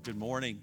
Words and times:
Well, 0.00 0.14
good 0.14 0.18
morning. 0.18 0.62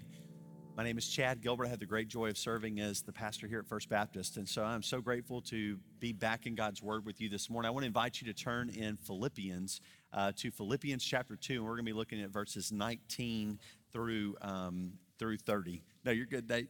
My 0.76 0.82
name 0.82 0.98
is 0.98 1.06
Chad 1.06 1.42
Gilbert. 1.42 1.66
I 1.66 1.68
have 1.68 1.78
the 1.78 1.86
great 1.86 2.08
joy 2.08 2.28
of 2.28 2.36
serving 2.36 2.80
as 2.80 3.02
the 3.02 3.12
pastor 3.12 3.46
here 3.46 3.60
at 3.60 3.68
First 3.68 3.88
Baptist. 3.88 4.36
And 4.36 4.48
so 4.48 4.64
I'm 4.64 4.82
so 4.82 5.00
grateful 5.00 5.40
to 5.42 5.78
be 6.00 6.12
back 6.12 6.46
in 6.46 6.56
God's 6.56 6.82
Word 6.82 7.06
with 7.06 7.20
you 7.20 7.28
this 7.28 7.48
morning. 7.48 7.68
I 7.68 7.70
want 7.70 7.84
to 7.84 7.86
invite 7.86 8.20
you 8.20 8.26
to 8.26 8.32
turn 8.32 8.68
in 8.68 8.96
Philippians 8.96 9.80
uh, 10.12 10.32
to 10.38 10.50
Philippians 10.50 11.04
chapter 11.04 11.36
2, 11.36 11.54
and 11.54 11.62
we're 11.62 11.76
going 11.76 11.86
to 11.86 11.92
be 11.92 11.96
looking 11.96 12.20
at 12.20 12.30
verses 12.30 12.72
19 12.72 13.60
through, 13.92 14.34
um, 14.42 14.94
through 15.20 15.36
30. 15.36 15.84
No, 16.04 16.10
you're 16.10 16.26
good. 16.26 16.48
They, 16.48 16.66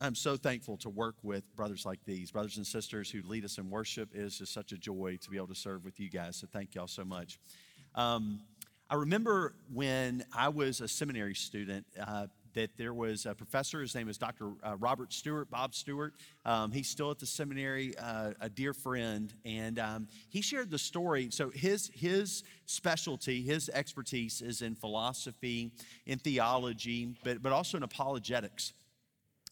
I'm 0.00 0.14
so 0.14 0.36
thankful 0.36 0.76
to 0.76 0.90
work 0.90 1.16
with 1.24 1.42
brothers 1.56 1.84
like 1.84 2.04
these, 2.04 2.30
brothers 2.30 2.56
and 2.56 2.64
sisters 2.64 3.10
who 3.10 3.22
lead 3.22 3.44
us 3.44 3.58
in 3.58 3.68
worship. 3.68 4.10
It 4.14 4.20
is 4.20 4.38
just 4.38 4.52
such 4.52 4.70
a 4.70 4.78
joy 4.78 5.18
to 5.22 5.28
be 5.28 5.38
able 5.38 5.48
to 5.48 5.56
serve 5.56 5.84
with 5.84 5.98
you 5.98 6.08
guys. 6.08 6.36
So 6.36 6.46
thank 6.52 6.76
y'all 6.76 6.86
so 6.86 7.04
much. 7.04 7.40
Um, 7.96 8.42
I 8.92 8.96
remember 8.96 9.54
when 9.72 10.24
I 10.36 10.48
was 10.48 10.80
a 10.80 10.88
seminary 10.88 11.36
student. 11.36 11.86
Uh, 11.98 12.26
that 12.54 12.76
there 12.76 12.92
was 12.92 13.26
a 13.26 13.34
professor, 13.36 13.80
his 13.80 13.94
name 13.94 14.08
is 14.08 14.18
Dr. 14.18 14.50
Uh, 14.64 14.74
Robert 14.80 15.12
Stewart, 15.12 15.48
Bob 15.48 15.72
Stewart. 15.72 16.14
Um, 16.44 16.72
he's 16.72 16.88
still 16.88 17.12
at 17.12 17.20
the 17.20 17.26
seminary, 17.26 17.96
uh, 17.96 18.32
a 18.40 18.48
dear 18.48 18.74
friend, 18.74 19.32
and 19.44 19.78
um, 19.78 20.08
he 20.30 20.42
shared 20.42 20.68
the 20.68 20.78
story. 20.78 21.28
So 21.30 21.50
his 21.50 21.92
his 21.94 22.42
specialty, 22.66 23.42
his 23.42 23.68
expertise 23.68 24.42
is 24.42 24.62
in 24.62 24.74
philosophy, 24.74 25.70
in 26.06 26.18
theology, 26.18 27.14
but 27.22 27.40
but 27.40 27.52
also 27.52 27.76
in 27.76 27.84
apologetics. 27.84 28.72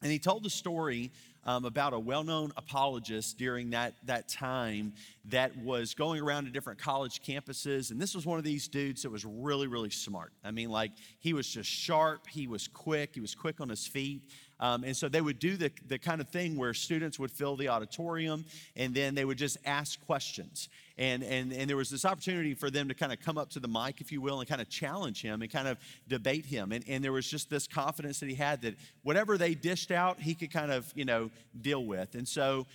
And 0.03 0.11
he 0.11 0.19
told 0.19 0.43
the 0.43 0.51
story 0.51 1.13
um, 1.49 1.65
about 1.65 1.95
a 1.95 1.99
well 1.99 2.25
known 2.25 2.53
apologist 2.59 3.39
during 3.39 3.71
that, 3.71 3.95
that 4.05 4.29
time 4.29 4.93
that 5.25 5.57
was 5.57 5.95
going 5.95 6.21
around 6.21 6.45
to 6.45 6.51
different 6.51 6.79
college 6.79 7.23
campuses. 7.23 7.91
And 7.91 7.99
this 7.99 8.15
was 8.15 8.27
one 8.27 8.37
of 8.37 8.45
these 8.45 8.69
dudes 8.69 9.01
that 9.03 9.11
was 9.11 9.25
really, 9.25 9.67
really 9.67 9.89
smart. 9.89 10.35
I 10.45 10.51
mean, 10.51 10.69
like, 10.69 10.93
he 11.21 11.33
was 11.33 11.49
just 11.49 11.71
sharp, 11.71 12.27
he 12.29 12.47
was 12.47 12.69
quick, 12.69 13.15
he 13.15 13.23
was 13.23 13.35
quick 13.35 13.63
on 13.63 13.71
his 13.71 13.87
feet. 13.87 14.21
Um, 14.61 14.85
and 14.85 14.97
so 14.97 15.09
they 15.09 15.21
would 15.21 15.39
do 15.39 15.57
the, 15.57 15.71
the 15.87 15.99
kind 15.99 16.21
of 16.21 16.29
thing 16.29 16.57
where 16.57 16.75
students 16.75 17.19
would 17.19 17.31
fill 17.31 17.57
the 17.57 17.69
auditorium 17.69 18.45
and 18.77 18.95
then 18.95 19.15
they 19.15 19.25
would 19.25 19.39
just 19.39 19.57
ask 19.65 20.05
questions. 20.05 20.69
And, 20.97 21.23
and, 21.23 21.53
and 21.53 21.71
there 21.71 21.77
was 21.77 21.91
this 21.91 22.05
opportunity 22.05 22.55
for 22.55 22.71
them 22.71 22.89
to 22.89 22.95
kind 22.95 23.13
of 23.13 23.21
come 23.21 23.39
up 23.39 23.51
to 23.51 23.61
the 23.61 23.69
mic, 23.69 24.01
if 24.01 24.11
you 24.11 24.21
will, 24.21 24.41
and 24.41 24.49
kind 24.49 24.61
of 24.61 24.69
challenge 24.69 25.23
him 25.23 25.43
and 25.43 25.51
kind 25.51 25.69
of 25.69 25.79
debate 26.09 26.45
him. 26.45 26.73
And, 26.73 26.85
and 26.89 27.05
there 27.05 27.13
was 27.13 27.29
just 27.31 27.51
this 27.51 27.69
confidence 27.69 28.19
that 28.19 28.29
he 28.29 28.35
had 28.35 28.63
that 28.63 28.75
whatever 29.05 29.39
they 29.39 29.55
dished 29.55 29.93
out, 29.93 30.21
he 30.21 30.35
could 30.35 30.53
kind 30.53 30.73
of, 30.73 30.93
you 30.97 31.05
know, 31.05 31.31
deal 31.61 31.85
with. 31.85 32.17
And 32.17 32.27
so 32.27 32.67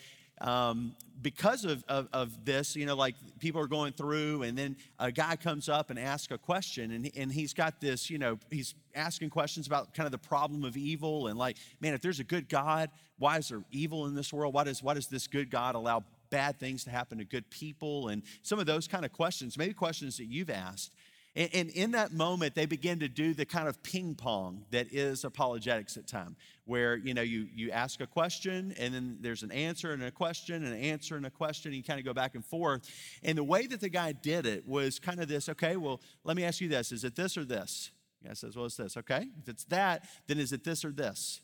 um, 0.41 0.95
because 1.21 1.63
of, 1.63 1.83
of, 1.87 2.09
of, 2.11 2.45
this, 2.45 2.75
you 2.75 2.85
know, 2.85 2.95
like 2.95 3.15
people 3.39 3.61
are 3.61 3.67
going 3.67 3.93
through, 3.93 4.43
and 4.43 4.57
then 4.57 4.75
a 4.99 5.11
guy 5.11 5.35
comes 5.35 5.69
up 5.69 5.89
and 5.89 5.97
asks 5.97 6.31
a 6.31 6.37
question, 6.37 6.91
and, 6.91 7.11
and 7.15 7.31
he's 7.31 7.53
got 7.53 7.79
this, 7.79 8.09
you 8.09 8.17
know, 8.17 8.37
he's 8.51 8.75
asking 8.95 9.29
questions 9.29 9.67
about 9.67 9.93
kind 9.93 10.05
of 10.05 10.11
the 10.11 10.17
problem 10.17 10.65
of 10.65 10.75
evil, 10.75 11.27
and 11.27 11.37
like, 11.37 11.57
man, 11.79 11.93
if 11.93 12.01
there's 12.01 12.19
a 12.19 12.25
good 12.25 12.49
God, 12.49 12.89
why 13.19 13.37
is 13.37 13.49
there 13.49 13.63
evil 13.71 14.05
in 14.07 14.15
this 14.15 14.33
world? 14.33 14.53
Why 14.53 14.65
does, 14.65 14.83
why 14.83 14.95
does 14.95 15.07
this 15.07 15.27
good 15.27 15.49
God 15.49 15.75
allow 15.75 16.03
bad 16.29 16.59
things 16.59 16.83
to 16.83 16.89
happen 16.89 17.19
to 17.19 17.25
good 17.25 17.49
people? 17.49 18.09
And 18.09 18.23
some 18.41 18.59
of 18.59 18.65
those 18.65 18.87
kind 18.87 19.05
of 19.05 19.13
questions, 19.13 19.57
maybe 19.57 19.73
questions 19.73 20.17
that 20.17 20.25
you've 20.25 20.49
asked. 20.49 20.91
And, 21.35 21.49
and 21.53 21.69
in 21.71 21.91
that 21.91 22.13
moment, 22.13 22.53
they 22.53 22.65
begin 22.65 22.99
to 22.99 23.09
do 23.09 23.33
the 23.33 23.45
kind 23.45 23.67
of 23.67 23.81
ping 23.81 24.13
pong 24.13 24.65
that 24.71 24.93
is 24.93 25.23
apologetics 25.23 25.97
at 25.97 26.07
time, 26.07 26.35
where 26.65 26.95
you 26.95 27.13
know 27.13 27.23
you 27.23 27.47
you 27.53 27.71
ask 27.71 28.01
a 28.01 28.07
question 28.07 28.73
and 28.77 28.93
then 28.93 29.17
there's 29.19 29.41
an 29.41 29.51
answer 29.51 29.93
and 29.93 30.03
a 30.03 30.11
question 30.11 30.63
and 30.63 30.73
an 30.73 30.79
answer 30.79 31.15
and 31.15 31.25
a 31.25 31.31
question. 31.31 31.69
And 31.69 31.77
you 31.77 31.83
kind 31.83 31.99
of 31.99 32.05
go 32.05 32.13
back 32.13 32.35
and 32.35 32.45
forth. 32.45 32.87
And 33.23 33.37
the 33.37 33.43
way 33.43 33.65
that 33.67 33.81
the 33.81 33.89
guy 33.89 34.11
did 34.11 34.45
it 34.45 34.67
was 34.67 34.99
kind 34.99 35.19
of 35.19 35.27
this. 35.27 35.49
Okay, 35.49 35.75
well, 35.75 36.01
let 36.23 36.37
me 36.37 36.43
ask 36.43 36.61
you 36.61 36.69
this: 36.69 36.91
Is 36.91 37.03
it 37.03 37.15
this 37.15 37.37
or 37.37 37.45
this? 37.45 37.91
The 38.23 38.29
guy 38.29 38.33
says, 38.33 38.55
Well, 38.55 38.65
it's 38.65 38.77
this. 38.77 38.97
Okay, 38.97 39.27
if 39.41 39.49
it's 39.49 39.63
that, 39.65 40.07
then 40.27 40.39
is 40.39 40.53
it 40.53 40.63
this 40.63 40.85
or 40.85 40.91
this? 40.91 41.41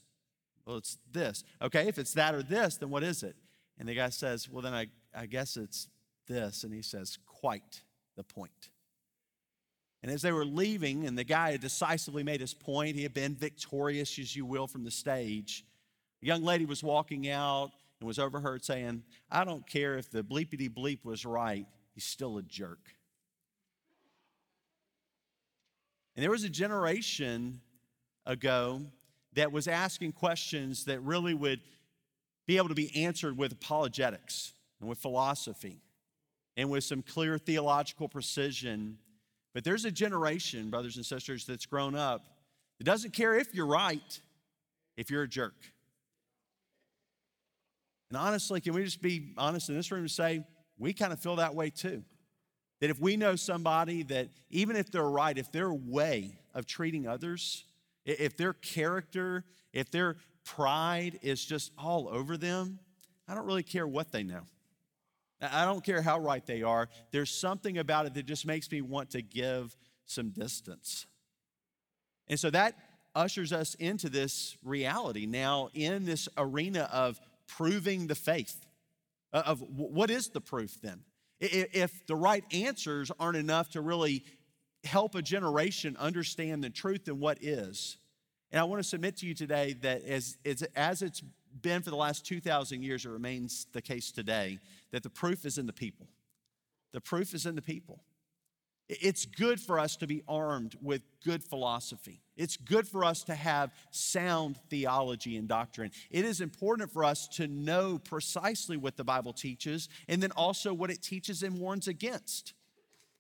Well, 0.66 0.78
it's 0.78 0.98
this. 1.12 1.44
Okay, 1.62 1.88
if 1.88 1.98
it's 1.98 2.14
that 2.14 2.36
or 2.36 2.44
this, 2.44 2.78
then 2.78 2.90
what 2.90 3.04
is 3.04 3.24
it? 3.24 3.36
And 3.78 3.88
the 3.88 3.96
guy 3.96 4.10
says, 4.10 4.50
Well, 4.50 4.62
then 4.62 4.74
I, 4.74 4.88
I 5.16 5.26
guess 5.26 5.58
it's 5.58 5.88
this. 6.28 6.64
And 6.64 6.74
he 6.74 6.82
says, 6.82 7.18
Quite 7.26 7.82
the 8.16 8.24
point. 8.24 8.70
And 10.02 10.12
as 10.12 10.22
they 10.22 10.32
were 10.32 10.46
leaving, 10.46 11.06
and 11.06 11.18
the 11.18 11.24
guy 11.24 11.52
had 11.52 11.62
decisively 11.62 12.24
made 12.24 12.40
his 12.40 12.54
point, 12.54 12.96
he 12.96 13.04
had 13.04 13.14
been 13.14 13.36
victorious, 13.36 14.18
as 14.18 14.36
you 14.36 14.46
will, 14.46 14.68
from 14.68 14.84
the 14.84 14.92
stage. 14.92 15.66
A 16.24 16.26
young 16.26 16.44
lady 16.44 16.66
was 16.66 16.84
walking 16.84 17.30
out 17.30 17.72
and 18.00 18.08
was 18.08 18.20
overheard 18.20 18.64
saying, 18.64 19.04
I 19.30 19.44
don't 19.44 19.68
care 19.68 19.98
if 19.98 20.10
the 20.10 20.24
bleepity 20.24 20.70
bleep 20.70 21.04
was 21.04 21.26
right, 21.26 21.66
he's 21.94 22.06
still 22.06 22.38
a 22.38 22.44
jerk. 22.44 22.80
And 26.16 26.24
there 26.24 26.32
was 26.32 26.44
a 26.44 26.50
generation 26.50 27.62
ago 28.26 28.82
that 29.34 29.52
was 29.52 29.68
asking 29.68 30.14
questions 30.14 30.86
that 30.86 31.02
really 31.02 31.34
would 31.34 31.62
be 32.46 32.58
able 32.58 32.70
to 32.70 32.76
be 32.76 33.04
answered 33.04 33.38
with 33.38 33.52
apologetics 33.52 34.54
and 34.80 34.90
with 34.90 34.98
philosophy 34.98 35.82
and 36.58 36.70
with 36.70 36.84
some 36.84 37.02
clear 37.02 37.38
theological 37.38 38.10
precision 38.10 38.98
but 39.54 39.64
there's 39.64 39.86
a 39.86 39.92
generation, 39.92 40.70
brothers 40.70 40.96
and 40.98 41.06
sisters, 41.06 41.46
that's 41.46 41.66
grown 41.66 41.96
up 41.96 42.26
that 42.80 42.86
doesn't 42.86 43.14
care 43.14 43.38
if 43.38 43.54
you're 43.54 43.66
right, 43.66 44.22
if 44.98 45.12
you're 45.12 45.24
a 45.24 45.28
jerk. 45.28 45.56
And 48.10 48.18
honestly, 48.18 48.60
can 48.62 48.74
we 48.74 48.84
just 48.84 49.02
be 49.02 49.34
honest 49.38 49.70
in 49.70 49.76
this 49.76 49.92
room 49.92 50.02
and 50.02 50.12
say, 50.12 50.44
we 50.78 50.94
kind 50.94 51.14
of 51.14 51.20
feel 51.20 51.36
that 51.36 51.54
way 51.54 51.70
too? 51.70 52.04
That 52.80 52.90
if 52.90 53.00
we 53.00 53.18
know 53.18 53.36
somebody 53.36 54.04
that 54.04 54.30
even 54.50 54.76
if 54.76 54.90
they're 54.92 55.04
right, 55.04 55.38
if 55.38 55.52
their 55.52 55.74
way 55.74 56.40
of 56.56 56.66
treating 56.66 57.08
others, 57.08 57.66
if 58.06 58.38
their 58.38 58.54
character, 58.54 59.44
if 59.74 59.92
their 59.92 60.16
pride 60.46 61.20
is 61.22 61.44
just 61.44 61.72
all 61.78 62.08
over 62.08 62.38
them, 62.38 62.80
I 63.28 63.36
don't 63.36 63.46
really 63.46 63.64
care 63.64 63.88
what 63.88 64.12
they 64.12 64.24
know. 64.24 64.44
I 65.42 65.66
don't 65.66 65.84
care 65.84 66.02
how 66.02 66.20
right 66.20 66.46
they 66.46 66.64
are, 66.64 66.90
there's 67.12 67.32
something 67.32 67.78
about 67.78 68.06
it 68.06 68.14
that 68.16 68.26
just 68.26 68.46
makes 68.46 68.70
me 68.72 68.82
want 68.82 69.12
to 69.12 69.22
give 69.22 69.76
some 70.06 70.30
distance. 70.30 71.06
And 72.28 72.40
so 72.40 72.50
that 72.50 72.76
ushers 73.16 73.52
us 73.52 73.74
into 73.76 74.10
this 74.10 74.58
reality 74.64 75.26
now 75.26 75.70
in 75.74 76.06
this 76.06 76.30
arena 76.38 76.90
of 76.92 77.20
proving 77.48 78.08
the 78.08 78.16
faith. 78.16 78.66
Uh, 79.32 79.44
of 79.46 79.62
what 79.62 80.10
is 80.10 80.30
the 80.30 80.42
proof 80.42 80.82
then? 80.82 81.02
If 81.40 82.06
the 82.08 82.16
right 82.16 82.44
answers 82.52 83.12
aren't 83.20 83.38
enough 83.38 83.70
to 83.72 83.82
really 83.82 84.26
help 84.84 85.14
a 85.14 85.22
generation 85.22 85.96
understand 85.98 86.64
the 86.64 86.70
truth, 86.70 87.06
then 87.06 87.20
what 87.20 87.38
is? 87.42 87.98
And 88.52 88.60
I 88.60 88.64
want 88.64 88.82
to 88.82 88.88
submit 88.88 89.18
to 89.18 89.28
you 89.28 89.36
today 89.36 89.74
that 89.82 90.04
as, 90.04 90.38
as 90.76 91.02
it's 91.02 91.22
been 91.62 91.82
for 91.82 91.90
the 91.90 91.96
last 91.96 92.26
2,000 92.26 92.82
years, 92.84 93.06
it 93.06 93.10
remains 93.10 93.68
the 93.74 93.82
case 93.82 94.12
today 94.12 94.60
that 94.92 95.04
the 95.04 95.10
proof 95.10 95.46
is 95.46 95.58
in 95.58 95.66
the 95.66 95.74
people. 95.74 96.08
The 96.94 97.02
proof 97.02 97.34
is 97.34 97.46
in 97.46 97.56
the 97.56 97.62
people. 97.62 98.04
It's 98.90 99.26
good 99.26 99.60
for 99.60 99.78
us 99.78 99.96
to 99.98 100.08
be 100.08 100.24
armed 100.28 100.76
with 100.82 101.04
good 101.24 101.44
philosophy. 101.44 102.24
It's 102.36 102.58
good 102.58 102.88
for 102.88 103.06
us 103.06 103.24
to 103.26 103.36
have 103.36 103.72
sound 103.92 104.58
theology 104.72 105.38
and 105.38 105.48
doctrine. 105.48 105.92
It 106.10 106.26
is 106.26 106.42
important 106.42 106.92
for 106.92 107.04
us 107.04 107.28
to 107.34 107.48
know 107.48 108.00
precisely 108.00 108.78
what 108.78 108.98
the 108.98 109.04
Bible 109.04 109.32
teaches 109.32 109.90
and 110.08 110.24
then 110.24 110.32
also 110.32 110.74
what 110.74 110.90
it 110.90 111.04
teaches 111.04 111.44
and 111.44 111.60
warns 111.60 111.88
against. 111.88 112.54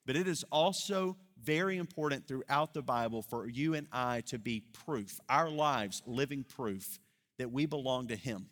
But 0.07 0.15
it 0.15 0.27
is 0.27 0.43
also 0.51 1.17
very 1.39 1.77
important 1.77 2.27
throughout 2.27 2.73
the 2.73 2.81
Bible 2.81 3.21
for 3.21 3.47
you 3.47 3.75
and 3.75 3.87
I 3.91 4.21
to 4.21 4.39
be 4.39 4.63
proof, 4.85 5.19
our 5.29 5.51
lives 5.51 6.01
living 6.07 6.43
proof 6.43 6.97
that 7.39 7.51
we 7.51 7.65
belong 7.65 8.07
to 8.09 8.15
Him, 8.15 8.45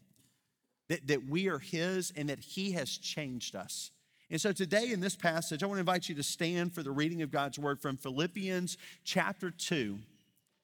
that, 0.90 1.06
that 1.08 1.30
we 1.30 1.48
are 1.48 1.59
His 1.59 2.12
and 2.16 2.30
that 2.30 2.40
He 2.40 2.72
has 2.72 2.90
changed 2.90 3.56
us. 3.56 3.92
And 4.30 4.42
so 4.42 4.52
today 4.52 4.92
in 4.92 5.00
this 5.00 5.16
passage, 5.16 5.62
I 5.62 5.68
want 5.68 5.78
to 5.78 5.81
invite 5.81 6.09
you 6.09 6.16
to 6.16 6.24
stand 6.24 6.74
for 6.74 6.84
the 6.84 6.92
reading 6.92 7.22
of 7.22 7.31
God's 7.31 7.59
word 7.59 7.80
from 7.80 7.96
Philippians 7.96 8.78
chapter 9.06 9.52
2, 9.52 10.00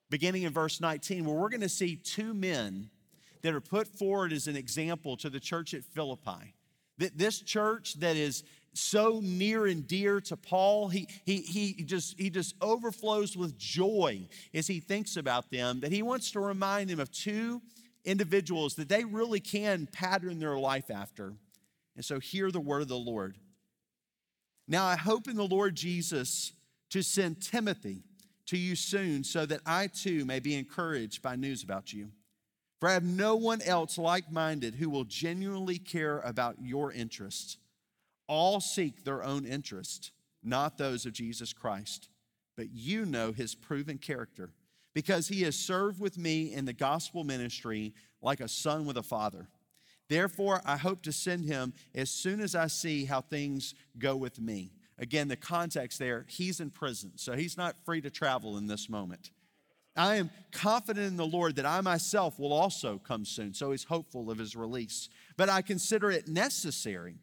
beginning 0.10 0.44
in 0.44 0.52
verse 0.52 0.82
19, 0.82 1.24
where 1.24 1.36
we're 1.36 1.50
going 1.50 1.62
to 1.62 1.70
see 1.70 1.96
two 1.96 2.34
men 2.34 2.90
that 3.42 3.54
are 3.54 3.62
put 3.62 3.88
forward 3.88 4.34
as 4.34 4.48
an 4.48 4.56
example 4.56 5.16
to 5.18 5.30
the 5.30 5.40
church 5.40 5.74
at 5.74 5.84
Philippi. 5.84 6.56
That 6.98 7.18
this 7.18 7.40
church 7.40 7.96
that 7.96 8.18
is 8.18 8.44
so 8.74 9.22
near 9.24 9.66
and 9.68 9.88
dear 9.88 10.20
to 10.22 10.36
Paul, 10.36 10.90
he, 10.90 11.08
he, 11.26 11.38
he, 11.42 11.84
just, 11.84 12.20
he 12.20 12.30
just 12.30 12.56
overflows 12.62 13.38
with 13.38 13.58
joy 13.58 14.28
as 14.54 14.68
he 14.68 14.80
thinks 14.80 15.16
about 15.16 15.52
them, 15.52 15.82
that 15.82 15.92
he 15.92 16.02
wants 16.02 16.32
to 16.32 16.40
remind 16.40 16.90
them 16.90 17.00
of 17.00 17.12
two 17.12 17.62
individuals 18.06 18.76
that 18.76 18.90
they 18.90 19.06
really 19.06 19.40
can 19.40 19.88
pattern 19.92 20.40
their 20.40 20.58
life 20.58 20.92
after. 20.92 21.34
And 21.96 22.04
so, 22.04 22.20
hear 22.20 22.52
the 22.52 22.60
word 22.60 22.82
of 22.82 22.88
the 22.88 22.98
Lord. 22.98 23.38
Now, 24.68 24.86
I 24.86 24.96
hope 24.96 25.28
in 25.28 25.36
the 25.36 25.48
Lord 25.48 25.76
Jesus 25.76 26.54
to 26.90 27.02
send 27.02 27.42
Timothy 27.42 28.04
to 28.46 28.58
you 28.58 28.76
soon 28.76 29.24
so 29.24 29.46
that 29.46 29.62
I 29.66 29.88
too 29.88 30.26
may 30.26 30.40
be 30.40 30.56
encouraged 30.56 31.22
by 31.22 31.36
news 31.36 31.64
about 31.64 31.94
you. 31.94 32.12
For 32.80 32.90
I 32.90 32.94
have 32.94 33.04
no 33.04 33.36
one 33.36 33.62
else 33.62 33.98
like 33.98 34.32
minded 34.32 34.76
who 34.76 34.90
will 34.90 35.06
genuinely 35.06 35.78
care 35.78 36.20
about 36.20 36.58
your 36.62 36.92
interests. 36.92 37.58
All 38.28 38.60
seek 38.60 39.04
their 39.04 39.24
own 39.24 39.46
interest, 39.46 40.12
not 40.44 40.78
those 40.78 41.06
of 41.06 41.14
Jesus 41.14 41.54
Christ. 41.54 42.10
but 42.56 42.72
you 42.72 43.06
know 43.06 43.32
his 43.32 43.56
proven 43.56 43.98
character, 43.98 44.52
because 44.94 45.28
he 45.28 45.42
has 45.44 45.56
served 45.56 46.00
with 46.00 46.18
me 46.18 46.54
in 46.54 46.66
the 46.66 46.74
gospel 46.74 47.24
ministry 47.24 47.94
like 48.22 48.40
a 48.40 48.48
son 48.48 48.86
with 48.86 48.98
a 48.98 49.04
father. 49.04 49.48
Therefore, 50.10 50.62
I 50.66 50.78
hope 50.78 51.02
to 51.04 51.12
send 51.12 51.46
him 51.46 51.74
as 51.96 52.10
soon 52.10 52.40
as 52.42 52.56
I 52.56 52.68
see 52.68 53.06
how 53.06 53.22
things 53.22 53.74
go 53.98 54.16
with 54.16 54.40
me. 54.40 54.72
Again, 55.00 55.28
the 55.28 55.36
context 55.36 55.98
there, 55.98 56.26
he's 56.30 56.60
in 56.60 56.70
prison, 56.70 57.14
so 57.16 57.34
he's 57.34 57.58
not 57.58 57.76
free 57.84 58.02
to 58.02 58.10
travel 58.10 58.58
in 58.58 58.68
this 58.68 58.90
moment. 58.90 59.32
I 59.96 60.16
am 60.16 60.32
confident 60.52 61.08
in 61.08 61.18
the 61.18 61.26
Lord 61.26 61.56
that 61.58 61.66
I 61.66 61.82
myself 61.82 62.40
will 62.40 62.54
also 62.54 63.00
come 63.00 63.26
soon. 63.26 63.54
So 63.54 63.72
he's 63.72 63.84
hopeful 63.84 64.32
of 64.32 64.40
his 64.40 64.56
release. 64.56 65.08
But 65.38 65.50
I 65.50 65.62
consider 65.62 66.10
it 66.10 66.28
necessary. 66.28 67.18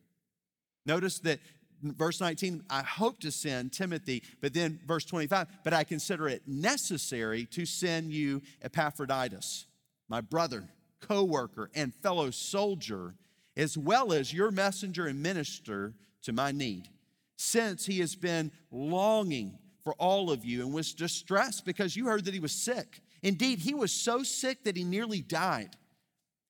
Notice 0.86 1.18
that 1.20 1.40
verse 1.82 2.20
19, 2.20 2.64
I 2.70 2.82
hope 2.82 3.20
to 3.20 3.30
send 3.30 3.72
Timothy, 3.72 4.22
but 4.40 4.54
then 4.54 4.80
verse 4.86 5.04
25, 5.04 5.48
but 5.64 5.72
I 5.72 5.84
consider 5.84 6.28
it 6.28 6.42
necessary 6.46 7.46
to 7.46 7.66
send 7.66 8.12
you 8.12 8.42
Epaphroditus, 8.62 9.66
my 10.08 10.20
brother, 10.20 10.68
co 11.00 11.24
worker, 11.24 11.70
and 11.74 11.94
fellow 11.94 12.30
soldier, 12.30 13.14
as 13.56 13.76
well 13.76 14.12
as 14.12 14.32
your 14.32 14.50
messenger 14.50 15.06
and 15.06 15.22
minister 15.22 15.94
to 16.22 16.32
my 16.32 16.52
need, 16.52 16.88
since 17.36 17.86
he 17.86 18.00
has 18.00 18.14
been 18.14 18.52
longing 18.70 19.58
for 19.82 19.94
all 19.94 20.30
of 20.30 20.44
you 20.44 20.62
and 20.62 20.74
was 20.74 20.92
distressed 20.92 21.64
because 21.64 21.96
you 21.96 22.06
heard 22.06 22.24
that 22.26 22.34
he 22.34 22.40
was 22.40 22.52
sick. 22.52 23.00
Indeed, 23.22 23.58
he 23.60 23.74
was 23.74 23.92
so 23.92 24.22
sick 24.22 24.64
that 24.64 24.76
he 24.76 24.84
nearly 24.84 25.20
died. 25.20 25.76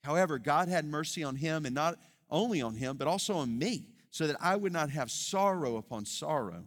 However, 0.03 0.39
God 0.39 0.69
had 0.69 0.85
mercy 0.85 1.23
on 1.23 1.37
him 1.37 1.67
and 1.67 1.75
not 1.75 1.99
only 2.31 2.63
on 2.63 2.75
him, 2.75 2.97
but 2.97 3.09
also 3.09 3.35
on 3.35 3.59
me, 3.59 3.87
so 4.11 4.27
that 4.27 4.37
I 4.41 4.57
would 4.57 4.73
not 4.73 4.91
have 4.91 5.11
sorrow 5.11 5.77
upon 5.77 6.05
sorrow. 6.05 6.65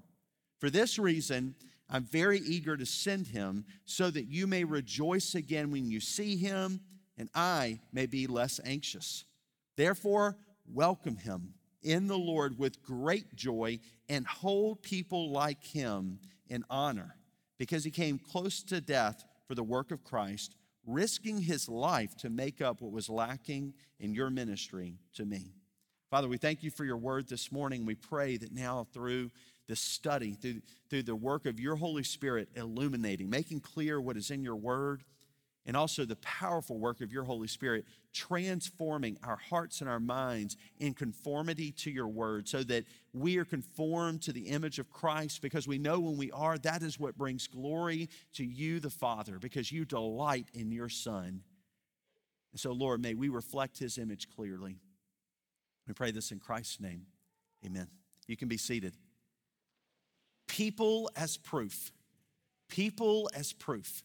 For 0.59 0.69
this 0.69 0.97
reason, 0.97 1.55
I'm 1.89 2.05
very 2.05 2.39
eager 2.39 2.77
to 2.77 2.85
send 2.85 3.27
him 3.27 3.65
so 3.85 4.09
that 4.09 4.27
you 4.27 4.47
may 4.47 4.63
rejoice 4.63 5.35
again 5.35 5.71
when 5.71 5.89
you 5.89 5.99
see 5.99 6.37
him, 6.37 6.81
and 7.17 7.29
I 7.35 7.79
may 7.91 8.05
be 8.05 8.27
less 8.27 8.59
anxious. 8.65 9.25
Therefore, 9.75 10.37
welcome 10.65 11.17
him 11.17 11.53
in 11.81 12.07
the 12.07 12.17
Lord 12.17 12.57
with 12.57 12.81
great 12.81 13.35
joy 13.35 13.79
and 14.09 14.25
hold 14.25 14.81
people 14.81 15.29
like 15.31 15.63
him 15.63 16.19
in 16.47 16.63
honor 16.69 17.15
because 17.57 17.83
he 17.83 17.91
came 17.91 18.17
close 18.17 18.63
to 18.63 18.81
death 18.81 19.23
for 19.47 19.55
the 19.55 19.63
work 19.63 19.91
of 19.91 20.03
Christ, 20.03 20.55
risking 20.85 21.39
his 21.39 21.69
life 21.69 22.15
to 22.17 22.29
make 22.29 22.61
up 22.61 22.81
what 22.81 22.91
was 22.91 23.09
lacking 23.09 23.73
in 23.99 24.13
your 24.13 24.29
ministry 24.29 24.97
to 25.15 25.25
me. 25.25 25.53
Father, 26.13 26.27
we 26.27 26.37
thank 26.37 26.61
you 26.61 26.69
for 26.69 26.85
your 26.85 26.97
word 26.97 27.27
this 27.27 27.51
morning. 27.51 27.87
We 27.87 27.95
pray 27.95 28.37
that 28.37 28.53
now 28.53 28.85
through 28.93 29.31
the 29.67 29.75
study, 29.75 30.33
through, 30.33 30.61
through 30.87 31.01
the 31.01 31.15
work 31.15 31.47
of 31.47 31.59
your 31.59 31.75
Holy 31.75 32.03
Spirit 32.03 32.49
illuminating, 32.55 33.31
making 33.31 33.61
clear 33.61 33.99
what 33.99 34.15
is 34.15 34.29
in 34.29 34.43
your 34.43 34.55
word, 34.55 35.03
and 35.65 35.75
also 35.75 36.05
the 36.05 36.17
powerful 36.17 36.77
work 36.77 37.01
of 37.01 37.11
your 37.11 37.23
Holy 37.23 37.47
Spirit 37.47 37.85
transforming 38.13 39.17
our 39.23 39.37
hearts 39.37 39.81
and 39.81 39.89
our 39.89 39.99
minds 39.99 40.55
in 40.77 40.93
conformity 40.93 41.71
to 41.71 41.89
your 41.89 42.09
word 42.09 42.47
so 42.47 42.61
that 42.61 42.85
we 43.11 43.39
are 43.39 43.45
conformed 43.45 44.21
to 44.21 44.31
the 44.31 44.49
image 44.49 44.77
of 44.77 44.91
Christ 44.91 45.41
because 45.41 45.67
we 45.67 45.79
know 45.79 45.99
when 45.99 46.15
we 46.15 46.29
are, 46.29 46.59
that 46.59 46.83
is 46.83 46.99
what 46.99 47.17
brings 47.17 47.47
glory 47.47 48.07
to 48.33 48.45
you, 48.45 48.79
the 48.79 48.91
Father, 48.91 49.39
because 49.39 49.71
you 49.71 49.83
delight 49.83 50.45
in 50.53 50.71
your 50.71 50.89
Son. 50.89 51.41
And 52.51 52.59
so, 52.59 52.71
Lord, 52.71 53.01
may 53.01 53.15
we 53.15 53.29
reflect 53.29 53.79
his 53.79 53.97
image 53.97 54.27
clearly. 54.29 54.77
We 55.87 55.93
pray 55.93 56.11
this 56.11 56.31
in 56.31 56.39
Christ's 56.39 56.79
name. 56.79 57.05
Amen. 57.65 57.87
You 58.27 58.37
can 58.37 58.47
be 58.47 58.57
seated. 58.57 58.95
People 60.47 61.09
as 61.15 61.37
proof. 61.37 61.91
People 62.69 63.29
as 63.33 63.53
proof. 63.53 64.03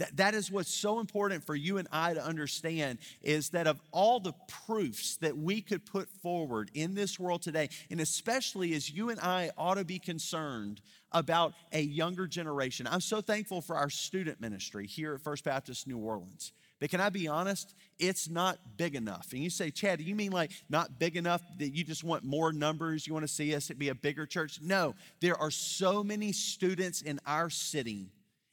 That, 0.00 0.16
that 0.16 0.34
is 0.34 0.50
what's 0.50 0.72
so 0.72 0.98
important 0.98 1.44
for 1.44 1.54
you 1.54 1.76
and 1.76 1.86
I 1.92 2.14
to 2.14 2.24
understand 2.24 3.00
is 3.20 3.50
that 3.50 3.66
of 3.66 3.82
all 3.92 4.18
the 4.18 4.32
proofs 4.66 5.18
that 5.18 5.36
we 5.36 5.60
could 5.60 5.84
put 5.84 6.08
forward 6.22 6.70
in 6.72 6.94
this 6.94 7.20
world 7.20 7.42
today, 7.42 7.68
and 7.90 8.00
especially 8.00 8.72
as 8.72 8.90
you 8.90 9.10
and 9.10 9.20
I 9.20 9.50
ought 9.58 9.74
to 9.74 9.84
be 9.84 9.98
concerned 9.98 10.80
about 11.12 11.52
a 11.72 11.82
younger 11.82 12.26
generation. 12.26 12.86
I'm 12.90 13.02
so 13.02 13.20
thankful 13.20 13.60
for 13.60 13.76
our 13.76 13.90
student 13.90 14.40
ministry 14.40 14.86
here 14.86 15.12
at 15.12 15.20
First 15.20 15.44
Baptist 15.44 15.86
New 15.86 15.98
Orleans. 15.98 16.52
But 16.80 16.88
can 16.88 17.00
I 17.00 17.10
be 17.10 17.28
honest? 17.28 17.74
It's 17.98 18.28
not 18.30 18.58
big 18.78 18.94
enough. 18.94 19.32
And 19.32 19.42
you 19.42 19.50
say, 19.50 19.70
Chad, 19.70 20.00
you 20.00 20.14
mean 20.14 20.32
like 20.32 20.50
not 20.70 20.98
big 20.98 21.16
enough 21.16 21.42
that 21.58 21.76
you 21.76 21.84
just 21.84 22.02
want 22.02 22.24
more 22.24 22.52
numbers? 22.52 23.06
You 23.06 23.12
want 23.12 23.24
to 23.24 23.32
see 23.32 23.54
us 23.54 23.68
be 23.68 23.90
a 23.90 23.94
bigger 23.94 24.24
church? 24.24 24.60
No, 24.62 24.94
there 25.20 25.36
are 25.36 25.50
so 25.50 26.02
many 26.02 26.32
students 26.32 27.02
in 27.02 27.20
our 27.26 27.50
city 27.50 28.08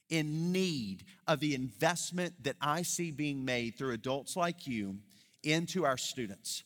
in 0.10 0.52
need 0.52 1.04
of 1.26 1.40
the 1.40 1.56
investment 1.56 2.34
that 2.44 2.58
I 2.62 2.82
see 2.82 3.12
being 3.12 3.46
made 3.46 3.78
through 3.78 3.94
adults 3.94 4.36
like 4.36 4.68
you 4.68 4.98
into 5.44 5.86
our 5.86 5.98
students. 5.98 6.64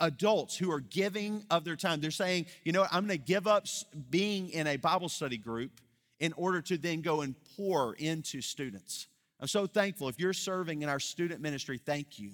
Adults 0.00 0.56
who 0.56 0.72
are 0.72 0.80
giving 0.80 1.44
of 1.50 1.64
their 1.64 1.76
time. 1.76 2.00
They're 2.00 2.10
saying, 2.10 2.46
you 2.64 2.72
know 2.72 2.80
what, 2.80 2.92
I'm 2.92 3.04
gonna 3.06 3.16
give 3.16 3.46
up 3.46 3.66
being 4.10 4.50
in 4.50 4.66
a 4.66 4.76
Bible 4.76 5.08
study 5.08 5.36
group 5.36 5.70
in 6.18 6.32
order 6.32 6.60
to 6.62 6.76
then 6.76 7.00
go 7.00 7.20
and 7.20 7.36
pour 7.56 7.94
into 7.94 8.40
students. 8.40 9.06
I'm 9.42 9.48
so 9.48 9.66
thankful. 9.66 10.08
If 10.08 10.20
you're 10.20 10.32
serving 10.32 10.82
in 10.82 10.88
our 10.88 11.00
student 11.00 11.40
ministry, 11.40 11.76
thank 11.76 12.20
you. 12.20 12.30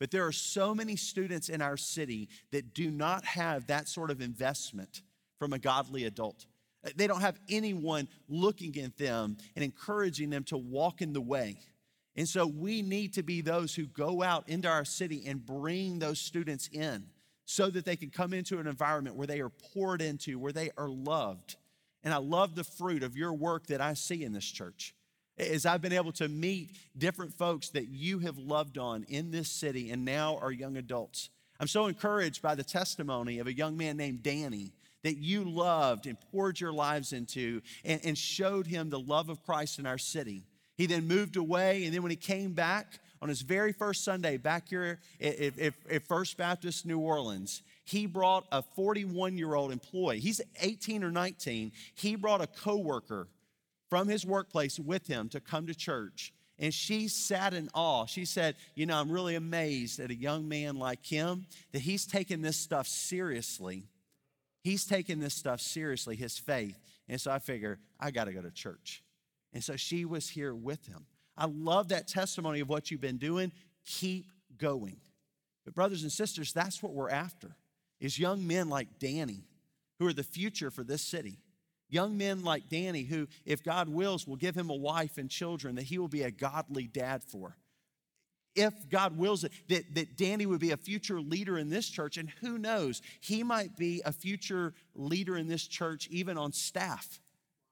But 0.00 0.10
there 0.10 0.26
are 0.26 0.32
so 0.32 0.74
many 0.74 0.96
students 0.96 1.50
in 1.50 1.60
our 1.60 1.76
city 1.76 2.30
that 2.50 2.72
do 2.72 2.90
not 2.90 3.26
have 3.26 3.66
that 3.66 3.88
sort 3.88 4.10
of 4.10 4.22
investment 4.22 5.02
from 5.38 5.52
a 5.52 5.58
godly 5.58 6.04
adult. 6.04 6.46
Uh, 6.82 6.90
they 6.96 7.06
don't 7.06 7.20
have 7.20 7.38
anyone 7.50 8.08
looking 8.26 8.78
at 8.78 8.96
them 8.96 9.36
and 9.54 9.62
encouraging 9.62 10.30
them 10.30 10.44
to 10.44 10.56
walk 10.56 11.02
in 11.02 11.12
the 11.12 11.20
way. 11.20 11.58
And 12.16 12.26
so 12.26 12.46
we 12.46 12.80
need 12.80 13.12
to 13.14 13.22
be 13.22 13.42
those 13.42 13.74
who 13.74 13.84
go 13.86 14.22
out 14.22 14.48
into 14.48 14.66
our 14.66 14.86
city 14.86 15.24
and 15.26 15.44
bring 15.44 15.98
those 15.98 16.18
students 16.18 16.70
in 16.72 17.04
so 17.44 17.68
that 17.68 17.84
they 17.84 17.96
can 17.96 18.08
come 18.08 18.32
into 18.32 18.58
an 18.58 18.66
environment 18.66 19.16
where 19.16 19.26
they 19.26 19.40
are 19.40 19.50
poured 19.50 20.00
into, 20.00 20.38
where 20.38 20.52
they 20.52 20.70
are 20.78 20.88
loved. 20.88 21.56
And 22.02 22.14
I 22.14 22.16
love 22.16 22.54
the 22.54 22.64
fruit 22.64 23.02
of 23.02 23.14
your 23.14 23.34
work 23.34 23.66
that 23.66 23.82
I 23.82 23.92
see 23.92 24.24
in 24.24 24.32
this 24.32 24.50
church. 24.50 24.94
As 25.38 25.66
I've 25.66 25.82
been 25.82 25.92
able 25.92 26.12
to 26.12 26.28
meet 26.28 26.76
different 26.96 27.34
folks 27.34 27.68
that 27.70 27.88
you 27.88 28.20
have 28.20 28.38
loved 28.38 28.78
on 28.78 29.04
in 29.04 29.30
this 29.30 29.50
city 29.50 29.90
and 29.90 30.04
now 30.04 30.38
are 30.38 30.50
young 30.50 30.76
adults. 30.76 31.30
I'm 31.60 31.68
so 31.68 31.86
encouraged 31.86 32.42
by 32.42 32.54
the 32.54 32.64
testimony 32.64 33.38
of 33.38 33.46
a 33.46 33.52
young 33.52 33.76
man 33.76 33.96
named 33.96 34.22
Danny 34.22 34.72
that 35.02 35.18
you 35.18 35.44
loved 35.44 36.06
and 36.06 36.18
poured 36.32 36.60
your 36.60 36.72
lives 36.72 37.12
into 37.12 37.62
and, 37.84 38.00
and 38.04 38.18
showed 38.18 38.66
him 38.66 38.90
the 38.90 38.98
love 38.98 39.28
of 39.28 39.42
Christ 39.44 39.78
in 39.78 39.86
our 39.86 39.98
city. 39.98 40.44
He 40.76 40.86
then 40.86 41.06
moved 41.06 41.36
away, 41.36 41.84
and 41.84 41.94
then 41.94 42.02
when 42.02 42.10
he 42.10 42.16
came 42.16 42.52
back 42.52 42.98
on 43.22 43.28
his 43.28 43.40
very 43.40 43.72
first 43.72 44.04
Sunday 44.04 44.36
back 44.36 44.68
here 44.68 45.00
at, 45.20 45.38
at, 45.58 45.74
at 45.90 46.06
First 46.06 46.36
Baptist 46.36 46.84
New 46.84 46.98
Orleans, 46.98 47.62
he 47.84 48.06
brought 48.06 48.46
a 48.52 48.62
41 48.62 49.38
year 49.38 49.54
old 49.54 49.72
employee. 49.72 50.20
He's 50.20 50.40
18 50.60 51.02
or 51.02 51.10
19. 51.10 51.72
He 51.94 52.16
brought 52.16 52.42
a 52.42 52.46
coworker 52.46 53.28
from 53.88 54.08
his 54.08 54.26
workplace 54.26 54.78
with 54.78 55.06
him 55.06 55.28
to 55.30 55.40
come 55.40 55.66
to 55.66 55.74
church. 55.74 56.32
And 56.58 56.72
she 56.72 57.08
sat 57.08 57.52
in 57.52 57.68
awe. 57.74 58.06
She 58.06 58.24
said, 58.24 58.56
You 58.74 58.86
know, 58.86 58.96
I'm 58.96 59.10
really 59.10 59.34
amazed 59.34 60.00
at 60.00 60.10
a 60.10 60.14
young 60.14 60.48
man 60.48 60.76
like 60.76 61.04
him 61.04 61.46
that 61.72 61.80
he's 61.80 62.06
taking 62.06 62.40
this 62.40 62.56
stuff 62.56 62.86
seriously 62.86 63.88
he's 64.66 64.84
taking 64.84 65.20
this 65.20 65.34
stuff 65.34 65.60
seriously, 65.60 66.16
his 66.16 66.36
faith. 66.36 66.76
And 67.08 67.20
so 67.20 67.30
I 67.30 67.38
figure, 67.38 67.78
I 68.00 68.10
got 68.10 68.24
to 68.24 68.32
go 68.32 68.42
to 68.42 68.50
church. 68.50 69.04
And 69.52 69.62
so 69.62 69.76
she 69.76 70.04
was 70.04 70.28
here 70.28 70.54
with 70.54 70.84
him. 70.86 71.06
I 71.36 71.46
love 71.46 71.88
that 71.88 72.08
testimony 72.08 72.58
of 72.58 72.68
what 72.68 72.90
you've 72.90 73.00
been 73.00 73.18
doing. 73.18 73.52
Keep 73.86 74.26
going. 74.58 74.96
But, 75.64 75.74
brothers 75.74 76.02
and 76.02 76.10
sisters, 76.10 76.52
that's 76.52 76.82
what 76.82 76.94
we're 76.94 77.10
after 77.10 77.54
is 78.00 78.18
young 78.18 78.44
men 78.44 78.68
like 78.68 78.98
Danny, 78.98 79.44
who 80.00 80.06
are 80.08 80.12
the 80.12 80.24
future 80.24 80.72
for 80.72 80.82
this 80.82 81.00
city. 81.00 81.38
Young 81.88 82.16
men 82.16 82.42
like 82.42 82.68
Danny, 82.68 83.04
who, 83.04 83.28
if 83.44 83.62
God 83.62 83.88
wills, 83.88 84.26
will 84.26 84.36
give 84.36 84.56
him 84.56 84.70
a 84.70 84.74
wife 84.74 85.18
and 85.18 85.30
children 85.30 85.76
that 85.76 85.84
he 85.84 85.98
will 85.98 86.08
be 86.08 86.22
a 86.22 86.30
godly 86.30 86.86
dad 86.86 87.22
for 87.22 87.56
if 88.56 88.88
God 88.88 89.16
wills 89.16 89.44
it, 89.44 89.52
that, 89.68 89.94
that 89.94 90.16
Danny 90.16 90.46
would 90.46 90.60
be 90.60 90.72
a 90.72 90.76
future 90.76 91.20
leader 91.20 91.58
in 91.58 91.68
this 91.68 91.88
church. 91.88 92.16
And 92.16 92.30
who 92.40 92.58
knows, 92.58 93.02
he 93.20 93.42
might 93.42 93.76
be 93.76 94.02
a 94.04 94.12
future 94.12 94.72
leader 94.94 95.36
in 95.36 95.46
this 95.46 95.66
church, 95.66 96.08
even 96.10 96.38
on 96.38 96.52
staff, 96.52 97.20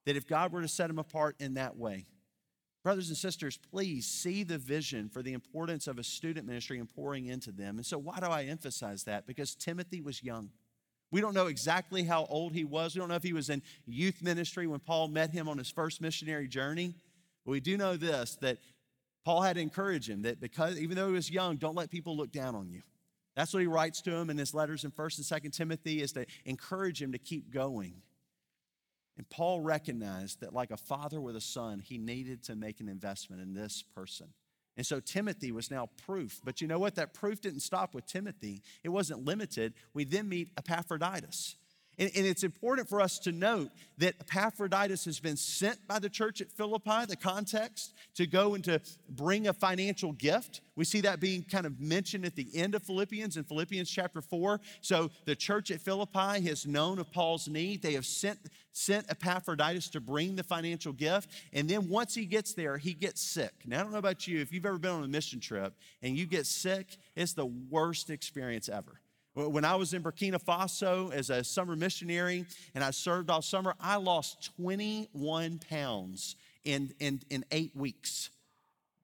that 0.05 0.17
if 0.17 0.29
God 0.29 0.53
were 0.53 0.61
to 0.61 0.69
set 0.69 0.91
him 0.91 0.99
apart 0.99 1.37
in 1.41 1.55
that 1.55 1.77
way. 1.77 2.07
Brothers 2.83 3.09
and 3.09 3.17
sisters, 3.17 3.57
please 3.57 4.07
see 4.07 4.43
the 4.43 4.59
vision 4.59 5.09
for 5.09 5.23
the 5.23 5.33
importance 5.33 5.87
of 5.87 5.99
a 5.99 6.05
student 6.05 6.47
ministry 6.47 6.79
and 6.79 6.89
pouring 6.89 7.27
into 7.27 7.51
them. 7.51 7.79
And 7.79 7.87
so, 7.87 7.97
why 7.97 8.21
do 8.21 8.27
I 8.27 8.45
emphasize 8.45 9.05
that? 9.05 9.27
Because 9.27 9.55
Timothy 9.55 10.03
was 10.03 10.23
young. 10.23 10.51
We 11.15 11.21
don't 11.21 11.33
know 11.33 11.47
exactly 11.47 12.03
how 12.03 12.27
old 12.29 12.55
he 12.55 12.65
was. 12.65 12.93
We 12.93 12.99
don't 12.99 13.09
know 13.09 13.15
if 13.15 13.23
he 13.23 13.33
was 13.33 13.49
in 13.49 13.63
youth 13.87 14.21
ministry 14.21 14.67
when 14.67 14.81
Paul 14.81 15.07
met 15.07 15.31
him 15.31 15.49
on 15.49 15.59
his 15.59 15.71
first 15.71 16.01
missionary 16.01 16.49
journey. 16.49 16.93
But 17.45 17.53
we 17.53 17.61
do 17.61 17.77
know 17.77 17.97
this 17.97 18.37
that 18.41 18.59
Paul 19.25 19.43
had 19.43 19.55
to 19.55 19.63
encourage 19.63 20.11
him 20.11 20.23
that 20.23 20.41
because 20.41 20.77
even 20.77 20.97
though 20.97 21.07
he 21.07 21.13
was 21.13 21.31
young, 21.31 21.55
don't 21.55 21.77
let 21.77 21.89
people 21.89 22.17
look 22.17 22.33
down 22.33 22.57
on 22.57 22.69
you. 22.69 22.83
That's 23.37 23.55
what 23.55 23.61
he 23.61 23.69
writes 23.69 24.03
to 24.03 24.11
him 24.13 24.29
in 24.29 24.37
his 24.37 24.55
letters 24.55 24.83
in 24.83 24.91
1st 24.91 25.31
and 25.31 25.43
2nd 25.45 25.57
Timothy 25.57 26.03
is 26.03 26.11
to 26.15 26.27
encourage 26.47 27.01
him 27.01 27.13
to 27.13 27.19
keep 27.19 27.53
going. 27.53 28.03
And 29.17 29.31
Paul 29.31 29.61
recognized 29.61 30.41
that, 30.41 30.53
like 30.53 30.73
a 30.73 30.77
father 30.77 31.21
with 31.21 31.37
a 31.37 31.41
son, 31.41 31.79
he 31.79 31.97
needed 31.97 32.43
to 32.47 32.57
make 32.57 32.81
an 32.81 32.89
investment 32.89 33.41
in 33.41 33.55
this 33.55 33.85
person. 33.95 34.31
And 34.77 34.85
so 34.85 35.01
Timothy 35.01 35.53
was 35.53 35.71
now 35.71 35.89
proof. 36.07 36.41
But 36.45 36.61
you 36.61 36.67
know 36.67 36.79
what? 36.79 36.97
That 36.97 37.15
proof 37.15 37.41
didn't 37.41 37.61
stop 37.61 37.95
with 37.95 38.07
Timothy, 38.07 38.63
it 38.83 38.89
wasn't 38.89 39.25
limited. 39.25 39.75
We 39.93 40.05
then 40.05 40.29
meet 40.29 40.51
Epaphroditus. 40.57 41.57
And, 41.99 42.11
and, 42.17 42.27
it's 42.27 42.43
important 42.43 42.89
for 42.89 43.01
us 43.01 43.19
to 43.21 43.33
note 43.33 43.71
that 43.99 44.15
Epaphroditus 44.21 45.05
has 45.05 45.21
been 45.21 45.37
sent 45.37 45.87
by 45.87 45.99
the 45.99 46.09
church 46.09 46.41
at 46.41 46.51
Philippi, 46.51 47.07
the 47.07 47.17
context, 47.17 47.95
to 48.17 48.27
go 48.27 48.55
and 48.55 48.65
to 48.65 48.81
bring 49.09 49.47
a 49.47 49.53
financial 49.53 50.13
gift. 50.13 50.61
We 50.77 50.85
see 50.85 51.01
that 51.03 51.21
being 51.21 51.43
kind 51.45 51.67
of 51.67 51.79
mentioned 51.81 52.25
at 52.25 52.35
the 52.35 52.49
end 52.55 52.75
of 52.75 52.83
Philippians 52.83 53.37
in 53.37 53.45
Philippians 53.45 53.89
chapter 53.89 54.21
4. 54.21 54.61
So 54.81 55.11
the 55.25 55.37
church 55.37 55.71
at 55.71 55.81
Philippi 55.81 56.41
has 56.49 56.67
known 56.67 56.99
of 56.99 57.13
Paul's 57.13 57.47
need. 57.49 57.83
They 57.83 57.93
have 57.93 58.07
sent, 58.07 58.39
sent 58.73 59.09
Epaphroditus 59.09 59.89
to 59.91 60.01
bring 60.01 60.35
the 60.35 60.43
financial 60.43 60.93
gift. 60.93 61.31
And 61.53 61.69
then 61.69 61.89
once 61.89 62.15
he 62.15 62.27
gets 62.27 62.55
there, 62.55 62.77
he 62.77 62.95
gets 62.95 63.21
sick. 63.21 63.53
Now, 63.65 63.81
I 63.81 63.83
don't 63.85 63.93
know 63.93 63.99
about 63.99 64.27
you, 64.27 64.41
if 64.41 64.53
you've 64.53 64.67
ever 64.67 64.79
been 64.79 64.91
on 64.91 65.05
a 65.05 65.09
mission 65.09 65.39
trip 65.39 65.75
and 66.03 66.17
you 66.17 66.27
get 66.27 66.47
sick, 66.47 66.97
it's 67.15 67.35
the 67.35 67.47
worst 67.47 68.11
experience 68.11 68.69
ever. 68.69 69.01
When 69.35 69.65
I 69.65 69.75
was 69.75 69.93
in 69.95 70.03
Burkina 70.03 70.41
Faso 70.41 71.13
as 71.13 71.29
a 71.29 71.43
summer 71.43 71.75
missionary 71.75 72.47
and 72.75 72.85
I 72.85 72.93
served 72.93 73.31
all 73.31 73.43
summer, 73.43 73.75
I 73.81 73.97
lost 73.97 74.55
21 74.57 75.61
pounds 75.69 76.37
in, 76.65 76.95
in, 77.01 77.21
in 77.31 77.45
eight 77.51 77.75
weeks 77.75 78.31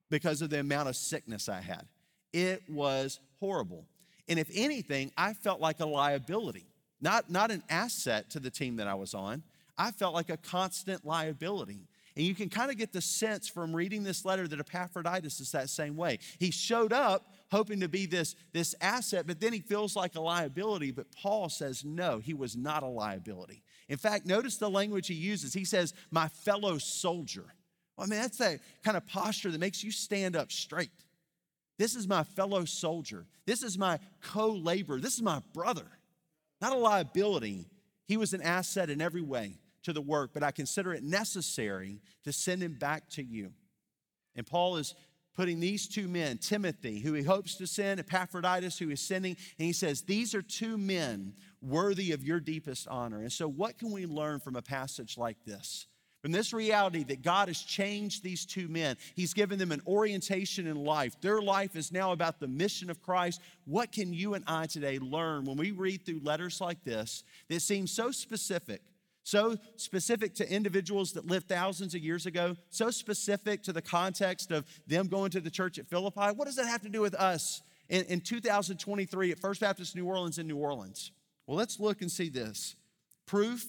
because 0.08 0.40
of 0.40 0.50
the 0.50 0.60
amount 0.60 0.88
of 0.88 0.94
sickness 0.94 1.48
I 1.48 1.60
had. 1.60 1.84
It 2.32 2.62
was 2.68 3.18
horrible. 3.40 3.86
And 4.28 4.38
if 4.38 4.48
anything, 4.54 5.10
I 5.16 5.34
felt 5.34 5.60
like 5.60 5.80
a 5.80 5.86
liability, 5.86 6.66
not, 7.00 7.28
not 7.28 7.50
an 7.50 7.64
asset 7.68 8.30
to 8.30 8.40
the 8.40 8.50
team 8.50 8.76
that 8.76 8.86
I 8.86 8.94
was 8.94 9.14
on. 9.14 9.42
I 9.76 9.90
felt 9.90 10.14
like 10.14 10.30
a 10.30 10.36
constant 10.36 11.04
liability. 11.04 11.88
And 12.16 12.26
you 12.26 12.34
can 12.34 12.48
kind 12.48 12.70
of 12.70 12.76
get 12.76 12.92
the 12.92 13.00
sense 13.00 13.48
from 13.48 13.74
reading 13.74 14.02
this 14.02 14.24
letter 14.24 14.48
that 14.48 14.58
Epaphroditus 14.58 15.40
is 15.40 15.52
that 15.52 15.70
same 15.70 15.96
way. 15.96 16.18
He 16.38 16.50
showed 16.50 16.92
up 16.92 17.32
hoping 17.50 17.80
to 17.80 17.88
be 17.88 18.06
this, 18.06 18.34
this 18.52 18.74
asset, 18.80 19.26
but 19.26 19.40
then 19.40 19.52
he 19.52 19.60
feels 19.60 19.94
like 19.94 20.16
a 20.16 20.20
liability. 20.20 20.90
But 20.90 21.12
Paul 21.12 21.48
says, 21.48 21.84
no, 21.84 22.18
he 22.18 22.34
was 22.34 22.56
not 22.56 22.82
a 22.82 22.88
liability. 22.88 23.62
In 23.88 23.96
fact, 23.96 24.26
notice 24.26 24.56
the 24.56 24.70
language 24.70 25.06
he 25.06 25.14
uses. 25.14 25.54
He 25.54 25.64
says, 25.64 25.94
my 26.10 26.28
fellow 26.28 26.78
soldier. 26.78 27.54
Well, 27.96 28.06
I 28.06 28.10
mean, 28.10 28.20
that's 28.20 28.38
that 28.38 28.60
kind 28.84 28.96
of 28.96 29.06
posture 29.06 29.50
that 29.50 29.60
makes 29.60 29.84
you 29.84 29.90
stand 29.90 30.36
up 30.36 30.50
straight. 30.50 30.90
This 31.78 31.94
is 31.94 32.06
my 32.06 32.24
fellow 32.24 32.64
soldier. 32.64 33.26
This 33.46 33.62
is 33.62 33.78
my 33.78 33.98
co 34.20 34.50
laborer. 34.50 35.00
This 35.00 35.14
is 35.14 35.22
my 35.22 35.42
brother. 35.54 35.86
Not 36.60 36.72
a 36.72 36.76
liability. 36.76 37.66
He 38.06 38.16
was 38.16 38.34
an 38.34 38.42
asset 38.42 38.90
in 38.90 39.00
every 39.00 39.22
way 39.22 39.54
to 39.84 39.92
the 39.92 40.00
work, 40.00 40.30
but 40.34 40.42
I 40.42 40.50
consider 40.50 40.92
it 40.92 41.02
necessary 41.02 42.00
to 42.24 42.32
send 42.32 42.62
him 42.62 42.74
back 42.74 43.08
to 43.10 43.22
you. 43.22 43.52
And 44.36 44.46
Paul 44.46 44.76
is 44.76 44.94
putting 45.34 45.60
these 45.60 45.88
two 45.88 46.08
men, 46.08 46.38
Timothy, 46.38 47.00
who 47.00 47.12
he 47.14 47.22
hopes 47.22 47.56
to 47.56 47.66
send, 47.66 48.00
Epaphroditus, 48.00 48.78
who 48.78 48.88
he's 48.88 49.00
sending, 49.00 49.36
and 49.58 49.66
he 49.66 49.72
says, 49.72 50.02
These 50.02 50.34
are 50.34 50.42
two 50.42 50.76
men 50.76 51.34
worthy 51.62 52.12
of 52.12 52.24
your 52.24 52.40
deepest 52.40 52.88
honor. 52.88 53.20
And 53.20 53.32
so, 53.32 53.48
what 53.48 53.78
can 53.78 53.90
we 53.90 54.06
learn 54.06 54.40
from 54.40 54.56
a 54.56 54.62
passage 54.62 55.16
like 55.16 55.36
this? 55.44 55.86
From 56.22 56.32
this 56.32 56.52
reality 56.52 57.02
that 57.04 57.22
God 57.22 57.48
has 57.48 57.62
changed 57.62 58.22
these 58.22 58.44
two 58.44 58.68
men, 58.68 58.96
He's 59.14 59.32
given 59.32 59.58
them 59.58 59.72
an 59.72 59.80
orientation 59.86 60.66
in 60.66 60.76
life. 60.76 61.18
Their 61.22 61.40
life 61.40 61.74
is 61.76 61.92
now 61.92 62.12
about 62.12 62.40
the 62.40 62.48
mission 62.48 62.90
of 62.90 63.00
Christ. 63.00 63.40
What 63.64 63.92
can 63.92 64.12
you 64.12 64.34
and 64.34 64.44
I 64.46 64.66
today 64.66 64.98
learn 64.98 65.46
when 65.46 65.56
we 65.56 65.70
read 65.70 66.04
through 66.04 66.20
letters 66.22 66.60
like 66.60 66.84
this 66.84 67.24
that 67.48 67.60
seem 67.60 67.86
so 67.86 68.10
specific? 68.10 68.82
So 69.30 69.56
specific 69.76 70.34
to 70.34 70.52
individuals 70.52 71.12
that 71.12 71.24
lived 71.24 71.48
thousands 71.48 71.94
of 71.94 72.02
years 72.02 72.26
ago, 72.26 72.56
so 72.68 72.90
specific 72.90 73.62
to 73.62 73.72
the 73.72 73.80
context 73.80 74.50
of 74.50 74.64
them 74.88 75.06
going 75.06 75.30
to 75.30 75.40
the 75.40 75.50
church 75.50 75.78
at 75.78 75.86
Philippi. 75.86 76.34
What 76.34 76.46
does 76.46 76.56
that 76.56 76.66
have 76.66 76.82
to 76.82 76.88
do 76.88 77.00
with 77.00 77.14
us 77.14 77.62
in, 77.88 78.04
in 78.06 78.20
2023 78.22 79.30
at 79.30 79.38
First 79.38 79.60
Baptist 79.60 79.94
New 79.94 80.04
Orleans 80.04 80.38
in 80.38 80.48
New 80.48 80.56
Orleans? 80.56 81.12
Well, 81.46 81.56
let's 81.56 81.78
look 81.78 82.02
and 82.02 82.10
see 82.10 82.28
this 82.28 82.74
proof 83.24 83.64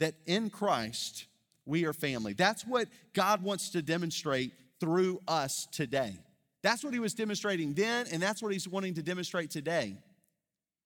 that 0.00 0.14
in 0.26 0.48
Christ 0.48 1.26
we 1.66 1.84
are 1.84 1.92
family. 1.92 2.32
That's 2.32 2.66
what 2.66 2.88
God 3.12 3.42
wants 3.42 3.68
to 3.70 3.82
demonstrate 3.82 4.52
through 4.80 5.20
us 5.28 5.68
today. 5.70 6.14
That's 6.62 6.82
what 6.82 6.94
he 6.94 6.98
was 6.98 7.12
demonstrating 7.12 7.74
then, 7.74 8.06
and 8.10 8.22
that's 8.22 8.42
what 8.42 8.54
he's 8.54 8.66
wanting 8.66 8.94
to 8.94 9.02
demonstrate 9.02 9.50
today. 9.50 9.98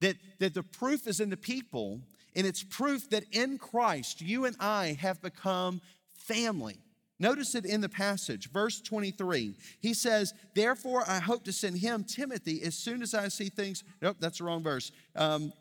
That, 0.01 0.17
that 0.41 0.55
the 0.55 0.65
proof 0.65 1.07
is 1.07 1.21
in 1.21 1.31
the 1.31 1.37
people 1.37 2.01
and 2.35 2.47
it's 2.47 2.63
proof 2.63 3.11
that 3.11 3.25
in 3.33 3.59
Christ, 3.59 4.21
you 4.21 4.45
and 4.45 4.57
I 4.59 4.97
have 5.01 5.21
become 5.21 5.81
family. 6.15 6.79
Notice 7.19 7.55
it 7.55 7.65
in 7.65 7.81
the 7.81 7.89
passage, 7.89 8.51
verse 8.51 8.81
23. 8.81 9.55
He 9.81 9.95
says, 9.95 10.35
Therefore, 10.55 11.05
I 11.07 11.21
hope 11.21 11.45
to 11.45 11.53
send 11.53 11.79
him, 11.79 12.05
Timothy, 12.05 12.63
as 12.63 12.75
soon 12.75 13.03
as 13.03 13.15
I 13.15 13.29
see 13.29 13.49
things. 13.49 13.85
Nope, 14.01 14.17
that's 14.19 14.39
the 14.39 14.45
wrong 14.45 14.63
verse. 14.63 14.91
Um, 15.15 15.53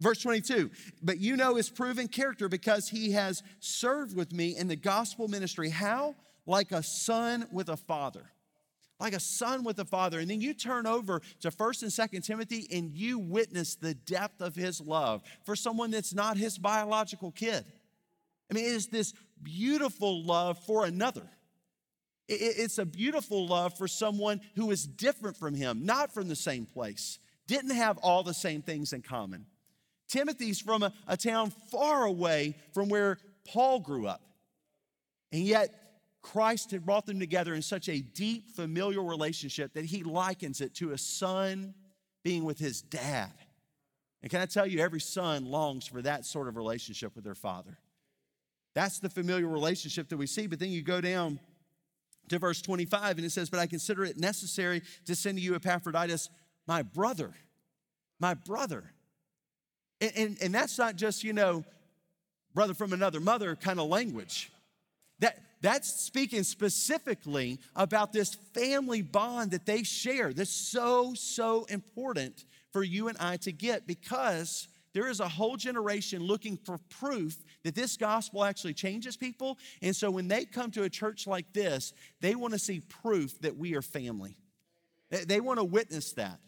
verse 0.00 0.22
22. 0.22 0.70
But 1.02 1.18
you 1.18 1.36
know 1.36 1.56
his 1.56 1.68
proven 1.68 2.08
character 2.08 2.48
because 2.48 2.88
he 2.88 3.12
has 3.12 3.42
served 3.58 4.16
with 4.16 4.32
me 4.32 4.56
in 4.56 4.68
the 4.68 4.76
gospel 4.76 5.28
ministry. 5.28 5.68
How? 5.68 6.14
Like 6.46 6.72
a 6.72 6.82
son 6.82 7.46
with 7.52 7.68
a 7.68 7.76
father 7.76 8.30
like 9.00 9.14
a 9.14 9.20
son 9.20 9.64
with 9.64 9.78
a 9.78 9.84
father. 9.84 10.20
And 10.20 10.30
then 10.30 10.40
you 10.40 10.54
turn 10.54 10.86
over 10.86 11.20
to 11.40 11.50
1st 11.50 11.82
and 11.82 11.90
2nd 11.90 12.24
Timothy 12.24 12.68
and 12.70 12.92
you 12.94 13.18
witness 13.18 13.74
the 13.74 13.94
depth 13.94 14.40
of 14.40 14.54
his 14.54 14.80
love 14.80 15.22
for 15.44 15.56
someone 15.56 15.90
that's 15.90 16.14
not 16.14 16.36
his 16.36 16.58
biological 16.58 17.32
kid. 17.32 17.64
I 18.50 18.54
mean, 18.54 18.64
it 18.64 18.72
is 18.72 18.88
this 18.88 19.14
beautiful 19.42 20.24
love 20.24 20.58
for 20.66 20.84
another. 20.84 21.28
It's 22.28 22.78
a 22.78 22.84
beautiful 22.84 23.48
love 23.48 23.76
for 23.76 23.88
someone 23.88 24.40
who 24.54 24.70
is 24.70 24.86
different 24.86 25.36
from 25.36 25.54
him, 25.54 25.84
not 25.84 26.14
from 26.14 26.28
the 26.28 26.36
same 26.36 26.64
place, 26.64 27.18
didn't 27.48 27.74
have 27.74 27.98
all 27.98 28.22
the 28.22 28.34
same 28.34 28.62
things 28.62 28.92
in 28.92 29.02
common. 29.02 29.46
Timothy's 30.08 30.60
from 30.60 30.84
a, 30.84 30.92
a 31.08 31.16
town 31.16 31.50
far 31.70 32.04
away 32.04 32.56
from 32.72 32.88
where 32.88 33.18
Paul 33.46 33.80
grew 33.80 34.06
up. 34.06 34.20
And 35.32 35.42
yet, 35.42 35.74
Christ 36.22 36.70
had 36.70 36.84
brought 36.84 37.06
them 37.06 37.18
together 37.18 37.54
in 37.54 37.62
such 37.62 37.88
a 37.88 38.00
deep 38.00 38.50
familial 38.50 39.04
relationship 39.04 39.72
that 39.74 39.86
he 39.86 40.02
likens 40.02 40.60
it 40.60 40.74
to 40.76 40.92
a 40.92 40.98
son 40.98 41.74
being 42.22 42.44
with 42.44 42.58
his 42.58 42.82
dad. 42.82 43.32
And 44.22 44.30
can 44.30 44.40
I 44.40 44.46
tell 44.46 44.66
you, 44.66 44.80
every 44.80 45.00
son 45.00 45.46
longs 45.46 45.86
for 45.86 46.02
that 46.02 46.26
sort 46.26 46.48
of 46.48 46.56
relationship 46.56 47.14
with 47.14 47.24
their 47.24 47.34
father. 47.34 47.78
That's 48.74 48.98
the 48.98 49.08
familiar 49.08 49.48
relationship 49.48 50.08
that 50.10 50.16
we 50.16 50.26
see. 50.26 50.46
But 50.46 50.58
then 50.58 50.70
you 50.70 50.82
go 50.82 51.00
down 51.00 51.40
to 52.28 52.38
verse 52.38 52.62
25 52.62 53.16
and 53.16 53.26
it 53.26 53.30
says, 53.30 53.50
But 53.50 53.60
I 53.60 53.66
consider 53.66 54.04
it 54.04 54.18
necessary 54.18 54.82
to 55.06 55.14
send 55.14 55.38
to 55.38 55.42
you 55.42 55.54
Epaphroditus, 55.54 56.28
my 56.66 56.82
brother, 56.82 57.32
my 58.20 58.34
brother. 58.34 58.84
And, 60.00 60.12
and, 60.16 60.38
and 60.42 60.54
that's 60.54 60.78
not 60.78 60.96
just, 60.96 61.24
you 61.24 61.32
know, 61.32 61.64
brother 62.54 62.74
from 62.74 62.92
another 62.92 63.20
mother 63.20 63.56
kind 63.56 63.80
of 63.80 63.88
language. 63.88 64.52
That, 65.18 65.38
that's 65.62 65.92
speaking 65.92 66.42
specifically 66.42 67.58
about 67.76 68.12
this 68.12 68.34
family 68.54 69.02
bond 69.02 69.50
that 69.50 69.66
they 69.66 69.82
share. 69.82 70.32
That's 70.32 70.50
so, 70.50 71.12
so 71.14 71.64
important 71.64 72.44
for 72.72 72.82
you 72.82 73.08
and 73.08 73.18
I 73.18 73.36
to 73.38 73.52
get 73.52 73.86
because 73.86 74.68
there 74.92 75.08
is 75.08 75.20
a 75.20 75.28
whole 75.28 75.56
generation 75.56 76.22
looking 76.22 76.56
for 76.56 76.78
proof 76.88 77.36
that 77.62 77.74
this 77.74 77.96
gospel 77.96 78.44
actually 78.44 78.74
changes 78.74 79.16
people. 79.16 79.58
And 79.82 79.94
so 79.94 80.10
when 80.10 80.28
they 80.28 80.44
come 80.44 80.70
to 80.72 80.84
a 80.84 80.90
church 80.90 81.26
like 81.26 81.52
this, 81.52 81.92
they 82.20 82.34
want 82.34 82.54
to 82.54 82.58
see 82.58 82.80
proof 82.80 83.38
that 83.40 83.56
we 83.56 83.74
are 83.74 83.82
family. 83.82 84.36
They 85.10 85.40
want 85.40 85.58
to 85.58 85.64
witness 85.64 86.12
that. 86.12 86.38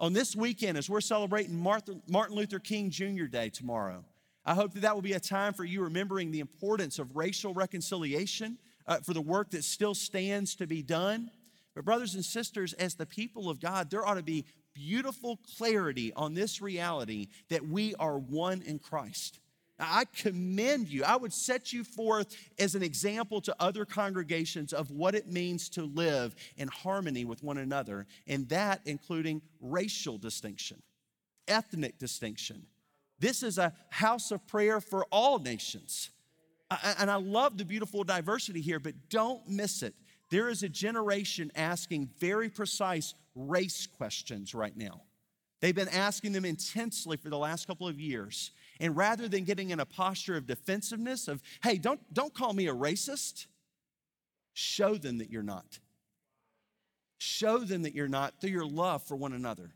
On 0.00 0.12
this 0.12 0.36
weekend, 0.36 0.78
as 0.78 0.88
we're 0.88 1.00
celebrating 1.00 1.58
Martin 1.58 2.00
Luther 2.08 2.60
King 2.60 2.90
Jr. 2.90 3.24
Day 3.24 3.48
tomorrow, 3.48 4.04
I 4.48 4.54
hope 4.54 4.72
that 4.72 4.80
that 4.80 4.94
will 4.94 5.02
be 5.02 5.12
a 5.12 5.20
time 5.20 5.52
for 5.52 5.62
you 5.62 5.82
remembering 5.82 6.30
the 6.30 6.40
importance 6.40 6.98
of 6.98 7.14
racial 7.14 7.52
reconciliation 7.52 8.56
uh, 8.86 8.96
for 9.00 9.12
the 9.12 9.20
work 9.20 9.50
that 9.50 9.62
still 9.62 9.94
stands 9.94 10.54
to 10.54 10.66
be 10.66 10.80
done. 10.80 11.30
But, 11.74 11.84
brothers 11.84 12.14
and 12.14 12.24
sisters, 12.24 12.72
as 12.72 12.94
the 12.94 13.04
people 13.04 13.50
of 13.50 13.60
God, 13.60 13.90
there 13.90 14.06
ought 14.06 14.14
to 14.14 14.22
be 14.22 14.46
beautiful 14.72 15.38
clarity 15.58 16.14
on 16.16 16.32
this 16.32 16.62
reality 16.62 17.26
that 17.50 17.68
we 17.68 17.94
are 17.96 18.18
one 18.18 18.62
in 18.62 18.78
Christ. 18.78 19.38
I 19.78 20.06
commend 20.16 20.88
you. 20.88 21.04
I 21.04 21.16
would 21.16 21.34
set 21.34 21.74
you 21.74 21.84
forth 21.84 22.34
as 22.58 22.74
an 22.74 22.82
example 22.82 23.42
to 23.42 23.54
other 23.60 23.84
congregations 23.84 24.72
of 24.72 24.90
what 24.90 25.14
it 25.14 25.28
means 25.30 25.68
to 25.70 25.82
live 25.82 26.34
in 26.56 26.68
harmony 26.68 27.26
with 27.26 27.42
one 27.42 27.58
another, 27.58 28.06
and 28.26 28.48
that 28.48 28.80
including 28.86 29.42
racial 29.60 30.16
distinction, 30.16 30.80
ethnic 31.46 31.98
distinction, 31.98 32.64
this 33.20 33.42
is 33.42 33.58
a 33.58 33.72
house 33.90 34.30
of 34.30 34.46
prayer 34.46 34.80
for 34.80 35.04
all 35.10 35.38
nations. 35.38 36.10
And 36.98 37.10
I 37.10 37.16
love 37.16 37.56
the 37.56 37.64
beautiful 37.64 38.04
diversity 38.04 38.60
here, 38.60 38.78
but 38.78 38.94
don't 39.08 39.46
miss 39.48 39.82
it. 39.82 39.94
There 40.30 40.48
is 40.48 40.62
a 40.62 40.68
generation 40.68 41.50
asking 41.56 42.10
very 42.18 42.50
precise 42.50 43.14
race 43.34 43.86
questions 43.86 44.54
right 44.54 44.76
now. 44.76 45.02
They've 45.60 45.74
been 45.74 45.88
asking 45.88 46.32
them 46.32 46.44
intensely 46.44 47.16
for 47.16 47.30
the 47.30 47.38
last 47.38 47.66
couple 47.66 47.88
of 47.88 47.98
years. 47.98 48.52
And 48.78 48.96
rather 48.96 49.28
than 49.28 49.44
getting 49.44 49.70
in 49.70 49.80
a 49.80 49.86
posture 49.86 50.36
of 50.36 50.46
defensiveness, 50.46 51.26
of, 51.26 51.42
hey, 51.62 51.78
don't, 51.78 52.00
don't 52.12 52.32
call 52.32 52.52
me 52.52 52.68
a 52.68 52.74
racist, 52.74 53.46
show 54.52 54.94
them 54.94 55.18
that 55.18 55.30
you're 55.30 55.42
not. 55.42 55.78
Show 57.16 57.58
them 57.58 57.82
that 57.82 57.94
you're 57.94 58.06
not 58.06 58.40
through 58.40 58.50
your 58.50 58.66
love 58.66 59.02
for 59.02 59.16
one 59.16 59.32
another. 59.32 59.72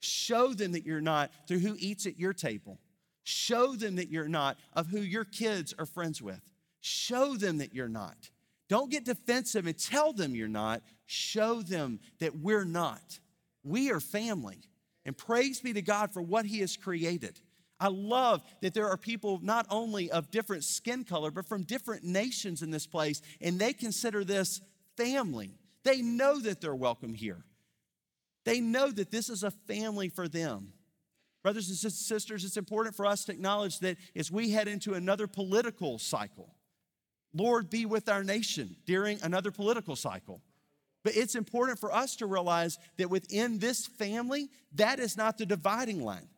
Show 0.00 0.52
them 0.52 0.72
that 0.72 0.84
you're 0.84 1.00
not 1.00 1.32
through 1.48 1.60
who 1.60 1.74
eats 1.78 2.06
at 2.06 2.18
your 2.18 2.32
table. 2.32 2.78
Show 3.24 3.74
them 3.74 3.96
that 3.96 4.10
you're 4.10 4.28
not 4.28 4.58
of 4.74 4.86
who 4.88 5.00
your 5.00 5.24
kids 5.24 5.74
are 5.78 5.86
friends 5.86 6.22
with. 6.22 6.40
Show 6.80 7.34
them 7.34 7.58
that 7.58 7.74
you're 7.74 7.88
not. 7.88 8.30
Don't 8.68 8.90
get 8.90 9.04
defensive 9.04 9.66
and 9.66 9.78
tell 9.78 10.12
them 10.12 10.34
you're 10.34 10.46
not. 10.46 10.82
Show 11.06 11.62
them 11.62 12.00
that 12.20 12.36
we're 12.36 12.64
not. 12.64 13.18
We 13.62 13.90
are 13.90 14.00
family. 14.00 14.58
And 15.06 15.16
praise 15.16 15.60
be 15.60 15.72
to 15.72 15.82
God 15.82 16.12
for 16.12 16.20
what 16.20 16.44
He 16.44 16.60
has 16.60 16.76
created. 16.76 17.40
I 17.80 17.88
love 17.88 18.42
that 18.60 18.74
there 18.74 18.88
are 18.88 18.96
people 18.98 19.40
not 19.42 19.66
only 19.70 20.10
of 20.10 20.30
different 20.30 20.64
skin 20.64 21.04
color, 21.04 21.30
but 21.30 21.46
from 21.46 21.62
different 21.62 22.04
nations 22.04 22.62
in 22.62 22.70
this 22.70 22.86
place, 22.86 23.20
and 23.40 23.58
they 23.58 23.72
consider 23.72 24.22
this 24.22 24.60
family. 24.96 25.50
They 25.82 26.02
know 26.02 26.38
that 26.40 26.60
they're 26.60 26.74
welcome 26.74 27.14
here. 27.14 27.42
They 28.44 28.60
know 28.60 28.90
that 28.90 29.10
this 29.10 29.30
is 29.30 29.42
a 29.42 29.50
family 29.50 30.10
for 30.10 30.28
them. 30.28 30.73
Brothers 31.44 31.68
and 31.68 31.92
sisters, 31.92 32.42
it's 32.42 32.56
important 32.56 32.96
for 32.96 33.04
us 33.04 33.26
to 33.26 33.32
acknowledge 33.32 33.78
that 33.80 33.98
as 34.16 34.32
we 34.32 34.50
head 34.50 34.66
into 34.66 34.94
another 34.94 35.26
political 35.26 35.98
cycle, 35.98 36.54
Lord, 37.34 37.68
be 37.68 37.84
with 37.84 38.08
our 38.08 38.24
nation 38.24 38.76
during 38.86 39.20
another 39.22 39.50
political 39.50 39.94
cycle. 39.94 40.40
But 41.04 41.16
it's 41.16 41.34
important 41.34 41.78
for 41.78 41.94
us 41.94 42.16
to 42.16 42.26
realize 42.26 42.78
that 42.96 43.10
within 43.10 43.58
this 43.58 43.86
family, 43.86 44.48
that 44.76 44.98
is 44.98 45.18
not 45.18 45.36
the 45.36 45.44
dividing 45.44 46.02
line. 46.02 46.28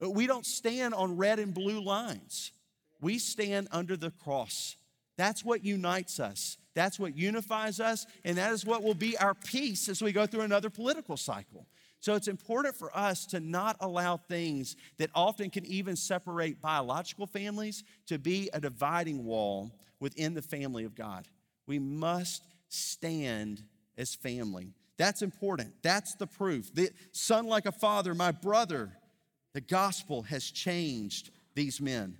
We 0.00 0.26
don't 0.26 0.44
stand 0.44 0.94
on 0.94 1.16
red 1.16 1.38
and 1.38 1.54
blue 1.54 1.80
lines. 1.80 2.50
We 3.00 3.20
stand 3.20 3.68
under 3.70 3.96
the 3.96 4.10
cross. 4.10 4.74
That's 5.16 5.44
what 5.44 5.64
unites 5.64 6.18
us. 6.18 6.58
That's 6.74 6.98
what 6.98 7.16
unifies 7.16 7.78
us, 7.78 8.04
and 8.24 8.36
that 8.36 8.52
is 8.52 8.66
what 8.66 8.82
will 8.82 8.94
be 8.94 9.16
our 9.16 9.32
peace 9.32 9.88
as 9.88 10.02
we 10.02 10.12
go 10.12 10.26
through 10.26 10.42
another 10.42 10.70
political 10.70 11.16
cycle. 11.16 11.68
So 12.00 12.14
it's 12.14 12.28
important 12.28 12.76
for 12.76 12.96
us 12.96 13.26
to 13.26 13.40
not 13.40 13.76
allow 13.80 14.16
things 14.16 14.76
that 14.98 15.10
often 15.14 15.50
can 15.50 15.66
even 15.66 15.96
separate 15.96 16.60
biological 16.60 17.26
families 17.26 17.84
to 18.06 18.18
be 18.18 18.50
a 18.52 18.60
dividing 18.60 19.24
wall 19.24 19.72
within 19.98 20.34
the 20.34 20.42
family 20.42 20.84
of 20.84 20.94
God. 20.94 21.26
We 21.66 21.78
must 21.78 22.44
stand 22.68 23.62
as 23.96 24.14
family. 24.14 24.74
That's 24.98 25.22
important. 25.22 25.74
That's 25.82 26.14
the 26.14 26.26
proof. 26.26 26.74
The 26.74 26.90
son 27.12 27.46
like 27.46 27.66
a 27.66 27.72
father, 27.72 28.14
my 28.14 28.30
brother. 28.30 28.92
The 29.52 29.60
gospel 29.60 30.22
has 30.22 30.44
changed 30.50 31.30
these 31.54 31.80
men. 31.80 32.18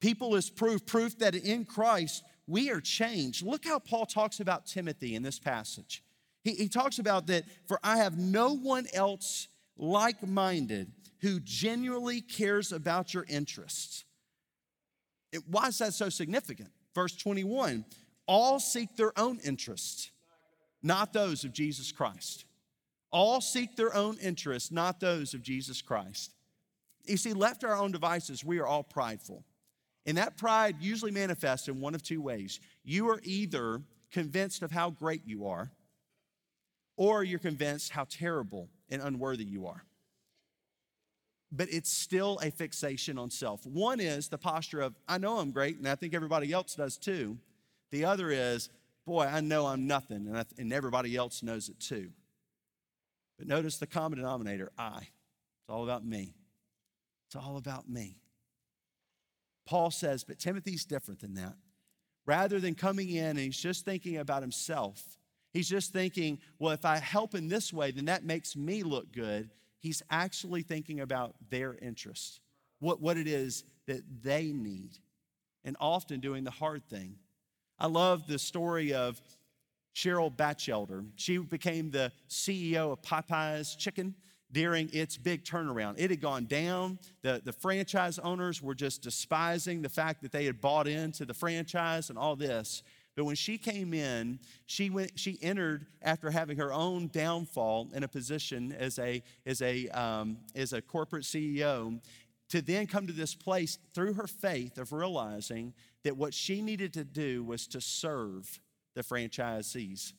People 0.00 0.34
is 0.34 0.50
proof, 0.50 0.84
proof 0.84 1.18
that 1.18 1.34
in 1.34 1.64
Christ 1.64 2.22
we 2.46 2.70
are 2.70 2.80
changed. 2.80 3.44
Look 3.44 3.64
how 3.64 3.78
Paul 3.78 4.06
talks 4.06 4.40
about 4.40 4.66
Timothy 4.66 5.14
in 5.14 5.22
this 5.22 5.38
passage. 5.38 6.03
He, 6.44 6.52
he 6.52 6.68
talks 6.68 6.98
about 6.98 7.26
that, 7.28 7.44
for 7.66 7.80
I 7.82 7.96
have 7.96 8.18
no 8.18 8.54
one 8.54 8.86
else 8.92 9.48
like 9.76 10.26
minded 10.26 10.92
who 11.20 11.40
genuinely 11.40 12.20
cares 12.20 12.70
about 12.70 13.14
your 13.14 13.24
interests. 13.28 14.04
It, 15.32 15.42
why 15.48 15.68
is 15.68 15.78
that 15.78 15.94
so 15.94 16.08
significant? 16.08 16.70
Verse 16.94 17.16
21 17.16 17.84
all 18.26 18.58
seek 18.58 18.96
their 18.96 19.18
own 19.18 19.38
interests, 19.44 20.10
not 20.82 21.12
those 21.12 21.44
of 21.44 21.52
Jesus 21.52 21.92
Christ. 21.92 22.46
All 23.10 23.40
seek 23.42 23.76
their 23.76 23.94
own 23.94 24.16
interests, 24.18 24.70
not 24.70 24.98
those 24.98 25.34
of 25.34 25.42
Jesus 25.42 25.82
Christ. 25.82 26.32
You 27.04 27.18
see, 27.18 27.34
left 27.34 27.60
to 27.60 27.68
our 27.68 27.76
own 27.76 27.92
devices, 27.92 28.42
we 28.42 28.58
are 28.58 28.66
all 28.66 28.82
prideful. 28.82 29.44
And 30.06 30.16
that 30.16 30.36
pride 30.36 30.76
usually 30.80 31.10
manifests 31.10 31.68
in 31.68 31.80
one 31.80 31.94
of 31.94 32.02
two 32.02 32.22
ways. 32.22 32.60
You 32.82 33.08
are 33.10 33.20
either 33.24 33.82
convinced 34.10 34.62
of 34.62 34.70
how 34.70 34.90
great 34.90 35.22
you 35.26 35.46
are, 35.46 35.70
or 36.96 37.24
you're 37.24 37.38
convinced 37.38 37.90
how 37.90 38.06
terrible 38.08 38.68
and 38.88 39.02
unworthy 39.02 39.44
you 39.44 39.66
are. 39.66 39.84
But 41.50 41.68
it's 41.70 41.90
still 41.90 42.38
a 42.42 42.50
fixation 42.50 43.18
on 43.18 43.30
self. 43.30 43.64
One 43.64 44.00
is 44.00 44.28
the 44.28 44.38
posture 44.38 44.80
of, 44.80 44.94
I 45.08 45.18
know 45.18 45.38
I'm 45.38 45.52
great, 45.52 45.78
and 45.78 45.88
I 45.88 45.94
think 45.94 46.14
everybody 46.14 46.52
else 46.52 46.74
does 46.74 46.96
too. 46.96 47.38
The 47.92 48.04
other 48.04 48.30
is, 48.30 48.70
boy, 49.06 49.24
I 49.24 49.40
know 49.40 49.66
I'm 49.66 49.86
nothing, 49.86 50.26
and, 50.26 50.36
I, 50.36 50.44
and 50.58 50.72
everybody 50.72 51.14
else 51.14 51.42
knows 51.42 51.68
it 51.68 51.78
too. 51.78 52.10
But 53.38 53.46
notice 53.46 53.78
the 53.78 53.86
common 53.86 54.18
denominator 54.18 54.72
I. 54.76 54.98
It's 54.98 55.70
all 55.70 55.84
about 55.84 56.04
me. 56.04 56.34
It's 57.26 57.36
all 57.36 57.56
about 57.56 57.88
me. 57.88 58.18
Paul 59.66 59.90
says, 59.90 60.24
but 60.24 60.38
Timothy's 60.38 60.84
different 60.84 61.20
than 61.20 61.34
that. 61.34 61.54
Rather 62.26 62.58
than 62.58 62.74
coming 62.74 63.10
in 63.10 63.24
and 63.24 63.38
he's 63.38 63.58
just 63.58 63.84
thinking 63.84 64.16
about 64.16 64.42
himself, 64.42 65.18
he's 65.54 65.68
just 65.68 65.92
thinking, 65.92 66.38
well, 66.58 66.72
if 66.72 66.84
I 66.84 66.98
help 66.98 67.34
in 67.34 67.48
this 67.48 67.72
way, 67.72 67.92
then 67.92 68.04
that 68.06 68.24
makes 68.24 68.54
me 68.54 68.82
look 68.82 69.12
good. 69.12 69.48
He's 69.78 70.02
actually 70.10 70.62
thinking 70.62 71.00
about 71.00 71.34
their 71.48 71.76
interests, 71.80 72.40
what, 72.80 73.00
what 73.00 73.16
it 73.16 73.26
is 73.26 73.64
that 73.86 74.02
they 74.22 74.52
need, 74.52 74.98
and 75.64 75.76
often 75.80 76.20
doing 76.20 76.44
the 76.44 76.50
hard 76.50 76.84
thing. 76.86 77.16
I 77.78 77.86
love 77.86 78.26
the 78.26 78.38
story 78.38 78.92
of 78.92 79.20
Cheryl 79.94 80.34
Bachelder. 80.34 81.06
She 81.16 81.38
became 81.38 81.90
the 81.90 82.12
CEO 82.28 82.92
of 82.92 83.02
Popeye's 83.02 83.76
Chicken 83.76 84.14
during 84.52 84.88
its 84.92 85.16
big 85.16 85.44
turnaround. 85.44 85.94
It 85.98 86.10
had 86.10 86.20
gone 86.20 86.46
down. 86.46 86.98
The, 87.22 87.42
the 87.44 87.52
franchise 87.52 88.18
owners 88.18 88.62
were 88.62 88.74
just 88.74 89.02
despising 89.02 89.82
the 89.82 89.88
fact 89.88 90.22
that 90.22 90.32
they 90.32 90.44
had 90.44 90.60
bought 90.60 90.86
into 90.86 91.24
the 91.24 91.34
franchise 91.34 92.08
and 92.08 92.18
all 92.18 92.36
this. 92.36 92.82
But 93.16 93.24
when 93.24 93.36
she 93.36 93.58
came 93.58 93.94
in, 93.94 94.40
she 94.66 94.90
went. 94.90 95.12
She 95.18 95.38
entered 95.40 95.86
after 96.02 96.30
having 96.30 96.56
her 96.58 96.72
own 96.72 97.08
downfall 97.08 97.90
in 97.94 98.02
a 98.02 98.08
position 98.08 98.72
as 98.72 98.98
a 98.98 99.22
as 99.46 99.62
a 99.62 99.88
um, 99.88 100.38
as 100.54 100.72
a 100.72 100.82
corporate 100.82 101.22
CEO, 101.22 102.00
to 102.48 102.60
then 102.60 102.86
come 102.86 103.06
to 103.06 103.12
this 103.12 103.34
place 103.34 103.78
through 103.94 104.14
her 104.14 104.26
faith 104.26 104.78
of 104.78 104.92
realizing 104.92 105.74
that 106.02 106.16
what 106.16 106.34
she 106.34 106.60
needed 106.60 106.92
to 106.94 107.04
do 107.04 107.44
was 107.44 107.66
to 107.68 107.80
serve 107.80 108.60
the 108.94 109.02
franchisees 109.02 110.12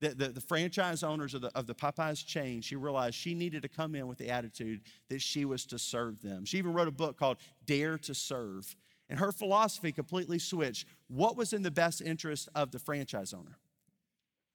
the, 0.00 0.10
the, 0.10 0.28
the, 0.28 0.40
franchise 0.40 1.02
owners 1.02 1.34
of 1.34 1.40
the, 1.40 1.50
of 1.56 1.66
the 1.66 1.74
Popeyes 1.74 2.24
chain, 2.24 2.60
she 2.60 2.76
realized 2.76 3.14
she 3.14 3.34
needed 3.34 3.62
to 3.62 3.68
come 3.68 3.94
in 3.94 4.06
with 4.06 4.18
the 4.18 4.28
attitude 4.28 4.82
that 5.08 5.22
she 5.22 5.44
was 5.44 5.64
to 5.66 5.78
serve 5.78 6.20
them. 6.20 6.44
She 6.44 6.58
even 6.58 6.72
wrote 6.72 6.88
a 6.88 6.92
book 6.92 7.16
called 7.18 7.38
Dare 7.64 7.96
to 7.98 8.14
Serve. 8.14 8.76
And 9.08 9.18
her 9.18 9.32
philosophy 9.32 9.92
completely 9.92 10.38
switched. 10.38 10.86
What 11.08 11.36
was 11.36 11.52
in 11.52 11.62
the 11.62 11.70
best 11.70 12.00
interest 12.00 12.48
of 12.54 12.72
the 12.72 12.78
franchise 12.78 13.32
owner? 13.32 13.58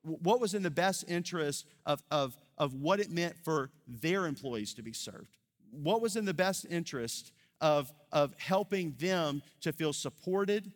What 0.04 0.42
was 0.42 0.54
in 0.54 0.64
the 0.64 0.72
best 0.72 1.06
interest 1.08 1.68
of, 1.86 2.02
of, 2.12 2.36
of 2.58 2.74
what 2.74 3.00
it 3.00 3.12
meant 3.12 3.38
for 3.38 3.70
their 3.88 4.26
employees 4.26 4.74
to 4.74 4.82
be 4.82 4.94
served? 4.94 5.38
What 5.72 6.02
was 6.02 6.16
in 6.16 6.26
the 6.26 6.34
best 6.34 6.66
interest 6.70 7.32
of, 7.62 7.92
of 8.12 8.34
helping 8.38 8.96
them 9.00 9.42
to 9.62 9.72
feel 9.72 9.94
supported 9.94 10.72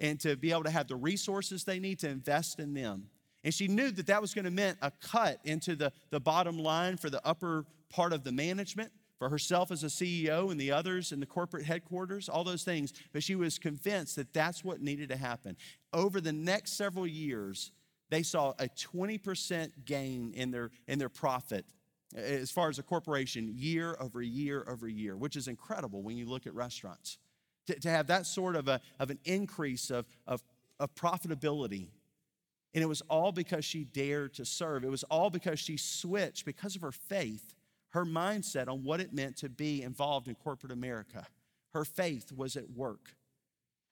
and 0.00 0.18
to 0.20 0.34
be 0.36 0.50
able 0.50 0.64
to 0.64 0.70
have 0.70 0.88
the 0.88 0.96
resources 0.96 1.64
they 1.64 1.78
need 1.78 2.00
to 2.00 2.08
invest 2.08 2.58
in 2.58 2.74
them? 2.74 3.10
And 3.44 3.52
she 3.52 3.68
knew 3.68 3.90
that 3.90 4.06
that 4.06 4.22
was 4.22 4.34
going 4.34 4.46
to 4.46 4.50
mean 4.50 4.74
a 4.80 4.90
cut 4.90 5.38
into 5.44 5.76
the, 5.76 5.92
the 6.10 6.18
bottom 6.18 6.58
line 6.58 6.96
for 6.96 7.10
the 7.10 7.24
upper 7.26 7.66
part 7.90 8.12
of 8.12 8.24
the 8.24 8.32
management, 8.32 8.90
for 9.18 9.28
herself 9.28 9.70
as 9.70 9.84
a 9.84 9.88
CEO 9.88 10.50
and 10.50 10.60
the 10.60 10.72
others 10.72 11.12
in 11.12 11.20
the 11.20 11.26
corporate 11.26 11.64
headquarters, 11.64 12.28
all 12.28 12.44
those 12.44 12.64
things. 12.64 12.92
But 13.12 13.22
she 13.22 13.34
was 13.34 13.58
convinced 13.58 14.16
that 14.16 14.32
that's 14.32 14.64
what 14.64 14.80
needed 14.80 15.08
to 15.10 15.16
happen. 15.16 15.56
Over 15.92 16.20
the 16.20 16.32
next 16.32 16.72
several 16.72 17.06
years, 17.06 17.70
they 18.10 18.22
saw 18.22 18.52
a 18.58 18.68
20% 18.68 19.70
gain 19.84 20.32
in 20.34 20.50
their, 20.50 20.70
in 20.88 20.98
their 20.98 21.08
profit 21.08 21.64
as 22.14 22.50
far 22.50 22.68
as 22.68 22.78
a 22.78 22.82
corporation 22.82 23.50
year 23.54 23.96
over 23.98 24.22
year 24.22 24.64
over 24.68 24.88
year, 24.88 25.16
which 25.16 25.36
is 25.36 25.48
incredible 25.48 26.02
when 26.02 26.16
you 26.16 26.26
look 26.26 26.46
at 26.46 26.54
restaurants. 26.54 27.18
To, 27.66 27.80
to 27.80 27.88
have 27.88 28.08
that 28.08 28.26
sort 28.26 28.56
of, 28.56 28.68
a, 28.68 28.80
of 29.00 29.10
an 29.10 29.18
increase 29.24 29.90
of, 29.90 30.06
of, 30.26 30.44
of 30.78 30.94
profitability 30.94 31.88
and 32.74 32.82
it 32.82 32.86
was 32.86 33.02
all 33.02 33.30
because 33.30 33.64
she 33.64 33.84
dared 33.84 34.34
to 34.34 34.44
serve. 34.44 34.84
It 34.84 34.90
was 34.90 35.04
all 35.04 35.30
because 35.30 35.60
she 35.60 35.76
switched, 35.76 36.44
because 36.44 36.74
of 36.74 36.82
her 36.82 36.92
faith, 36.92 37.54
her 37.94 38.04
mindset 38.04 38.68
on 38.68 38.82
what 38.82 39.00
it 39.00 39.12
meant 39.12 39.36
to 39.36 39.48
be 39.48 39.80
involved 39.82 40.26
in 40.26 40.34
corporate 40.34 40.72
America. 40.72 41.24
Her 41.72 41.84
faith 41.84 42.32
was 42.32 42.56
at 42.56 42.68
work. 42.70 43.14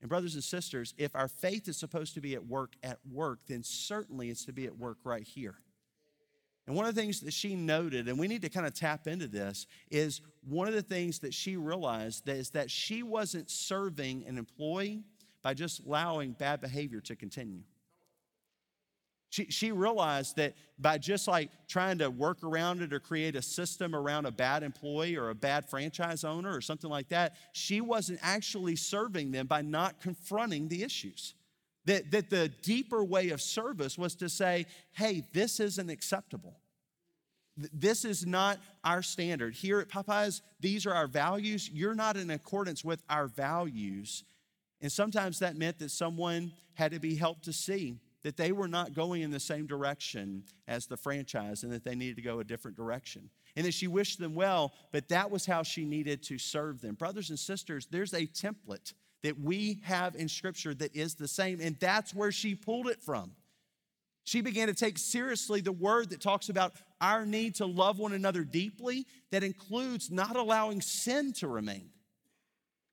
And, 0.00 0.08
brothers 0.08 0.34
and 0.34 0.42
sisters, 0.42 0.92
if 0.98 1.14
our 1.14 1.28
faith 1.28 1.68
is 1.68 1.76
supposed 1.76 2.14
to 2.14 2.20
be 2.20 2.34
at 2.34 2.44
work 2.44 2.74
at 2.82 2.98
work, 3.08 3.38
then 3.46 3.62
certainly 3.62 4.28
it's 4.28 4.44
to 4.46 4.52
be 4.52 4.66
at 4.66 4.76
work 4.76 4.98
right 5.04 5.22
here. 5.22 5.54
And 6.66 6.74
one 6.74 6.84
of 6.86 6.96
the 6.96 7.00
things 7.00 7.20
that 7.20 7.32
she 7.32 7.54
noted, 7.54 8.08
and 8.08 8.18
we 8.18 8.26
need 8.26 8.42
to 8.42 8.48
kind 8.48 8.66
of 8.66 8.74
tap 8.74 9.06
into 9.06 9.28
this, 9.28 9.68
is 9.88 10.20
one 10.48 10.66
of 10.66 10.74
the 10.74 10.82
things 10.82 11.20
that 11.20 11.32
she 11.32 11.56
realized 11.56 12.26
that 12.26 12.36
is 12.36 12.50
that 12.50 12.72
she 12.72 13.04
wasn't 13.04 13.50
serving 13.50 14.24
an 14.26 14.36
employee 14.36 15.04
by 15.44 15.54
just 15.54 15.84
allowing 15.86 16.32
bad 16.32 16.60
behavior 16.60 17.00
to 17.02 17.14
continue. 17.14 17.62
She, 19.32 19.46
she 19.46 19.72
realized 19.72 20.36
that 20.36 20.52
by 20.78 20.98
just 20.98 21.26
like 21.26 21.48
trying 21.66 21.96
to 21.98 22.10
work 22.10 22.44
around 22.44 22.82
it 22.82 22.92
or 22.92 23.00
create 23.00 23.34
a 23.34 23.40
system 23.40 23.94
around 23.94 24.26
a 24.26 24.30
bad 24.30 24.62
employee 24.62 25.16
or 25.16 25.30
a 25.30 25.34
bad 25.34 25.64
franchise 25.70 26.22
owner 26.22 26.54
or 26.54 26.60
something 26.60 26.90
like 26.90 27.08
that, 27.08 27.34
she 27.52 27.80
wasn't 27.80 28.18
actually 28.20 28.76
serving 28.76 29.30
them 29.30 29.46
by 29.46 29.62
not 29.62 30.02
confronting 30.02 30.68
the 30.68 30.82
issues. 30.82 31.32
That, 31.86 32.10
that 32.10 32.28
the 32.28 32.50
deeper 32.60 33.02
way 33.02 33.30
of 33.30 33.40
service 33.40 33.96
was 33.96 34.14
to 34.16 34.28
say, 34.28 34.66
hey, 34.92 35.22
this 35.32 35.60
isn't 35.60 35.88
acceptable. 35.88 36.58
This 37.56 38.04
is 38.04 38.26
not 38.26 38.58
our 38.84 39.00
standard. 39.00 39.54
Here 39.54 39.80
at 39.80 39.88
Popeyes, 39.88 40.42
these 40.60 40.84
are 40.84 40.92
our 40.92 41.06
values. 41.06 41.70
You're 41.72 41.94
not 41.94 42.18
in 42.18 42.28
accordance 42.28 42.84
with 42.84 43.02
our 43.08 43.28
values. 43.28 44.24
And 44.82 44.92
sometimes 44.92 45.38
that 45.38 45.56
meant 45.56 45.78
that 45.78 45.90
someone 45.90 46.52
had 46.74 46.92
to 46.92 47.00
be 47.00 47.14
helped 47.14 47.44
to 47.44 47.54
see 47.54 47.98
that 48.22 48.36
they 48.36 48.52
were 48.52 48.68
not 48.68 48.94
going 48.94 49.22
in 49.22 49.30
the 49.30 49.40
same 49.40 49.66
direction 49.66 50.44
as 50.68 50.86
the 50.86 50.96
franchise 50.96 51.64
and 51.64 51.72
that 51.72 51.84
they 51.84 51.94
needed 51.94 52.16
to 52.16 52.22
go 52.22 52.38
a 52.40 52.44
different 52.44 52.76
direction. 52.76 53.28
And 53.56 53.66
that 53.66 53.74
she 53.74 53.88
wished 53.88 54.18
them 54.18 54.34
well, 54.34 54.72
but 54.92 55.08
that 55.08 55.30
was 55.30 55.44
how 55.44 55.62
she 55.62 55.84
needed 55.84 56.22
to 56.24 56.38
serve 56.38 56.80
them. 56.80 56.94
Brothers 56.94 57.30
and 57.30 57.38
sisters, 57.38 57.86
there's 57.90 58.14
a 58.14 58.26
template 58.26 58.94
that 59.22 59.38
we 59.38 59.80
have 59.84 60.14
in 60.14 60.28
Scripture 60.28 60.74
that 60.74 60.94
is 60.96 61.14
the 61.14 61.28
same, 61.28 61.60
and 61.60 61.76
that's 61.78 62.14
where 62.14 62.32
she 62.32 62.54
pulled 62.54 62.88
it 62.88 63.02
from. 63.02 63.32
She 64.24 64.40
began 64.40 64.68
to 64.68 64.74
take 64.74 64.98
seriously 64.98 65.60
the 65.60 65.72
word 65.72 66.10
that 66.10 66.20
talks 66.20 66.48
about 66.48 66.74
our 67.00 67.26
need 67.26 67.56
to 67.56 67.66
love 67.66 67.98
one 67.98 68.12
another 68.12 68.44
deeply, 68.44 69.06
that 69.32 69.42
includes 69.42 70.10
not 70.10 70.36
allowing 70.36 70.80
sin 70.80 71.32
to 71.34 71.48
remain. 71.48 71.90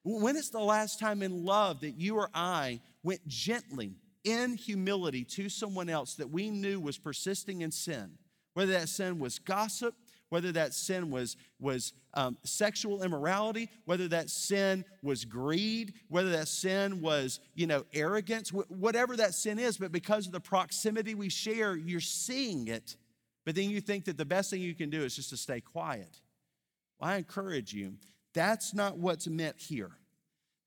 When 0.03 0.35
is 0.35 0.49
the 0.49 0.59
last 0.59 0.99
time 0.99 1.21
in 1.21 1.45
love 1.45 1.81
that 1.81 1.99
you 1.99 2.15
or 2.15 2.29
I 2.33 2.81
went 3.03 3.27
gently 3.27 3.93
in 4.29 4.55
humility 4.55 5.23
to 5.23 5.49
someone 5.49 5.89
else 5.89 6.15
that 6.15 6.29
we 6.29 6.49
knew 6.49 6.79
was 6.79 6.97
persisting 6.97 7.61
in 7.61 7.71
sin, 7.71 8.11
whether 8.53 8.73
that 8.73 8.89
sin 8.89 9.19
was 9.19 9.39
gossip, 9.39 9.95
whether 10.29 10.51
that 10.51 10.73
sin 10.73 11.09
was, 11.09 11.35
was 11.59 11.93
um, 12.13 12.37
sexual 12.43 13.03
immorality, 13.03 13.69
whether 13.85 14.07
that 14.07 14.29
sin 14.29 14.85
was 15.01 15.25
greed, 15.25 15.93
whether 16.07 16.29
that 16.31 16.47
sin 16.47 17.01
was, 17.01 17.39
you 17.55 17.67
know, 17.67 17.83
arrogance, 17.93 18.49
wh- 18.49 18.69
whatever 18.71 19.15
that 19.17 19.33
sin 19.33 19.59
is, 19.59 19.77
but 19.77 19.91
because 19.91 20.27
of 20.27 20.31
the 20.31 20.39
proximity 20.39 21.15
we 21.15 21.29
share, 21.29 21.75
you're 21.75 21.99
seeing 21.99 22.67
it, 22.67 22.95
but 23.45 23.55
then 23.55 23.69
you 23.69 23.81
think 23.81 24.05
that 24.05 24.17
the 24.17 24.25
best 24.25 24.49
thing 24.51 24.61
you 24.61 24.75
can 24.75 24.89
do 24.89 25.03
is 25.03 25.15
just 25.15 25.31
to 25.31 25.37
stay 25.37 25.61
quiet. 25.61 26.19
Well, 26.99 27.09
I 27.09 27.17
encourage 27.17 27.73
you, 27.73 27.95
that's 28.33 28.73
not 28.73 28.97
what's 28.97 29.27
meant 29.27 29.55
here. 29.57 29.91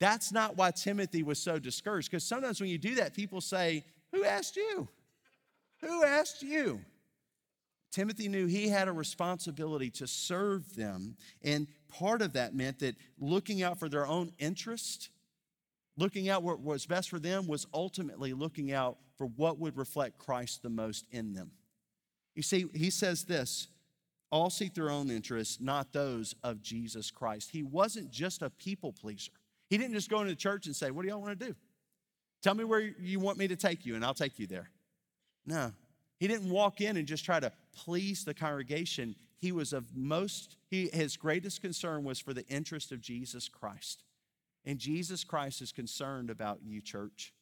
That's 0.02 0.32
not 0.32 0.56
why 0.56 0.72
Timothy 0.72 1.22
was 1.22 1.38
so 1.38 1.60
discouraged. 1.60 2.10
Because 2.10 2.24
sometimes 2.24 2.60
when 2.60 2.68
you 2.68 2.76
do 2.76 2.96
that, 2.96 3.14
people 3.14 3.40
say, 3.40 3.84
Who 4.10 4.24
asked 4.24 4.56
you? 4.56 4.88
Who 5.80 6.02
asked 6.02 6.42
you? 6.42 6.80
Timothy 7.92 8.26
knew 8.26 8.46
he 8.46 8.66
had 8.66 8.88
a 8.88 8.92
responsibility 8.92 9.90
to 9.90 10.08
serve 10.08 10.74
them. 10.74 11.16
And 11.44 11.68
part 11.88 12.20
of 12.20 12.32
that 12.32 12.52
meant 12.52 12.80
that 12.80 12.96
looking 13.20 13.62
out 13.62 13.78
for 13.78 13.88
their 13.88 14.04
own 14.04 14.32
interest, 14.40 15.10
looking 15.96 16.28
out 16.28 16.42
what 16.42 16.58
was 16.58 16.84
best 16.84 17.08
for 17.08 17.20
them, 17.20 17.46
was 17.46 17.68
ultimately 17.72 18.32
looking 18.32 18.72
out 18.72 18.96
for 19.16 19.28
what 19.28 19.60
would 19.60 19.76
reflect 19.76 20.18
Christ 20.18 20.64
the 20.64 20.68
most 20.68 21.06
in 21.12 21.32
them. 21.32 21.52
You 22.34 22.42
see, 22.42 22.66
he 22.74 22.90
says 22.90 23.22
this 23.22 23.68
all 24.32 24.50
seek 24.50 24.74
their 24.74 24.90
own 24.90 25.12
interests, 25.12 25.60
not 25.60 25.92
those 25.92 26.34
of 26.42 26.60
Jesus 26.60 27.12
Christ. 27.12 27.50
He 27.52 27.62
wasn't 27.62 28.10
just 28.10 28.42
a 28.42 28.50
people 28.50 28.92
pleaser. 28.92 29.30
He 29.72 29.78
didn't 29.78 29.94
just 29.94 30.11
go 30.11 30.20
into 30.20 30.32
the 30.32 30.37
church 30.37 30.66
and 30.66 30.76
say, 30.76 30.90
What 30.90 31.00
do 31.00 31.08
y'all 31.08 31.22
want 31.22 31.40
to 31.40 31.46
do? 31.46 31.54
Tell 32.42 32.54
me 32.54 32.62
where 32.62 32.80
you 32.80 33.18
want 33.18 33.38
me 33.38 33.48
to 33.48 33.56
take 33.56 33.87
you, 33.87 33.94
and 33.94 34.04
I'll 34.04 34.12
take 34.12 34.38
you 34.38 34.46
there. 34.46 34.68
No. 35.46 35.72
He 36.20 36.28
didn't 36.28 36.50
walk 36.50 36.82
in 36.82 36.98
and 36.98 37.08
just 37.08 37.24
try 37.24 37.40
to 37.40 37.50
please 37.74 38.22
the 38.22 38.35
congregation. 38.35 39.16
He 39.38 39.50
was 39.50 39.72
of 39.72 39.96
most, 39.96 40.56
he, 40.68 40.90
his 40.92 41.16
greatest 41.16 41.62
concern 41.62 42.04
was 42.04 42.20
for 42.20 42.35
the 42.35 42.46
interest 42.48 42.92
of 42.92 43.00
Jesus 43.00 43.48
Christ. 43.48 44.04
And 44.66 44.78
Jesus 44.78 45.24
Christ 45.24 45.62
is 45.62 45.72
concerned 45.72 46.28
about 46.28 46.58
you, 46.62 46.82
church. 46.82 47.32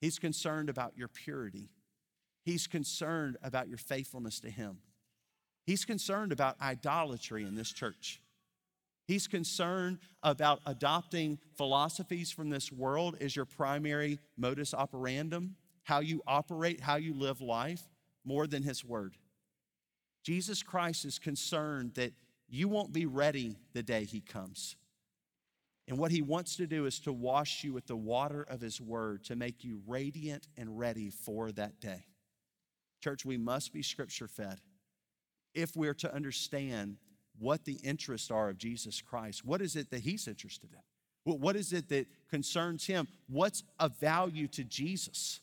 He's 0.00 0.18
concerned 0.18 0.70
about 0.70 0.94
your 0.96 1.06
purity. 1.06 1.68
He's 2.44 2.66
concerned 2.66 3.36
about 3.44 3.68
your 3.68 3.78
faithfulness 3.78 4.40
to 4.40 4.50
Him. 4.50 4.78
He's 5.66 5.84
concerned 5.84 6.32
about 6.32 6.60
idolatry 6.60 7.44
in 7.44 7.54
this 7.54 7.70
church. 7.70 8.20
He's 9.10 9.26
concerned 9.26 9.98
about 10.22 10.60
adopting 10.66 11.40
philosophies 11.56 12.30
from 12.30 12.48
this 12.48 12.70
world 12.70 13.16
as 13.20 13.34
your 13.34 13.44
primary 13.44 14.20
modus 14.36 14.72
operandum, 14.72 15.54
how 15.82 15.98
you 15.98 16.22
operate, 16.28 16.80
how 16.80 16.94
you 16.94 17.12
live 17.12 17.40
life, 17.40 17.82
more 18.24 18.46
than 18.46 18.62
His 18.62 18.84
Word. 18.84 19.16
Jesus 20.22 20.62
Christ 20.62 21.04
is 21.04 21.18
concerned 21.18 21.94
that 21.94 22.12
you 22.48 22.68
won't 22.68 22.92
be 22.92 23.04
ready 23.04 23.56
the 23.72 23.82
day 23.82 24.04
He 24.04 24.20
comes. 24.20 24.76
And 25.88 25.98
what 25.98 26.12
He 26.12 26.22
wants 26.22 26.54
to 26.54 26.68
do 26.68 26.86
is 26.86 27.00
to 27.00 27.12
wash 27.12 27.64
you 27.64 27.72
with 27.72 27.88
the 27.88 27.96
water 27.96 28.46
of 28.48 28.60
His 28.60 28.80
Word 28.80 29.24
to 29.24 29.34
make 29.34 29.64
you 29.64 29.80
radiant 29.88 30.46
and 30.56 30.78
ready 30.78 31.10
for 31.10 31.50
that 31.50 31.80
day. 31.80 32.04
Church, 33.02 33.24
we 33.24 33.38
must 33.38 33.72
be 33.72 33.82
scripture 33.82 34.28
fed 34.28 34.60
if 35.52 35.74
we're 35.74 35.94
to 35.94 36.14
understand 36.14 36.98
what 37.40 37.64
the 37.64 37.78
interests 37.82 38.30
are 38.30 38.50
of 38.50 38.58
Jesus 38.58 39.00
Christ. 39.00 39.44
What 39.44 39.60
is 39.62 39.74
it 39.74 39.90
that 39.90 40.00
he's 40.00 40.28
interested 40.28 40.70
in? 40.72 40.80
What 41.24 41.56
is 41.56 41.72
it 41.72 41.88
that 41.88 42.06
concerns 42.30 42.86
him? 42.86 43.08
What's 43.28 43.64
of 43.78 43.98
value 43.98 44.46
to 44.48 44.64
Jesus? 44.64 45.40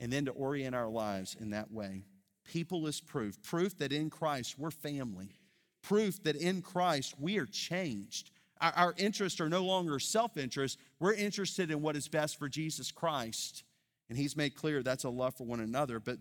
And 0.00 0.12
then 0.12 0.26
to 0.26 0.30
orient 0.32 0.74
our 0.74 0.88
lives 0.88 1.36
in 1.40 1.50
that 1.50 1.72
way. 1.72 2.04
People 2.44 2.86
is 2.86 3.00
proof 3.00 3.42
proof 3.42 3.76
that 3.78 3.92
in 3.92 4.10
Christ 4.10 4.58
we're 4.58 4.70
family, 4.70 5.38
proof 5.82 6.22
that 6.22 6.36
in 6.36 6.62
Christ 6.62 7.14
we 7.18 7.38
are 7.38 7.46
changed. 7.46 8.30
Our, 8.60 8.72
our 8.74 8.94
interests 8.96 9.40
are 9.40 9.48
no 9.48 9.64
longer 9.64 9.98
self 9.98 10.36
interest, 10.36 10.78
we're 10.98 11.14
interested 11.14 11.70
in 11.70 11.82
what 11.82 11.96
is 11.96 12.08
best 12.08 12.38
for 12.38 12.48
Jesus 12.48 12.90
Christ. 12.90 13.64
And 14.08 14.16
he's 14.16 14.36
made 14.36 14.54
clear 14.54 14.82
that's 14.82 15.04
a 15.04 15.10
love 15.10 15.34
for 15.34 15.44
one 15.44 15.60
another. 15.60 16.00
But, 16.00 16.18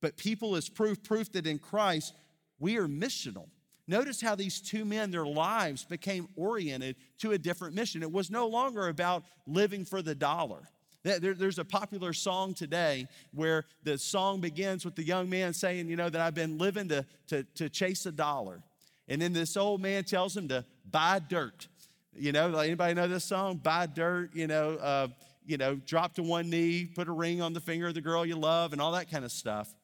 but 0.00 0.16
people 0.16 0.56
is 0.56 0.68
proof, 0.68 1.02
proof 1.04 1.30
that 1.32 1.46
in 1.46 1.58
Christ 1.58 2.14
we 2.58 2.76
are 2.78 2.88
missional. 2.88 3.46
Notice 3.88 4.20
how 4.20 4.34
these 4.34 4.60
two 4.60 4.84
men, 4.84 5.10
their 5.10 5.26
lives 5.26 5.82
became 5.82 6.28
oriented 6.36 6.96
to 7.20 7.32
a 7.32 7.38
different 7.38 7.74
mission. 7.74 8.02
It 8.02 8.12
was 8.12 8.30
no 8.30 8.46
longer 8.46 8.88
about 8.88 9.24
living 9.46 9.86
for 9.86 10.02
the 10.02 10.14
dollar. 10.14 10.68
there's 11.02 11.58
a 11.58 11.64
popular 11.64 12.12
song 12.12 12.52
today 12.52 13.08
where 13.32 13.64
the 13.84 13.96
song 13.96 14.42
begins 14.42 14.84
with 14.84 14.94
the 14.94 15.02
young 15.02 15.30
man 15.30 15.54
saying, 15.54 15.88
You 15.88 15.96
know, 15.96 16.10
that 16.10 16.20
I've 16.20 16.34
been 16.34 16.58
living 16.58 16.88
to, 16.88 17.06
to, 17.28 17.44
to 17.54 17.70
chase 17.70 18.04
a 18.04 18.12
dollar. 18.12 18.62
And 19.08 19.22
then 19.22 19.32
this 19.32 19.56
old 19.56 19.80
man 19.80 20.04
tells 20.04 20.36
him 20.36 20.48
to 20.48 20.66
buy 20.90 21.18
dirt. 21.26 21.66
You 22.14 22.32
know, 22.32 22.54
anybody 22.58 22.92
know 22.92 23.08
this 23.08 23.24
song? 23.24 23.56
Buy 23.56 23.86
dirt, 23.86 24.34
you 24.34 24.46
know, 24.48 24.72
uh, 24.74 25.08
you 25.46 25.56
know, 25.56 25.76
drop 25.76 26.14
to 26.16 26.22
one 26.22 26.50
knee, 26.50 26.84
put 26.84 27.08
a 27.08 27.12
ring 27.12 27.40
on 27.40 27.54
the 27.54 27.60
finger 27.60 27.86
of 27.86 27.94
the 27.94 28.02
girl 28.02 28.26
you 28.26 28.36
love, 28.36 28.74
and 28.74 28.82
all 28.82 28.92
that 28.92 29.10
kind 29.10 29.24
of 29.24 29.32
stuff. 29.32 29.74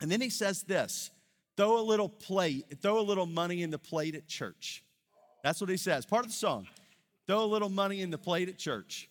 And 0.00 0.10
then 0.10 0.22
he 0.22 0.30
says 0.30 0.62
this 0.62 1.10
throw 1.58 1.80
a 1.80 1.82
little 1.82 2.08
plate, 2.08 2.66
throw 2.80 3.00
a 3.00 3.02
little 3.02 3.26
money 3.26 3.62
in 3.62 3.70
the 3.70 3.78
plate 3.78 4.14
at 4.14 4.28
church. 4.28 4.84
That's 5.42 5.60
what 5.60 5.68
he 5.68 5.76
says. 5.76 6.06
Part 6.06 6.24
of 6.24 6.30
the 6.30 6.36
song. 6.36 6.68
Throw 7.26 7.42
a 7.42 7.46
little 7.46 7.68
money 7.68 8.00
in 8.00 8.10
the 8.10 8.16
plate 8.16 8.48
at 8.48 8.58
church. 8.58 9.10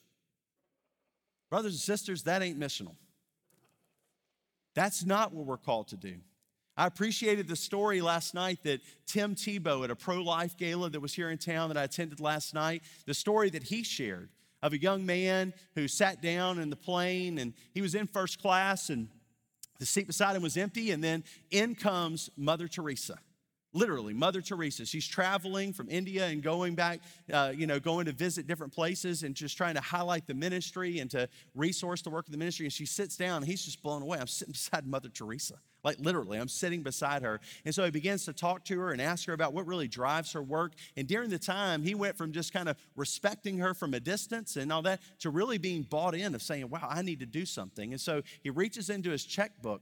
Brothers 1.50 1.74
and 1.74 1.82
sisters, 1.82 2.24
that 2.24 2.42
ain't 2.42 2.58
missional. 2.58 2.96
That's 4.76 5.06
not 5.06 5.34
what 5.34 5.46
we're 5.46 5.58
called 5.58 5.90
to 5.90 5.98
do. 5.98 6.16
I 6.78 6.88
appreciated 6.88 7.50
the 7.50 7.56
story 7.58 8.00
last 8.00 8.34
night 8.34 8.60
that 8.64 8.80
Tim 9.06 9.36
Tebow 9.36 9.84
at 9.84 9.92
a 9.92 9.96
pro 9.96 10.22
life 10.22 10.56
gala 10.56 10.90
that 10.90 11.02
was 11.02 11.14
here 11.14 11.30
in 11.30 11.38
town 11.38 11.68
that 11.68 11.78
I 11.78 11.84
attended 11.84 12.22
last 12.22 12.54
night, 12.54 12.82
the 13.06 13.14
story 13.14 13.50
that 13.50 13.64
he 13.64 13.84
shared 13.84 14.30
of 14.64 14.72
a 14.72 14.78
young 14.78 15.06
man 15.06 15.54
who 15.76 15.90
sat 15.90 16.22
down 16.22 16.60
in 16.60 16.70
the 16.70 16.76
plane 16.78 17.40
and 17.40 17.54
he 17.74 17.82
was 17.82 17.94
in 17.94 18.08
first 18.08 18.42
class 18.42 18.90
and 18.90 19.10
the 19.80 19.86
seat 19.86 20.08
beside 20.08 20.36
him 20.36 20.42
was 20.42 20.58
empty, 20.58 20.92
and 20.92 21.04
then 21.04 21.24
in 21.52 21.76
comes 21.76 22.30
Mother 22.38 22.68
Teresa. 22.68 23.18
Literally, 23.74 24.14
Mother 24.14 24.42
Teresa. 24.42 24.86
She's 24.86 25.06
traveling 25.08 25.74
from 25.74 25.88
India 25.90 26.26
and 26.26 26.42
going 26.42 26.74
back, 26.74 27.00
uh, 27.32 27.54
you 27.56 27.68
know, 27.68 27.80
going 27.80 28.06
to 28.06 28.12
visit 28.12 28.48
different 28.48 28.74
places 28.74 29.24
and 29.24 29.36
just 29.36 29.58
trying 29.58 29.76
to 29.76 29.82
highlight 29.82 30.26
the 30.26 30.34
ministry 30.34 31.00
and 31.00 31.12
to 31.12 31.30
resource 31.54 32.02
the 32.02 32.10
work 32.10 32.28
of 32.28 32.32
the 32.32 32.38
ministry. 32.38 32.66
And 32.66 32.74
she 32.74 32.86
sits 32.86 33.18
down, 33.18 33.38
and 33.38 33.46
he's 33.46 33.64
just 33.64 33.84
blown 33.84 34.02
away. 34.02 34.18
I'm 34.20 34.28
sitting 34.28 34.52
beside 34.54 34.88
Mother 34.88 35.10
Teresa. 35.10 35.60
Like 35.88 36.02
literally, 36.02 36.38
I'm 36.38 36.50
sitting 36.50 36.84
beside 36.84 37.22
her. 37.22 37.40
And 37.64 37.74
so 37.74 37.86
he 37.86 37.92
begins 37.92 38.26
to 38.26 38.34
talk 38.34 38.66
to 38.66 38.78
her 38.78 38.92
and 38.92 39.02
ask 39.02 39.26
her 39.28 39.32
about 39.32 39.54
what 39.54 39.66
really 39.66 39.88
drives 39.88 40.34
her 40.34 40.44
work. 40.44 40.74
And 40.98 41.08
during 41.08 41.30
the 41.30 41.40
time, 41.40 41.82
he 41.82 41.96
went 41.96 42.18
from 42.18 42.34
just 42.34 42.52
kind 42.52 42.68
of 42.68 42.76
respecting 42.98 43.60
her 43.60 43.74
from 43.74 43.94
a 43.94 44.02
distance 44.02 44.58
and 44.58 44.70
all 44.70 44.82
that 44.82 45.00
to 45.20 45.30
really 45.30 45.58
being 45.58 45.84
bought 45.84 46.14
in 46.14 46.36
of 46.36 46.42
saying, 46.42 46.70
wow, 46.70 46.90
I 46.90 47.04
need 47.04 47.22
to 47.22 47.26
do 47.26 47.46
something. 47.46 47.94
And 47.94 48.02
so 48.02 48.22
he 48.44 48.50
reaches 48.50 48.90
into 48.90 49.12
his 49.12 49.24
checkbook 49.24 49.82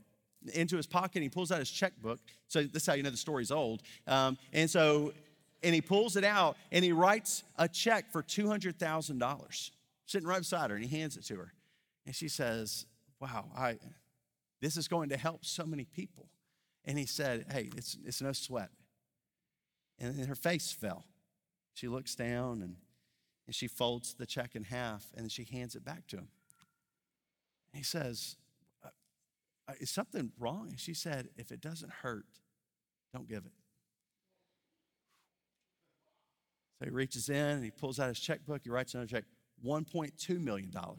into 0.54 0.78
his 0.78 0.86
pocket 0.86 1.16
and 1.16 1.24
he 1.24 1.30
pulls 1.30 1.52
out 1.52 1.58
his 1.58 1.72
checkbook. 1.72 2.20
So 2.50 2.62
that's 2.62 2.86
how 2.86 2.94
you 2.94 3.02
know 3.02 3.10
the 3.10 3.18
story's 3.18 3.50
old. 3.50 3.82
Um, 4.06 4.38
and 4.54 4.70
so, 4.70 5.12
and 5.64 5.74
he 5.74 5.82
pulls 5.82 6.18
it 6.18 6.24
out 6.24 6.56
and 6.72 6.86
he 6.86 6.92
writes 6.92 7.44
a 7.58 7.68
check 7.68 8.12
for 8.12 8.22
$200,000 8.22 9.72
sitting 10.06 10.28
right 10.28 10.38
beside 10.38 10.70
her 10.70 10.76
and 10.76 10.86
he 10.86 11.00
hands 11.00 11.18
it 11.18 11.24
to 11.24 11.38
her. 11.38 11.52
And 12.06 12.14
she 12.14 12.28
says, 12.28 12.86
Wow, 13.20 13.46
I, 13.58 13.80
This 14.66 14.78
is 14.78 14.88
going 14.88 15.10
to 15.10 15.18
help 15.18 15.46
so 15.46 15.64
many 15.64 15.86
people. 15.86 16.26
And 16.86 16.98
he 16.98 17.06
said, 17.06 17.46
Hey, 17.52 17.70
it's, 17.78 17.96
it's 18.04 18.20
no 18.20 18.32
sweat. 18.32 18.70
And 20.00 20.18
then 20.18 20.26
her 20.26 20.34
face 20.34 20.72
fell. 20.72 21.06
She 21.76 21.88
looks 21.88 22.16
down 22.16 22.64
and, 22.64 22.78
and 23.46 23.54
she 23.54 23.68
folds 23.68 24.16
the 24.16 24.26
check 24.26 24.56
in 24.56 24.64
half 24.64 25.06
and 25.16 25.32
she 25.32 25.44
hands 25.44 25.76
it 25.76 25.86
back 25.86 26.08
to 26.08 26.18
him. 26.18 26.30
He 27.76 27.84
says, 27.84 28.38
uh, 28.84 28.90
uh, 29.68 29.74
Is 29.80 29.92
something 29.92 30.32
wrong? 30.40 30.70
And 30.70 30.80
she 30.80 30.96
said, 30.96 31.30
If 31.38 31.52
it 31.52 31.62
doesn't 31.62 31.92
hurt, 32.02 32.26
don't 33.14 33.30
give 33.30 33.46
it. 33.46 33.54
So 36.80 36.86
he 36.86 36.90
reaches 36.90 37.30
in 37.30 37.36
and 37.36 37.64
he 37.64 37.70
pulls 37.70 38.00
out 38.00 38.08
his 38.08 38.20
checkbook. 38.20 38.62
He 38.64 38.72
writes 38.72 38.96
another 38.96 39.10
check, 39.10 39.26
$1.2 39.64 40.40
million. 40.42 40.72
And 40.76 40.92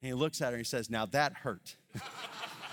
he 0.00 0.14
looks 0.14 0.40
at 0.40 0.46
her 0.46 0.54
and 0.54 0.60
he 0.60 0.64
says, 0.64 0.88
Now 0.88 1.04
that 1.04 1.34
hurt. 1.34 1.76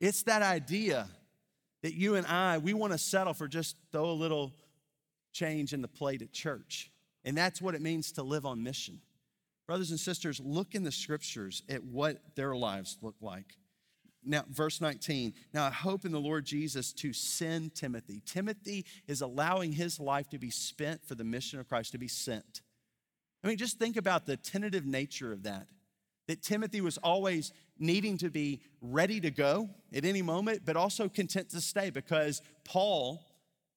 it's 0.00 0.22
that 0.24 0.42
idea 0.42 1.08
that 1.82 1.94
you 1.94 2.16
and 2.16 2.26
I, 2.26 2.58
we 2.58 2.74
want 2.74 2.92
to 2.92 2.98
settle 2.98 3.34
for 3.34 3.48
just 3.48 3.76
throw 3.92 4.10
a 4.10 4.12
little 4.12 4.52
change 5.32 5.72
in 5.72 5.82
the 5.82 5.88
plate 5.88 6.22
at 6.22 6.32
church. 6.32 6.90
And 7.24 7.36
that's 7.36 7.60
what 7.60 7.74
it 7.74 7.82
means 7.82 8.12
to 8.12 8.22
live 8.22 8.46
on 8.46 8.62
mission. 8.62 9.00
Brothers 9.66 9.90
and 9.90 10.00
sisters, 10.00 10.40
look 10.42 10.74
in 10.74 10.82
the 10.82 10.92
scriptures 10.92 11.62
at 11.68 11.84
what 11.84 12.20
their 12.36 12.56
lives 12.56 12.96
look 13.02 13.16
like. 13.20 13.56
Now, 14.24 14.44
verse 14.48 14.80
19. 14.80 15.34
Now, 15.52 15.66
I 15.66 15.70
hope 15.70 16.04
in 16.04 16.12
the 16.12 16.20
Lord 16.20 16.44
Jesus 16.44 16.92
to 16.94 17.12
send 17.12 17.74
Timothy. 17.74 18.22
Timothy 18.26 18.84
is 19.06 19.20
allowing 19.20 19.72
his 19.72 20.00
life 20.00 20.28
to 20.30 20.38
be 20.38 20.50
spent 20.50 21.06
for 21.06 21.14
the 21.14 21.24
mission 21.24 21.60
of 21.60 21.68
Christ, 21.68 21.92
to 21.92 21.98
be 21.98 22.08
sent. 22.08 22.62
I 23.44 23.48
mean, 23.48 23.56
just 23.56 23.78
think 23.78 23.96
about 23.96 24.26
the 24.26 24.36
tentative 24.36 24.84
nature 24.84 25.32
of 25.32 25.44
that. 25.44 25.68
That 26.26 26.42
Timothy 26.42 26.80
was 26.80 26.98
always 26.98 27.52
needing 27.78 28.18
to 28.18 28.30
be 28.30 28.60
ready 28.80 29.20
to 29.20 29.30
go 29.30 29.68
at 29.94 30.04
any 30.04 30.22
moment, 30.22 30.62
but 30.64 30.76
also 30.76 31.08
content 31.08 31.50
to 31.50 31.60
stay 31.60 31.90
because 31.90 32.42
Paul 32.64 33.24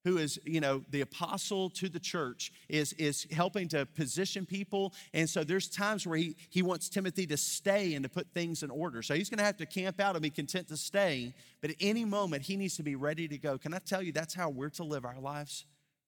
who 0.04 0.18
is 0.18 0.40
you 0.44 0.60
know 0.60 0.82
the 0.90 1.00
apostle 1.00 1.70
to 1.70 1.88
the 1.88 2.00
church 2.00 2.52
is 2.68 2.92
is 2.94 3.26
helping 3.30 3.68
to 3.68 3.86
position 3.86 4.44
people. 4.44 4.92
And 5.14 5.28
so 5.28 5.44
there's 5.44 5.68
times 5.68 6.06
where 6.06 6.18
he 6.18 6.36
he 6.50 6.62
wants 6.62 6.88
timothy 6.88 7.26
to 7.26 7.36
stay 7.36 7.94
and 7.94 8.02
to 8.02 8.08
put 8.08 8.26
things 8.32 8.62
in 8.62 8.70
order. 8.70 9.02
So 9.02 9.14
he's 9.14 9.30
going 9.30 9.38
to 9.38 9.44
have 9.44 9.56
to 9.58 9.66
camp 9.66 10.00
out 10.00 10.16
and 10.16 10.22
be 10.22 10.30
content 10.30 10.68
to 10.68 10.76
stay 10.76 11.34
but 11.60 11.70
at 11.70 11.76
any 11.80 12.04
moment 12.04 12.42
he 12.42 12.56
needs 12.56 12.76
to 12.76 12.82
be 12.82 12.96
ready 12.96 13.28
to 13.28 13.38
go. 13.38 13.58
Can 13.58 13.74
i 13.74 13.78
tell 13.78 14.02
you 14.02 14.12
that's 14.12 14.34
how 14.34 14.50
we're 14.50 14.70
to 14.70 14.84
live 14.84 15.04
our 15.04 15.20
lives? 15.20 15.66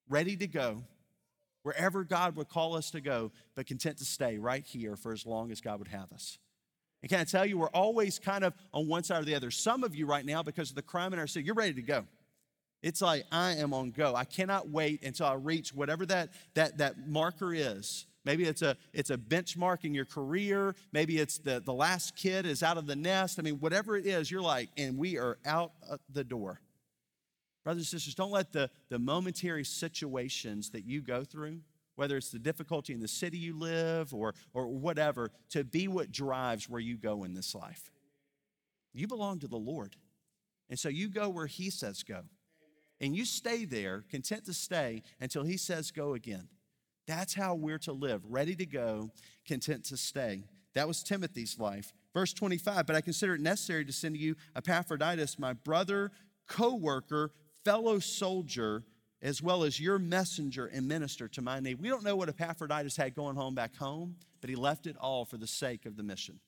Ready 0.09 0.37
to 0.37 0.47
go 0.47 0.83
wherever 1.63 2.05
god 2.05 2.37
would 2.37 2.49
call 2.49 2.77
us 2.77 2.91
to 2.91 3.01
go 3.01 3.33
but 3.55 3.67
content 3.67 3.97
to 3.99 4.05
stay 4.05 4.39
right 4.39 4.67
here 4.67 4.97
for 4.97 5.13
as 5.13 5.27
long 5.27 5.51
as 5.51 5.61
god 5.61 5.79
would 5.79 5.89
have 5.89 6.13
us 6.13 6.39
and 7.05 7.11
can 7.11 7.21
i 7.21 7.25
tell 7.25 7.45
you 7.45 7.59
we're 7.59 7.69
always 7.69 8.19
kind 8.19 8.43
of 8.43 8.55
on 8.73 8.89
one 8.89 9.05
side 9.05 9.21
or 9.21 9.25
the 9.25 9.35
other 9.35 9.51
some 9.51 9.85
of 9.85 9.95
you 9.95 10.07
right 10.07 10.25
now 10.25 10.43
because 10.43 10.71
of 10.71 10.77
the 10.77 10.83
crime 10.83 11.13
in 11.13 11.19
our 11.19 11.27
city 11.27 11.45
you're 11.45 11.55
ready 11.55 11.75
to 11.75 11.83
go 11.83 12.05
it's 12.85 13.01
like 13.01 13.25
I 13.33 13.53
am 13.53 13.73
on 13.73 13.93
go. 13.93 14.15
I 14.15 14.25
cannot 14.25 14.69
wait 14.69 15.03
until 15.03 15.25
I 15.25 15.35
reach 15.35 15.73
whatever 15.73 16.05
that 16.05 16.35
that 16.53 16.77
that 16.77 17.09
marker 17.09 17.55
is. 17.55 18.05
Maybe 18.27 18.45
it's 18.45 18.61
a 18.61 18.77
it's 18.93 19.09
a 19.09 19.17
benchmark 19.17 19.87
in 19.87 19.95
your 19.95 20.05
career. 20.05 20.75
Maybe 20.93 21.19
it's 21.19 21.39
the 21.39 21.63
the 21.65 21.73
last 21.73 22.15
kid 22.15 22.45
is 22.45 22.63
out 22.63 22.77
of 22.77 22.87
the 22.87 22.95
nest. 22.95 23.39
I 23.39 23.43
mean, 23.43 23.55
whatever 23.55 23.97
it 23.97 24.05
is, 24.05 24.31
you're 24.31 24.43
like, 24.43 24.69
and 24.77 24.99
we 24.99 25.17
are 25.17 25.39
out 25.47 25.73
the 26.13 26.25
door. 26.25 26.61
Brothers 27.65 27.85
and 27.85 28.01
sisters, 28.01 28.15
don't 28.15 28.31
let 28.31 28.53
the, 28.53 28.69
the 28.91 28.99
momentary 28.99 29.65
situations 29.65 30.69
that 30.71 30.85
you 30.85 31.01
go 31.01 31.25
through, 31.25 31.61
whether 31.97 32.17
it's 32.17 32.31
the 32.31 32.39
difficulty 32.39 32.93
in 32.93 33.01
the 33.01 33.09
city 33.09 33.39
you 33.39 33.59
live 33.59 34.13
or, 34.13 34.35
or 34.53 34.69
whatever, 34.69 35.31
to 35.51 35.65
be 35.65 35.89
what 35.89 36.11
drives 36.11 36.69
where 36.69 36.81
you 36.81 36.97
go 36.97 37.25
in 37.25 37.35
this 37.35 37.55
life. 37.55 37.91
You 38.93 39.07
belong 39.07 39.41
to 39.41 39.49
the 39.49 39.57
Lord. 39.57 39.97
And 40.71 40.79
so 40.79 40.89
you 40.89 41.09
go 41.09 41.29
where 41.29 41.47
He 41.47 41.71
says 41.71 42.03
go 42.03 42.23
and 43.01 43.15
you 43.15 43.25
stay 43.25 43.65
there, 43.65 44.05
content 44.09 44.45
to 44.47 44.55
stay 44.55 45.03
until 45.21 45.45
he 45.45 45.57
says 45.57 45.91
go 45.91 46.15
again. 46.15 46.49
That's 47.07 47.35
how 47.35 47.55
we're 47.55 47.79
to 47.81 47.93
live, 47.93 48.23
ready 48.27 48.57
to 48.57 48.67
go, 48.67 49.11
content 49.47 49.85
to 49.87 49.97
stay. 49.97 50.45
That 50.75 50.89
was 50.89 51.03
Timothy's 51.03 51.59
life. 51.59 51.93
Verse 52.15 52.33
25, 52.33 52.87
but 52.87 52.97
I 52.97 53.01
consider 53.01 53.35
it 53.35 53.41
necessary 53.41 53.85
to 53.85 53.93
send 53.93 54.15
to 54.15 54.21
you 54.21 54.37
Epaphroditus, 54.57 55.39
my 55.39 55.53
brother, 55.53 56.13
co 56.49 56.75
worker, 56.75 57.33
fellow 57.65 57.99
soldier, 57.99 58.85
as 59.25 59.43
well 59.43 59.65
as 59.65 59.81
your 59.81 59.99
messenger 59.99 60.67
and 60.67 60.87
minister 60.87 61.27
to 61.29 61.41
my 61.41 61.59
need. 61.59 61.81
We 61.81 61.89
don't 61.89 62.05
know 62.05 62.15
what 62.15 62.29
Epaphroditus 62.29 62.97
had 62.97 63.15
going 63.15 63.37
home 63.37 63.55
back 63.55 63.75
home, 63.75 64.17
but 64.43 64.51
he 64.51 64.55
left 64.55 64.87
it 64.87 64.97
all 65.01 65.25
for 65.25 65.39
the 65.39 65.47
sake 65.47 65.87
of 65.87 65.97
the 65.97 66.03
mission. 66.03 66.39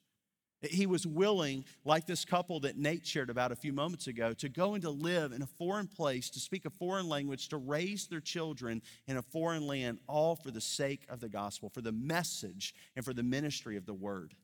He 0.61 0.87
was 0.87 1.07
willing, 1.07 1.65
like 1.85 2.07
this 2.07 2.25
couple 2.25 2.61
that 2.61 2.77
Nate 2.77 3.07
shared 3.07 3.31
about 3.31 3.53
a 3.53 3.57
few 3.57 3.73
moments 3.73 4.07
ago, 4.07 4.33
to 4.35 4.49
go 4.49 4.75
and 4.75 4.83
to 4.83 4.91
live 4.91 5.33
in 5.33 5.43
a 5.43 5.47
foreign 5.47 5.87
place, 5.87 6.29
to 6.31 6.41
speak 6.41 6.65
a 6.67 6.71
foreign 6.71 7.09
language, 7.09 7.49
to 7.49 7.57
raise 7.57 8.07
their 8.07 8.21
children 8.21 8.83
in 9.07 9.17
a 9.17 9.23
foreign 9.23 9.67
land, 9.67 9.99
all 10.07 10.37
for 10.37 10.51
the 10.51 10.61
sake 10.61 11.07
of 11.09 11.21
the 11.21 11.29
gospel, 11.29 11.71
for 11.71 11.81
the 11.81 11.93
message, 11.93 12.75
and 12.95 13.05
for 13.05 13.15
the 13.15 13.23
ministry 13.23 13.77
of 13.77 13.87
the 13.87 13.95
word. 13.95 14.35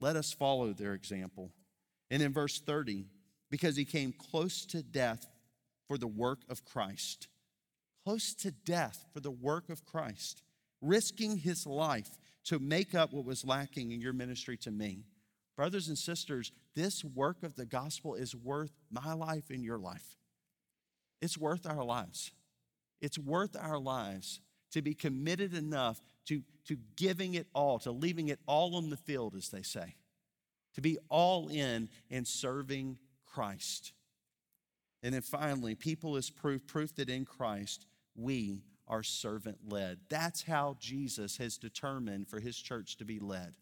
Let 0.00 0.16
us 0.16 0.32
follow 0.32 0.72
their 0.72 0.94
example. 0.94 1.50
And 2.10 2.22
in 2.22 2.32
verse 2.32 2.60
30, 2.60 3.04
because 3.50 3.76
he 3.76 3.84
came 3.84 4.12
close 4.12 4.64
to 4.66 4.82
death 4.82 5.26
for 5.88 5.98
the 5.98 6.08
work 6.08 6.40
of 6.48 6.64
Christ, 6.64 7.28
close 8.04 8.34
to 8.34 8.50
death 8.50 9.06
for 9.12 9.20
the 9.20 9.30
work 9.30 9.68
of 9.68 9.84
Christ, 9.84 10.42
risking 10.80 11.38
his 11.38 11.66
life 11.66 12.18
to 12.44 12.58
make 12.58 12.94
up 12.94 13.12
what 13.12 13.24
was 13.24 13.44
lacking 13.44 13.92
in 13.92 14.00
your 14.00 14.12
ministry 14.12 14.56
to 14.58 14.70
me. 14.70 15.04
Brothers 15.56 15.88
and 15.88 15.98
sisters, 15.98 16.52
this 16.74 17.04
work 17.04 17.42
of 17.42 17.56
the 17.56 17.66
gospel 17.66 18.14
is 18.14 18.34
worth 18.34 18.72
my 18.90 19.12
life 19.12 19.50
and 19.50 19.62
your 19.62 19.78
life. 19.78 20.16
It's 21.20 21.36
worth 21.36 21.66
our 21.66 21.84
lives. 21.84 22.32
It's 23.00 23.18
worth 23.18 23.56
our 23.60 23.78
lives 23.78 24.40
to 24.72 24.82
be 24.82 24.94
committed 24.94 25.54
enough 25.54 26.00
to, 26.26 26.42
to 26.66 26.76
giving 26.96 27.34
it 27.34 27.46
all, 27.54 27.78
to 27.80 27.90
leaving 27.90 28.28
it 28.28 28.38
all 28.46 28.76
on 28.76 28.88
the 28.88 28.96
field, 28.96 29.34
as 29.34 29.48
they 29.48 29.62
say, 29.62 29.96
to 30.74 30.80
be 30.80 30.98
all 31.08 31.48
in 31.48 31.88
and 32.10 32.26
serving 32.26 32.98
Christ. 33.26 33.92
And 35.02 35.14
then 35.14 35.22
finally, 35.22 35.74
people 35.74 36.16
is 36.16 36.30
proof, 36.30 36.66
proof 36.66 36.94
that 36.96 37.10
in 37.10 37.24
Christ 37.24 37.86
we 38.20 38.62
are 38.88 39.02
servant 39.02 39.58
led. 39.68 39.98
That's 40.08 40.42
how 40.42 40.76
Jesus 40.80 41.36
has 41.38 41.56
determined 41.56 42.28
for 42.28 42.40
his 42.40 42.56
church 42.56 42.96
to 42.98 43.04
be 43.04 43.18
led. 43.18 43.54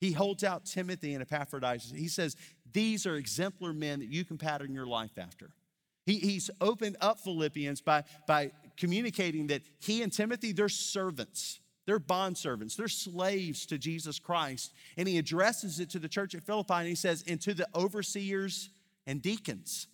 He 0.00 0.12
holds 0.12 0.42
out 0.42 0.64
Timothy 0.64 1.14
and 1.14 1.22
Epaphroditus. 1.22 1.92
He 1.94 2.08
says, 2.08 2.36
These 2.72 3.06
are 3.06 3.16
exemplar 3.16 3.72
men 3.72 4.00
that 4.00 4.08
you 4.08 4.24
can 4.24 4.38
pattern 4.38 4.74
your 4.74 4.86
life 4.86 5.18
after. 5.18 5.50
He, 6.06 6.18
he's 6.18 6.50
opened 6.60 6.96
up 7.00 7.20
Philippians 7.20 7.80
by, 7.80 8.04
by 8.26 8.50
communicating 8.76 9.48
that 9.48 9.62
he 9.78 10.02
and 10.02 10.12
Timothy, 10.12 10.52
they're 10.52 10.68
servants. 10.68 11.60
They're 11.86 11.98
bond 11.98 12.38
servants. 12.38 12.76
They're 12.76 12.88
slaves 12.88 13.66
to 13.66 13.78
Jesus 13.78 14.18
Christ. 14.18 14.72
And 14.96 15.08
he 15.08 15.18
addresses 15.18 15.80
it 15.80 15.90
to 15.90 15.98
the 15.98 16.08
church 16.08 16.34
at 16.34 16.42
Philippi 16.42 16.74
and 16.74 16.88
he 16.88 16.94
says, 16.94 17.24
and 17.26 17.40
to 17.42 17.54
the 17.54 17.68
overseers 17.74 18.70
and 19.06 19.20
deacons. 19.20 19.88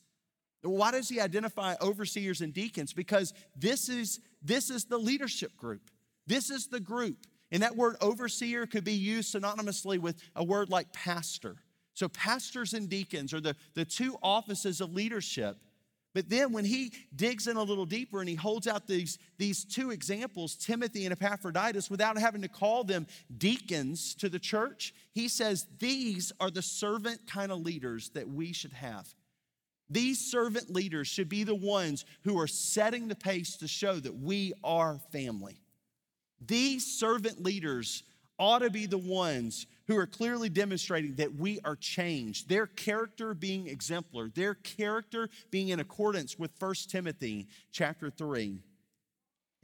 Why 0.63 0.91
does 0.91 1.09
he 1.09 1.21
identify 1.21 1.77
overseers 1.81 2.41
and 2.41 2.53
deacons? 2.53 2.93
Because 2.93 3.33
this 3.57 3.89
is, 3.89 4.21
this 4.43 4.71
is 4.71 4.85
the 4.85 4.99
leadership 4.99 5.57
group. 5.57 5.91
This 6.27 6.51
is 6.51 6.67
the 6.67 6.81
group 6.81 7.27
and 7.51 7.63
that 7.63 7.77
word 7.77 7.97
overseer 8.01 8.67
could 8.67 8.85
be 8.85 8.93
used 8.93 9.35
synonymously 9.35 9.99
with 9.99 10.21
a 10.37 10.45
word 10.45 10.71
like 10.71 10.93
pastor. 10.93 11.57
So, 11.95 12.09
pastors 12.09 12.75
and 12.75 12.89
deacons 12.89 13.35
are 13.35 13.41
the, 13.41 13.57
the 13.75 13.85
two 13.85 14.17
offices 14.23 14.81
of 14.81 14.95
leadership. 14.95 15.57
But 16.15 16.29
then, 16.29 16.53
when 16.53 16.65
he 16.65 16.93
digs 17.15 17.49
in 17.49 17.57
a 17.57 17.63
little 17.63 17.87
deeper 17.87 18.21
and 18.21 18.29
he 18.29 18.35
holds 18.35 18.67
out 18.67 18.87
these, 18.87 19.19
these 19.37 19.65
two 19.65 19.91
examples, 19.91 20.55
Timothy 20.55 21.07
and 21.07 21.13
Epaphroditus, 21.13 21.91
without 21.91 22.19
having 22.19 22.43
to 22.43 22.49
call 22.49 22.85
them 22.85 23.07
deacons 23.37 24.15
to 24.17 24.29
the 24.29 24.39
church, 24.39 24.95
he 25.13 25.29
says 25.29 25.67
these 25.79 26.33
are 26.39 26.51
the 26.51 26.63
servant 26.63 27.21
kind 27.27 27.51
of 27.51 27.61
leaders 27.61 28.11
that 28.11 28.29
we 28.29 28.53
should 28.53 28.73
have. 28.73 29.13
These 29.91 30.31
servant 30.31 30.71
leaders 30.71 31.09
should 31.09 31.29
be 31.29 31.45
the 31.45 31.55
ones 31.55 32.05
who 32.25 32.39
are 32.39 32.47
setting 32.47 33.09
the 33.09 33.15
pace 33.15 33.57
to 33.59 33.69
show 33.69 33.95
that 33.95 34.17
we 34.17 34.53
are 34.63 35.01
family. 35.13 35.61
These 36.47 36.87
servant 36.87 37.43
leaders 37.43 38.03
ought 38.39 38.61
to 38.61 38.71
be 38.71 38.87
the 38.87 38.99
ones 38.99 39.67
who 39.87 39.97
are 39.97 40.07
clearly 40.07 40.49
demonstrating 40.49 41.15
that 41.17 41.35
we 41.35 41.59
are 41.65 41.75
changed, 41.75 42.49
their 42.49 42.67
character 42.67 43.35
being 43.35 43.67
exemplar, 43.67 44.29
their 44.29 44.55
character 44.55 45.29
being 45.51 45.71
in 45.71 45.81
accordance 45.81 46.39
with 46.39 46.53
1 46.59 46.75
Timothy 46.89 47.49
chapter 47.73 48.11
3. 48.11 48.61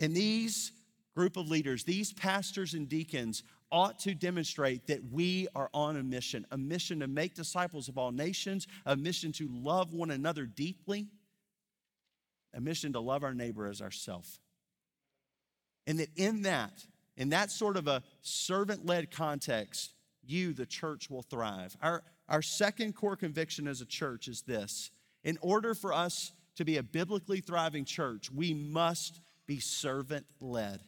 And 0.01 0.15
these 0.15 0.73
group 1.15 1.37
of 1.37 1.49
leaders, 1.49 1.85
these 1.85 2.13
pastors 2.13 2.75
and 2.75 2.89
deacons, 2.89 3.45
ought 3.71 3.99
to 4.01 4.15
demonstrate 4.15 4.87
that 4.87 5.01
we 5.11 5.49
are 5.55 5.71
on 5.75 5.97
a 5.97 6.03
mission 6.03 6.47
a 6.51 6.59
mission 6.59 7.01
to 7.01 7.07
make 7.07 7.35
disciples 7.35 7.89
of 7.89 7.99
all 7.99 8.13
nations, 8.13 8.67
a 8.87 8.97
mission 8.97 9.33
to 9.33 9.49
love 9.51 9.93
one 9.93 10.11
another 10.11 10.47
deeply, 10.47 11.09
a 12.55 12.61
mission 12.61 12.93
to 12.93 13.01
love 13.01 13.25
our 13.25 13.35
neighbor 13.35 13.67
as 13.67 13.81
ourselves. 13.83 14.39
And 15.87 15.99
that 15.99 16.09
in 16.17 16.43
that, 16.43 16.85
in 17.17 17.31
that 17.31 17.51
sort 17.51 17.77
of 17.77 17.87
a 17.89 18.03
servant 18.23 18.87
led 18.87 19.11
context, 19.11 19.93
you, 20.27 20.53
the 20.53 20.67
church, 20.67 21.11
will 21.11 21.23
thrive. 21.23 21.77
Our, 21.83 22.03
our 22.29 22.43
second 22.43 22.95
core 22.95 23.17
conviction 23.17 23.69
as 23.69 23.81
a 23.81 23.87
church 23.87 24.29
is 24.29 24.43
this 24.43 24.91
in 25.23 25.39
order 25.41 25.75
for 25.75 25.93
us 25.93 26.33
to 26.57 26.65
be 26.65 26.77
a 26.77 26.83
biblically 26.83 27.41
thriving 27.41 27.85
church, 27.85 28.31
we 28.31 28.55
must 28.55 29.21
be 29.47 29.59
servant 29.59 30.27
led. 30.41 30.81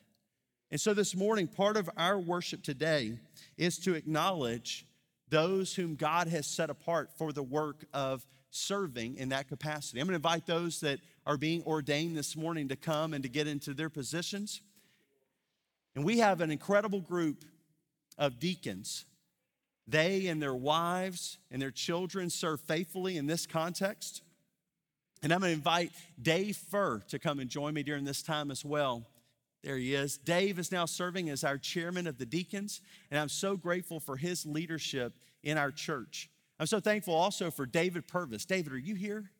And 0.77 0.81
so 0.83 0.93
this 0.93 1.17
morning, 1.17 1.49
part 1.49 1.79
of 1.79 1.89
our 1.97 2.19
worship 2.19 2.62
today 2.62 3.19
is 3.57 3.79
to 3.79 3.95
acknowledge 3.95 4.85
those 5.31 5.75
whom 5.75 5.95
God 5.95 6.29
has 6.29 6.47
set 6.47 6.69
apart 6.69 7.09
for 7.17 7.33
the 7.33 7.43
work 7.43 7.87
of 7.95 8.27
serving 8.51 9.17
in 9.17 9.31
that 9.31 9.49
capacity. 9.49 10.01
I'm 10.01 10.07
going 10.07 10.12
to 10.12 10.17
invite 10.17 10.45
those 10.45 10.81
that 10.81 10.99
are 11.25 11.39
being 11.39 11.62
ordained 11.62 12.15
this 12.15 12.37
morning 12.37 12.69
to 12.69 12.77
come 12.77 13.15
and 13.15 13.23
to 13.23 13.29
get 13.31 13.47
into 13.47 13.73
their 13.73 13.89
positions. 13.89 14.61
And 15.95 16.05
we 16.05 16.19
have 16.19 16.43
an 16.43 16.51
incredible 16.51 17.01
group 17.01 17.47
of 18.19 18.39
deacons. 18.39 19.07
They 19.89 20.27
and 20.27 20.43
their 20.43 20.55
wives 20.55 21.39
and 21.51 21.62
their 21.62 21.71
children 21.71 22.29
serve 22.29 22.61
faithfully 22.61 23.17
in 23.17 23.25
this 23.25 23.47
context. 23.47 24.21
And 25.23 25.33
I'm 25.33 25.41
going 25.41 25.53
to 25.53 25.57
invite 25.57 25.93
Dave 26.21 26.59
Furr 26.59 26.99
to 27.09 27.19
come 27.19 27.39
and 27.39 27.49
join 27.49 27.73
me 27.73 27.83
during 27.83 28.05
this 28.05 28.21
time 28.21 28.51
as 28.51 28.62
well. 28.62 29.07
There 29.62 29.77
he 29.77 29.95
is. 29.95 30.16
Dave 30.16 30.59
is 30.59 30.71
now 30.71 30.85
serving 30.85 31.29
as 31.29 31.42
our 31.42 31.59
chairman 31.59 32.07
of 32.07 32.19
the 32.19 32.27
deacons, 32.27 32.81
and 33.11 33.19
I'm 33.19 33.29
so 33.29 33.57
grateful 33.57 33.99
for 33.99 34.16
his 34.16 34.47
leadership 34.47 35.19
in 35.42 35.59
our 35.59 35.71
church. 35.71 36.31
I'm 36.59 36.66
so 36.66 36.81
thankful 36.81 37.14
also 37.14 37.51
for 37.51 37.66
David 37.66 38.07
Purvis. 38.07 38.45
David, 38.45 38.73
are 38.73 38.79
you 38.79 38.95
here? 38.95 39.31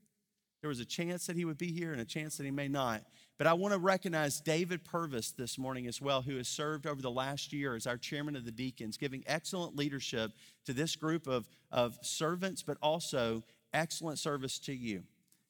There 0.61 0.69
was 0.69 0.81
a 0.81 0.85
chance 0.85 1.27
that 1.27 1.37
he 1.37 1.45
would 1.45 1.59
be 1.59 1.71
here 1.71 1.93
and 1.93 2.01
a 2.01 2.05
chance 2.05 2.37
that 2.37 2.45
he 2.45 2.51
may 2.51 2.69
not. 2.69 3.05
But 3.39 3.47
I 3.47 3.53
want 3.53 3.75
to 3.75 3.79
recognize 3.79 4.41
David 4.41 4.85
Purvis 4.85 5.31
this 5.31 5.59
morning 5.59 5.87
as 5.87 6.01
well, 6.01 6.23
who 6.23 6.37
has 6.39 6.49
served 6.49 6.87
over 6.87 7.03
the 7.03 7.11
last 7.11 7.53
year 7.53 7.75
as 7.75 7.87
our 7.87 7.99
chairman 7.99 8.35
of 8.35 8.45
the 8.45 8.51
deacons, 8.51 8.97
giving 8.97 9.23
excellent 9.27 9.77
leadership 9.77 10.33
to 10.65 10.73
this 10.73 10.97
group 10.97 11.27
of, 11.27 11.49
of 11.71 11.99
servants, 12.03 12.63
but 12.63 12.79
also 12.83 13.45
excellent 13.75 14.19
service 14.19 14.59
to 14.61 14.75
you. 14.75 15.05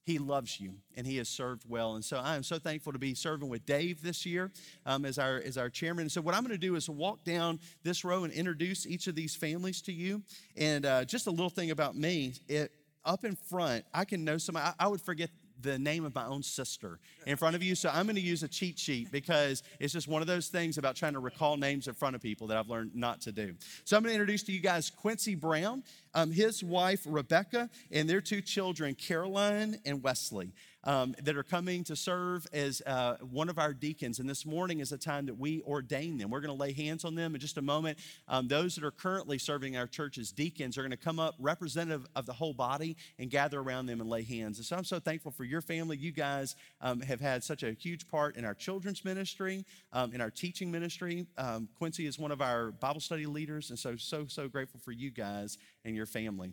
He 0.06 0.20
loves 0.20 0.60
you 0.60 0.74
and 0.96 1.04
he 1.04 1.16
has 1.16 1.28
served 1.28 1.64
well. 1.68 1.96
And 1.96 2.04
so 2.04 2.18
I 2.18 2.36
am 2.36 2.44
so 2.44 2.60
thankful 2.60 2.92
to 2.92 2.98
be 2.98 3.12
serving 3.12 3.48
with 3.48 3.66
Dave 3.66 4.00
this 4.02 4.24
year 4.24 4.52
um, 4.86 5.04
as, 5.04 5.18
our, 5.18 5.42
as 5.44 5.58
our 5.58 5.68
chairman. 5.68 6.02
And 6.02 6.12
so, 6.12 6.20
what 6.20 6.32
I'm 6.32 6.42
going 6.42 6.52
to 6.52 6.58
do 6.58 6.76
is 6.76 6.88
walk 6.88 7.24
down 7.24 7.58
this 7.82 8.04
row 8.04 8.22
and 8.22 8.32
introduce 8.32 8.86
each 8.86 9.08
of 9.08 9.16
these 9.16 9.34
families 9.34 9.82
to 9.82 9.92
you. 9.92 10.22
And 10.56 10.86
uh, 10.86 11.04
just 11.04 11.26
a 11.26 11.30
little 11.32 11.50
thing 11.50 11.72
about 11.72 11.96
me 11.96 12.34
it, 12.46 12.70
up 13.04 13.24
in 13.24 13.34
front, 13.34 13.84
I 13.92 14.04
can 14.04 14.24
know 14.24 14.38
somebody, 14.38 14.66
I, 14.78 14.84
I 14.84 14.88
would 14.88 15.00
forget 15.00 15.30
the 15.62 15.78
name 15.78 16.04
of 16.04 16.14
my 16.14 16.26
own 16.26 16.42
sister 16.42 16.98
in 17.26 17.36
front 17.36 17.56
of 17.56 17.62
you. 17.62 17.74
So 17.74 17.90
I'm 17.92 18.06
going 18.06 18.16
to 18.16 18.22
use 18.22 18.42
a 18.42 18.48
cheat 18.48 18.78
sheet 18.78 19.10
because 19.10 19.62
it's 19.80 19.92
just 19.92 20.08
one 20.08 20.22
of 20.22 20.28
those 20.28 20.48
things 20.48 20.78
about 20.78 20.96
trying 20.96 21.14
to 21.14 21.18
recall 21.18 21.56
names 21.56 21.88
in 21.88 21.94
front 21.94 22.16
of 22.16 22.22
people 22.22 22.46
that 22.48 22.56
I've 22.56 22.68
learned 22.68 22.94
not 22.94 23.20
to 23.22 23.32
do. 23.32 23.54
So 23.84 23.96
I'm 23.96 24.02
going 24.02 24.10
to 24.10 24.14
introduce 24.14 24.42
to 24.44 24.52
you 24.52 24.60
guys 24.60 24.90
Quincy 24.90 25.34
Brown, 25.34 25.82
um, 26.14 26.30
his 26.30 26.62
wife 26.62 27.02
Rebecca, 27.06 27.70
and 27.90 28.08
their 28.08 28.20
two 28.20 28.40
children, 28.40 28.94
Caroline 28.94 29.78
and 29.84 30.02
Wesley 30.02 30.52
um, 30.86 31.14
that 31.22 31.36
are 31.36 31.42
coming 31.42 31.84
to 31.84 31.96
serve 31.96 32.46
as 32.52 32.80
uh, 32.86 33.16
one 33.20 33.48
of 33.48 33.58
our 33.58 33.74
deacons. 33.74 34.20
And 34.20 34.30
this 34.30 34.46
morning 34.46 34.80
is 34.80 34.92
a 34.92 34.96
time 34.96 35.26
that 35.26 35.36
we 35.36 35.60
ordain 35.62 36.16
them. 36.16 36.30
We're 36.30 36.40
going 36.40 36.56
to 36.56 36.60
lay 36.60 36.72
hands 36.72 37.04
on 37.04 37.16
them 37.16 37.34
in 37.34 37.40
just 37.40 37.58
a 37.58 37.62
moment. 37.62 37.98
Um, 38.28 38.46
those 38.48 38.76
that 38.76 38.84
are 38.84 38.92
currently 38.92 39.36
serving 39.38 39.76
our 39.76 39.88
church 39.88 40.16
as 40.16 40.30
deacons 40.30 40.78
are 40.78 40.82
going 40.82 40.92
to 40.92 40.96
come 40.96 41.18
up 41.18 41.34
representative 41.40 42.06
of 42.14 42.24
the 42.24 42.32
whole 42.32 42.54
body 42.54 42.96
and 43.18 43.28
gather 43.30 43.60
around 43.60 43.86
them 43.86 44.00
and 44.00 44.08
lay 44.08 44.22
hands. 44.22 44.58
And 44.58 44.66
so 44.66 44.76
I'm 44.76 44.84
so 44.84 45.00
thankful 45.00 45.32
for 45.32 45.44
your 45.44 45.60
family. 45.60 45.96
You 45.96 46.12
guys 46.12 46.54
um, 46.80 47.00
have 47.00 47.20
had 47.20 47.42
such 47.42 47.64
a 47.64 47.72
huge 47.72 48.08
part 48.08 48.36
in 48.36 48.44
our 48.44 48.54
children's 48.54 49.04
ministry, 49.04 49.64
um, 49.92 50.14
in 50.14 50.20
our 50.20 50.30
teaching 50.30 50.70
ministry. 50.70 51.26
Um, 51.36 51.68
Quincy 51.76 52.06
is 52.06 52.18
one 52.18 52.30
of 52.30 52.40
our 52.40 52.70
Bible 52.70 53.00
study 53.00 53.26
leaders. 53.26 53.70
And 53.70 53.78
so, 53.78 53.96
so, 53.96 54.26
so 54.28 54.46
grateful 54.48 54.78
for 54.78 54.92
you 54.92 55.10
guys 55.10 55.58
and 55.84 55.96
your 55.96 56.06
family. 56.06 56.52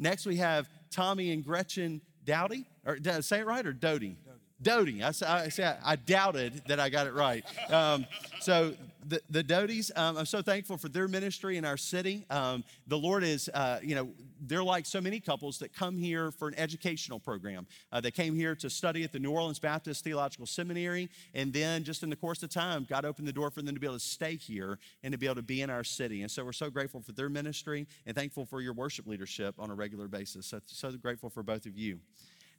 Next, 0.00 0.26
we 0.26 0.36
have 0.36 0.68
Tommy 0.90 1.32
and 1.32 1.44
Gretchen 1.44 2.00
Dowdy, 2.28 2.66
or 2.84 2.98
say 3.22 3.40
it 3.40 3.46
right, 3.46 3.66
or 3.66 3.72
Doty? 3.72 4.18
Doty. 4.60 5.02
I, 5.02 5.12
I, 5.24 5.76
I, 5.84 5.96
doubted 5.96 6.62
that 6.66 6.80
I 6.80 6.88
got 6.88 7.06
it 7.06 7.14
right. 7.14 7.44
Um, 7.72 8.06
so 8.40 8.74
the, 9.06 9.20
the 9.30 9.42
Doties, 9.42 9.92
um, 9.96 10.16
I'm 10.16 10.26
so 10.26 10.42
thankful 10.42 10.76
for 10.76 10.88
their 10.88 11.06
ministry 11.06 11.56
in 11.56 11.64
our 11.64 11.76
city. 11.76 12.26
Um, 12.28 12.64
the 12.86 12.98
Lord 12.98 13.22
is, 13.22 13.48
uh, 13.54 13.78
you 13.82 13.94
know, 13.94 14.08
they're 14.40 14.64
like 14.64 14.84
so 14.86 15.00
many 15.00 15.20
couples 15.20 15.58
that 15.58 15.72
come 15.72 15.96
here 15.96 16.30
for 16.30 16.48
an 16.48 16.54
educational 16.56 17.20
program. 17.20 17.66
Uh, 17.92 18.00
they 18.00 18.10
came 18.10 18.34
here 18.34 18.54
to 18.56 18.68
study 18.68 19.04
at 19.04 19.12
the 19.12 19.18
New 19.18 19.30
Orleans 19.30 19.58
Baptist 19.58 20.04
Theological 20.04 20.46
Seminary, 20.46 21.08
and 21.34 21.52
then 21.52 21.84
just 21.84 22.02
in 22.02 22.10
the 22.10 22.16
course 22.16 22.42
of 22.42 22.50
time, 22.50 22.86
God 22.88 23.04
opened 23.04 23.28
the 23.28 23.32
door 23.32 23.50
for 23.50 23.62
them 23.62 23.74
to 23.74 23.80
be 23.80 23.86
able 23.86 23.98
to 23.98 24.04
stay 24.04 24.36
here 24.36 24.78
and 25.02 25.12
to 25.12 25.18
be 25.18 25.26
able 25.26 25.36
to 25.36 25.42
be 25.42 25.62
in 25.62 25.70
our 25.70 25.84
city. 25.84 26.22
And 26.22 26.30
so 26.30 26.44
we're 26.44 26.52
so 26.52 26.70
grateful 26.70 27.00
for 27.00 27.12
their 27.12 27.28
ministry 27.28 27.86
and 28.06 28.16
thankful 28.16 28.44
for 28.44 28.60
your 28.60 28.72
worship 28.72 29.06
leadership 29.06 29.54
on 29.58 29.70
a 29.70 29.74
regular 29.74 30.08
basis. 30.08 30.46
So, 30.46 30.60
so 30.66 30.90
grateful 30.92 31.30
for 31.30 31.42
both 31.42 31.66
of 31.66 31.76
you. 31.76 32.00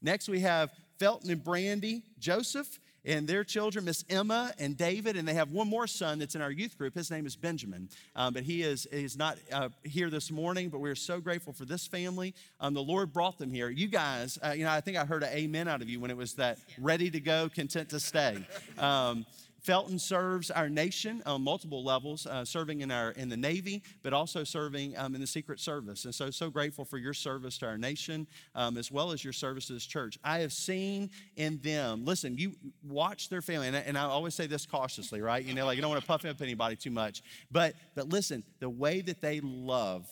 Next, 0.02 0.30
we 0.30 0.40
have 0.42 0.72
Felton 0.98 1.32
and 1.32 1.44
Brandy 1.44 2.04
Joseph 2.20 2.80
and 3.06 3.28
their 3.28 3.44
children, 3.44 3.86
Miss 3.86 4.04
Emma 4.10 4.52
and 4.60 4.78
David, 4.78 5.16
and 5.16 5.28
they 5.28 5.34
have 5.34 5.52
one 5.52 5.68
more 5.68 5.88
son 5.88 6.20
that's 6.20 6.36
in 6.36 6.42
our 6.42 6.52
youth 6.52 6.78
group. 6.78 6.94
His 6.94 7.10
name 7.10 7.26
is 7.26 7.36
Benjamin, 7.36 7.90
um, 8.16 8.34
but 8.34 8.44
he 8.44 8.62
is, 8.62 8.86
is 8.88 9.18
not 9.18 9.38
uh, 9.52 9.70
here 9.84 10.10
this 10.10 10.32
morning. 10.32 10.70
But 10.70 10.80
we're 10.80 10.96
so 10.96 11.20
grateful 11.20 11.54
for 11.54 11.66
this 11.66 11.88
family. 11.88 12.36
Um, 12.60 12.74
the 12.74 12.84
Lord 12.84 13.14
brought 13.14 13.38
them 13.38 13.52
here. 13.52 13.70
You 13.70 13.88
guys, 13.88 14.38
uh, 14.44 14.52
you 14.52 14.66
know, 14.66 14.72
I 14.72 14.82
think 14.82 14.98
I 14.98 15.06
heard 15.06 15.24
an 15.24 15.30
amen 15.30 15.68
out 15.68 15.82
of 15.82 15.90
you 15.90 16.00
when 16.00 16.12
it 16.12 16.18
was 16.18 16.34
that 16.34 16.60
ready 16.78 17.10
to 17.10 17.20
go, 17.20 17.50
content 17.50 17.90
to 17.90 18.00
stay. 18.00 18.38
Um, 18.78 19.26
Felton 19.62 20.00
serves 20.00 20.50
our 20.52 20.70
nation 20.70 21.22
on 21.26 21.42
multiple 21.42 21.84
levels, 21.84 22.26
uh, 22.26 22.46
serving 22.46 22.82
in, 22.82 22.92
our, 22.92 23.12
in 23.12 23.30
the 23.30 23.38
Navy, 23.38 23.84
but 24.04 24.14
also 24.14 24.44
serving 24.44 24.98
um, 24.98 25.16
in 25.16 25.22
the 25.22 25.28
Secret 25.28 25.60
Service. 25.60 26.06
And 26.06 26.16
so, 26.16 26.32
so 26.32 26.50
grateful 26.50 26.86
for 26.86 26.98
your 26.98 27.14
service 27.14 27.58
to 27.60 27.66
our 27.66 27.78
nation 27.78 28.28
um, 28.56 28.78
as 28.78 28.92
well 28.92 29.12
as 29.12 29.24
your 29.24 29.34
service 29.34 29.68
to 29.68 29.74
this 29.74 29.86
church. 29.86 30.18
I 30.24 30.40
have 30.40 30.54
seen 30.54 31.10
in 31.36 31.60
them, 31.60 32.06
listen, 32.06 32.38
you 32.38 32.54
watch 32.84 33.30
their 33.30 33.42
family, 33.42 33.68
and 33.68 33.76
I, 33.76 33.80
and 33.80 33.98
I 33.98 34.04
always 34.04 34.36
say 34.36 34.48
this 34.48 34.66
cautiously, 34.66 35.22
right? 35.22 35.44
You 35.44 35.54
know, 35.54 35.66
like 35.66 35.76
you 35.76 35.82
don't 35.82 35.92
want 35.92 36.02
to 36.02 36.08
puff 36.08 36.26
up 36.26 36.42
anybody 36.42 36.76
too 36.76 36.92
much. 36.92 37.22
But, 37.52 37.76
but 37.96 38.10
listen, 38.10 38.44
the 38.60 38.70
way 38.70 39.02
that 39.02 39.22
they 39.22 39.42
love 39.42 40.08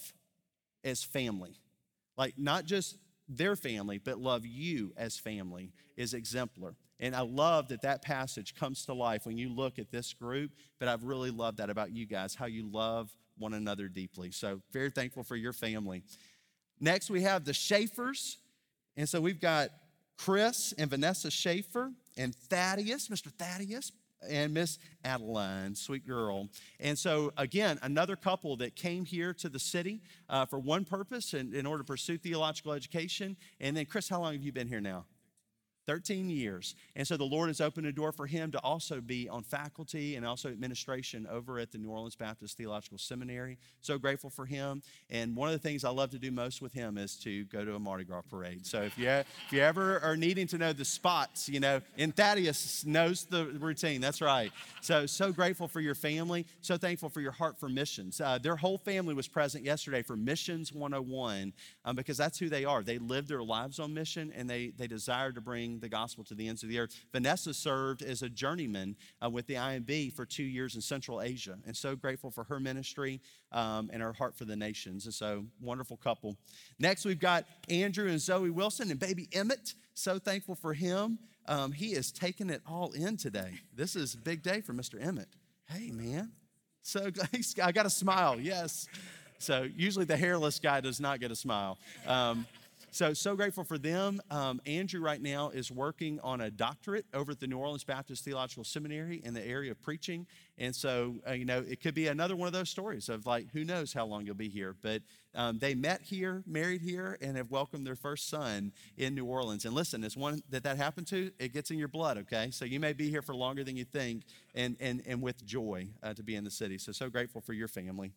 as 0.84 1.04
family, 1.04 1.56
like 2.18 2.34
not 2.38 2.66
just 2.66 2.98
their 3.30 3.56
family, 3.56 3.98
but 3.98 4.20
love 4.20 4.46
you 4.46 4.94
as 4.98 5.18
family, 5.18 5.72
is 5.98 6.14
exemplar. 6.14 6.76
And 7.00 7.16
I 7.16 7.22
love 7.22 7.68
that 7.68 7.82
that 7.82 8.02
passage 8.02 8.56
comes 8.56 8.86
to 8.86 8.94
life 8.94 9.26
when 9.26 9.38
you 9.38 9.50
look 9.50 9.78
at 9.78 9.92
this 9.92 10.14
group, 10.14 10.52
but 10.80 10.88
I've 10.88 11.04
really 11.04 11.32
loved 11.32 11.58
that 11.58 11.70
about 11.70 11.92
you 11.92 12.06
guys, 12.06 12.34
how 12.34 12.46
you 12.46 12.70
love 12.72 13.12
one 13.38 13.54
another 13.54 13.88
deeply. 13.88 14.32
So, 14.32 14.62
very 14.72 14.90
thankful 14.90 15.24
for 15.24 15.36
your 15.36 15.54
family. 15.54 16.02
Next, 16.80 17.10
we 17.10 17.22
have 17.24 17.44
the 17.44 17.54
Schaefers. 17.54 18.38
And 18.96 19.08
so 19.08 19.22
we've 19.22 19.40
got 19.40 19.70
Chris 20.18 20.74
and 20.78 20.90
Vanessa 20.90 21.30
Schaefer 21.30 21.92
and 22.18 22.34
Thaddeus, 22.34 23.10
Mr. 23.10 23.32
Thaddeus, 23.32 23.92
and 24.28 24.52
Miss 24.54 24.80
Adeline, 25.06 25.76
sweet 25.76 26.06
girl. 26.08 26.50
And 26.80 26.98
so, 26.98 27.32
again, 27.38 27.78
another 27.84 28.16
couple 28.16 28.58
that 28.58 28.76
came 28.76 29.06
here 29.06 29.34
to 29.36 29.50
the 29.50 29.60
city 29.60 30.02
uh, 30.28 30.46
for 30.46 30.58
one 30.58 30.86
purpose 30.86 31.36
in, 31.36 31.54
in 31.54 31.68
order 31.68 31.84
to 31.84 31.88
pursue 31.88 32.18
theological 32.18 32.74
education. 32.74 33.38
And 33.60 33.78
then, 33.78 33.86
Chris, 33.86 34.10
how 34.10 34.22
long 34.22 34.34
have 34.34 34.42
you 34.42 34.52
been 34.52 34.68
here 34.68 34.82
now? 34.82 35.06
13 35.88 36.30
years. 36.30 36.76
And 36.96 37.08
so 37.08 37.16
the 37.16 37.24
Lord 37.24 37.48
has 37.48 37.62
opened 37.62 37.88
a 37.88 37.94
door 37.94 38.12
for 38.12 38.28
him 38.28 38.52
to 38.52 38.60
also 38.60 39.00
be 39.00 39.30
on 39.30 39.44
faculty 39.44 40.16
and 40.16 40.26
also 40.26 40.50
administration 40.50 41.26
over 41.32 41.60
at 41.60 41.72
the 41.72 41.78
New 41.78 41.90
Orleans 41.90 42.16
Baptist 42.16 42.58
Theological 42.58 42.98
Seminary. 42.98 43.58
So 43.80 43.98
grateful 43.98 44.30
for 44.30 44.46
him. 44.46 44.84
And 45.10 45.36
one 45.36 45.48
of 45.48 45.54
the 45.54 45.60
things 45.60 45.86
I 45.86 45.90
love 45.90 46.12
to 46.12 46.20
do 46.20 46.30
most 46.30 46.62
with 46.62 46.74
him 46.74 46.98
is 46.98 47.16
to 47.20 47.46
go 47.46 47.64
to 47.64 47.76
a 47.76 47.80
Mardi 47.80 48.04
Gras 48.04 48.22
parade. 48.30 48.66
So 48.66 48.82
if 48.82 48.98
you, 48.98 49.10
if 49.10 49.26
you 49.52 49.62
ever 49.62 50.00
are 50.00 50.18
needing 50.18 50.46
to 50.48 50.58
know 50.58 50.74
the 50.74 50.86
spots, 50.86 51.48
you 51.48 51.62
know, 51.62 51.82
and 51.98 52.14
Thaddeus 52.14 52.86
knows 52.86 53.24
the 53.24 53.46
routine. 53.46 54.02
That's 54.02 54.22
right. 54.22 54.52
So, 54.82 55.06
so 55.06 55.32
grateful 55.32 55.70
for 55.70 55.80
your 55.80 55.96
family. 55.96 56.46
So 56.62 56.76
thankful 56.76 57.10
for 57.10 57.22
your 57.22 57.32
heart 57.32 57.58
for 57.58 57.70
missions. 57.70 58.20
Uh, 58.20 58.38
their 58.38 58.58
whole 58.58 58.78
family 58.78 59.14
was 59.14 59.28
present 59.28 59.64
yesterday 59.64 60.02
for 60.02 60.18
Missions 60.18 60.74
101 60.74 61.54
um, 61.86 61.96
because 61.96 62.18
that's 62.18 62.38
who 62.38 62.50
they 62.50 62.66
are. 62.66 62.84
They 62.84 62.98
live 62.98 63.30
their 63.30 63.44
lives 63.44 63.80
on 63.80 63.94
mission 63.94 64.34
and 64.36 64.50
they, 64.50 64.74
they 64.78 64.88
desire 64.88 65.32
to 65.32 65.40
bring 65.40 65.77
the 65.80 65.90
gospel 65.90 66.24
to 66.26 66.36
the 66.36 66.48
ends 66.48 66.64
of 66.64 66.70
the 66.70 66.80
earth. 66.80 66.96
Vanessa 67.12 67.54
served 67.54 68.02
as 68.02 68.22
a 68.22 68.30
journeyman 68.30 68.96
uh, 69.24 69.30
with 69.30 69.48
the 69.48 69.56
IMB 69.56 70.14
for 70.14 70.26
two 70.26 70.44
years 70.44 70.76
in 70.76 70.82
Central 70.82 71.22
Asia, 71.22 71.58
and 71.66 71.76
so 71.76 71.96
grateful 71.96 72.32
for 72.32 72.44
her 72.46 72.60
ministry 72.60 73.22
um, 73.52 73.90
and 73.94 74.02
her 74.02 74.14
heart 74.14 74.36
for 74.36 74.46
the 74.46 74.56
nations. 74.56 75.06
And 75.06 75.14
so, 75.14 75.46
wonderful 75.62 75.98
couple. 75.98 76.38
Next, 76.80 77.06
we've 77.06 77.20
got 77.20 77.46
Andrew 77.70 78.10
and 78.10 78.20
Zoe 78.20 78.50
Wilson 78.50 78.92
and 78.92 79.00
baby 79.00 79.28
Emmett. 79.34 79.74
So 79.94 80.20
thankful 80.20 80.56
for 80.56 80.74
him. 80.74 81.18
Um, 81.48 81.72
he 81.72 81.94
is 81.94 82.12
taking 82.12 82.50
it 82.50 82.62
all 82.68 82.92
in 82.92 83.18
today. 83.18 83.54
This 83.74 83.96
is 83.96 84.14
a 84.14 84.18
big 84.18 84.44
day 84.44 84.62
for 84.62 84.74
Mr. 84.74 85.04
Emmett. 85.04 85.30
Hey, 85.70 85.92
man. 85.92 86.32
So 86.82 87.10
I 87.64 87.72
got 87.72 87.86
a 87.86 87.90
smile, 87.90 88.40
yes. 88.40 88.88
So 89.40 89.68
usually 89.76 90.06
the 90.06 90.18
hairless 90.18 90.60
guy 90.60 90.82
does 90.82 91.00
not 91.00 91.20
get 91.20 91.32
a 91.32 91.36
smile. 91.36 91.78
Um, 92.06 92.46
so 92.92 93.14
so 93.14 93.36
grateful 93.36 93.64
for 93.64 93.78
them. 93.78 94.20
Um, 94.32 94.62
Andrew 94.66 95.02
right 95.02 95.22
now 95.22 95.50
is 95.50 95.72
working 95.72 96.20
on 96.22 96.42
a 96.42 96.50
doctorate 96.50 97.06
over 97.14 97.32
at 97.32 97.40
the 97.40 97.48
New 97.48 97.58
Orleans 97.58 97.84
Baptist 97.84 98.24
Theological 98.24 98.64
Seminary 98.64 99.22
in 99.24 99.34
the 99.34 99.46
area 99.46 99.72
of 99.72 99.82
preaching, 99.82 100.26
and 100.58 100.76
so 100.76 101.16
uh, 101.28 101.34
you 101.34 101.46
know 101.46 101.64
it 101.68 101.82
could 101.82 101.94
be 101.94 102.08
another 102.08 102.36
one 102.36 102.48
of 102.48 102.54
those 102.54 102.70
stories 102.70 103.10
of 103.10 103.26
like 103.26 103.52
who 103.52 103.64
knows 103.64 103.94
how 103.94 104.06
long 104.06 104.26
you'll 104.26 104.36
be 104.36 104.50
here. 104.50 104.76
But 104.82 105.02
um, 105.36 105.60
they 105.60 105.76
met 105.76 106.02
here, 106.02 106.44
married 106.48 106.82
here, 106.82 107.18
and 107.22 107.38
have 107.38 107.52
welcomed 107.52 107.86
their 107.86 107.96
first 107.96 108.30
son 108.30 108.72
in 108.98 109.16
New 109.16 109.26
Orleans. 109.26 109.66
And 109.66 109.76
listen, 109.76 110.04
it's 110.04 110.18
one 110.18 110.42
that 110.50 110.64
that 110.64 110.78
happened 110.78 111.08
to. 111.08 111.32
It 111.40 111.54
gets 111.54 111.72
in 111.72 111.78
your 111.78 111.90
blood. 111.90 112.18
Okay, 112.20 112.52
so 112.52 112.66
you 112.66 112.80
may 112.80 112.94
be 112.94 113.10
here 113.10 113.22
for 113.22 113.36
longer 113.36 113.64
than 113.64 113.76
you 113.76 113.86
think, 113.86 114.24
and 114.56 114.78
and 114.80 115.04
and 115.06 115.22
with 115.22 115.46
joy 115.46 115.88
uh, 116.04 116.14
to 116.14 116.24
be 116.24 116.36
in 116.36 116.44
the 116.44 116.52
city. 116.52 116.78
So 116.78 116.92
so 116.92 117.10
grateful 117.10 117.42
for 117.42 117.54
your 117.54 117.68
family. 117.68 118.14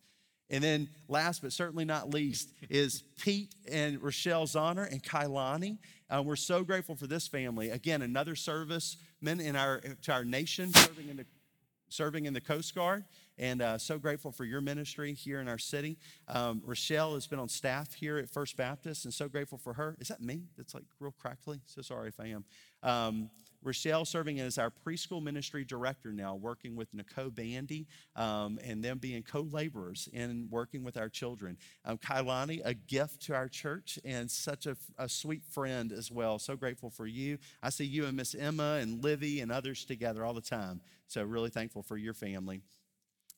And 0.51 0.61
then 0.61 0.89
last 1.07 1.41
but 1.41 1.53
certainly 1.53 1.85
not 1.85 2.13
least 2.13 2.49
is 2.69 3.03
Pete 3.17 3.55
and 3.71 4.03
Rochelle 4.03 4.45
Zahner 4.45 4.91
and 4.91 5.01
Kailani. 5.01 5.77
Uh, 6.09 6.21
we're 6.23 6.35
so 6.35 6.63
grateful 6.63 6.95
for 6.95 7.07
this 7.07 7.25
family. 7.27 7.69
Again, 7.69 8.01
another 8.01 8.35
serviceman 8.35 9.39
in 9.39 9.55
our 9.55 9.79
to 9.79 10.11
our 10.11 10.25
nation 10.25 10.73
serving 10.73 11.07
in 11.09 11.15
the 11.15 11.25
serving 11.87 12.25
in 12.25 12.33
the 12.33 12.41
Coast 12.41 12.75
Guard, 12.75 13.03
and 13.37 13.61
uh, 13.61 13.77
so 13.77 13.97
grateful 13.97 14.31
for 14.31 14.45
your 14.45 14.61
ministry 14.61 15.13
here 15.13 15.39
in 15.39 15.47
our 15.47 15.57
city. 15.57 15.97
Um, 16.27 16.61
Rochelle 16.65 17.13
has 17.15 17.27
been 17.27 17.39
on 17.39 17.49
staff 17.49 17.93
here 17.93 18.17
at 18.17 18.29
First 18.29 18.57
Baptist, 18.57 19.05
and 19.05 19.13
so 19.13 19.29
grateful 19.29 19.57
for 19.57 19.73
her. 19.73 19.95
Is 19.99 20.09
that 20.09 20.21
me? 20.21 20.43
That's 20.57 20.73
like 20.73 20.83
real 20.99 21.13
crackly. 21.17 21.61
So 21.65 21.81
sorry 21.81 22.09
if 22.09 22.19
I 22.19 22.27
am. 22.27 22.45
Um, 22.83 23.29
Rochelle 23.63 24.05
serving 24.05 24.39
as 24.39 24.57
our 24.57 24.71
preschool 24.85 25.21
ministry 25.21 25.63
director 25.63 26.11
now, 26.11 26.35
working 26.35 26.75
with 26.75 26.93
Nicole 26.93 27.29
Bandy 27.29 27.87
um, 28.15 28.59
and 28.63 28.83
them 28.83 28.97
being 28.97 29.23
co 29.23 29.41
laborers 29.41 30.09
in 30.13 30.47
working 30.49 30.83
with 30.83 30.97
our 30.97 31.09
children. 31.09 31.57
Um, 31.85 31.97
Kailani, 31.97 32.61
a 32.65 32.73
gift 32.73 33.21
to 33.23 33.35
our 33.35 33.47
church 33.47 33.99
and 34.03 34.29
such 34.29 34.65
a, 34.65 34.75
a, 34.97 35.07
sweet 35.07 35.43
friend 35.45 35.91
as 35.91 36.11
well. 36.11 36.39
So 36.39 36.55
grateful 36.55 36.89
for 36.89 37.05
you. 37.05 37.37
I 37.61 37.69
see 37.69 37.85
you 37.85 38.05
and 38.05 38.17
Miss 38.17 38.33
Emma 38.33 38.79
and 38.81 39.03
Livy 39.03 39.41
and 39.41 39.51
others 39.51 39.85
together 39.85 40.25
all 40.25 40.33
the 40.33 40.41
time. 40.41 40.81
So, 41.07 41.23
really 41.23 41.49
thankful 41.49 41.83
for 41.83 41.97
your 41.97 42.13
family. 42.13 42.61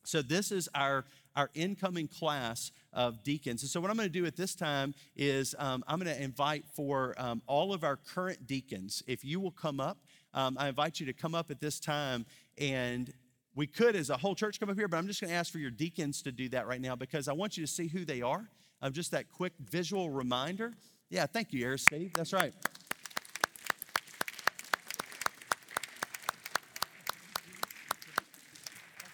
So, 0.06 0.22
this 0.22 0.52
is 0.52 0.70
our, 0.76 1.06
our 1.36 1.50
incoming 1.54 2.08
class 2.08 2.72
of 2.92 3.24
deacons. 3.24 3.64
And 3.64 3.70
so, 3.70 3.82
what 3.82 3.90
I'm 3.90 3.98
going 3.98 4.10
to 4.10 4.14
do 4.14 4.26
at 4.26 4.36
this 4.36 4.54
time 4.54 4.94
is 5.16 5.56
um, 5.58 5.84
I'm 5.88 6.00
going 6.00 6.16
to 6.16 6.22
invite 6.22 6.66
for 6.76 7.16
um, 7.18 7.42
all 7.48 7.74
of 7.74 7.84
our 7.84 7.96
current 7.96 8.46
deacons, 8.46 9.02
if 9.08 9.26
you 9.26 9.40
will 9.40 9.52
come 9.52 9.80
up 9.80 9.98
um, 10.34 10.58
I 10.60 10.68
invite 10.68 11.00
you 11.00 11.06
to 11.06 11.14
come 11.14 11.36
up 11.36 11.52
at 11.52 11.60
this 11.60 11.80
time 11.80 12.26
and 12.58 13.14
we 13.56 13.68
could, 13.68 13.96
as 13.96 14.10
a 14.10 14.18
whole 14.18 14.36
church, 14.36 14.60
come 14.60 14.70
up 14.70 14.78
here, 14.78 14.88
but 14.88 14.98
I'm 14.98 15.08
just 15.08 15.22
going 15.22 15.30
to 15.30 15.36
ask 15.36 15.52
for 15.52 15.60
your 15.60 15.72
deacons 15.72 16.22
to 16.24 16.32
do 16.32 16.50
that 16.50 16.68
right 16.68 16.82
now 16.82 16.96
because 16.96 17.28
I 17.28 17.34
want 17.34 17.56
you 17.56 17.66
to 17.66 17.72
see 17.72 17.88
who 17.88 18.04
they 18.04 18.22
are. 18.22 18.50
Um, 18.82 18.92
just 18.94 19.12
that 19.12 19.32
quick 19.32 19.54
visual 19.60 20.10
reminder. 20.10 20.74
Yeah, 21.10 21.26
thank 21.26 21.54
you, 21.54 21.64
Eric 21.66 21.80
Steve. 21.80 22.14
That's 22.14 22.34
right. 22.34 22.54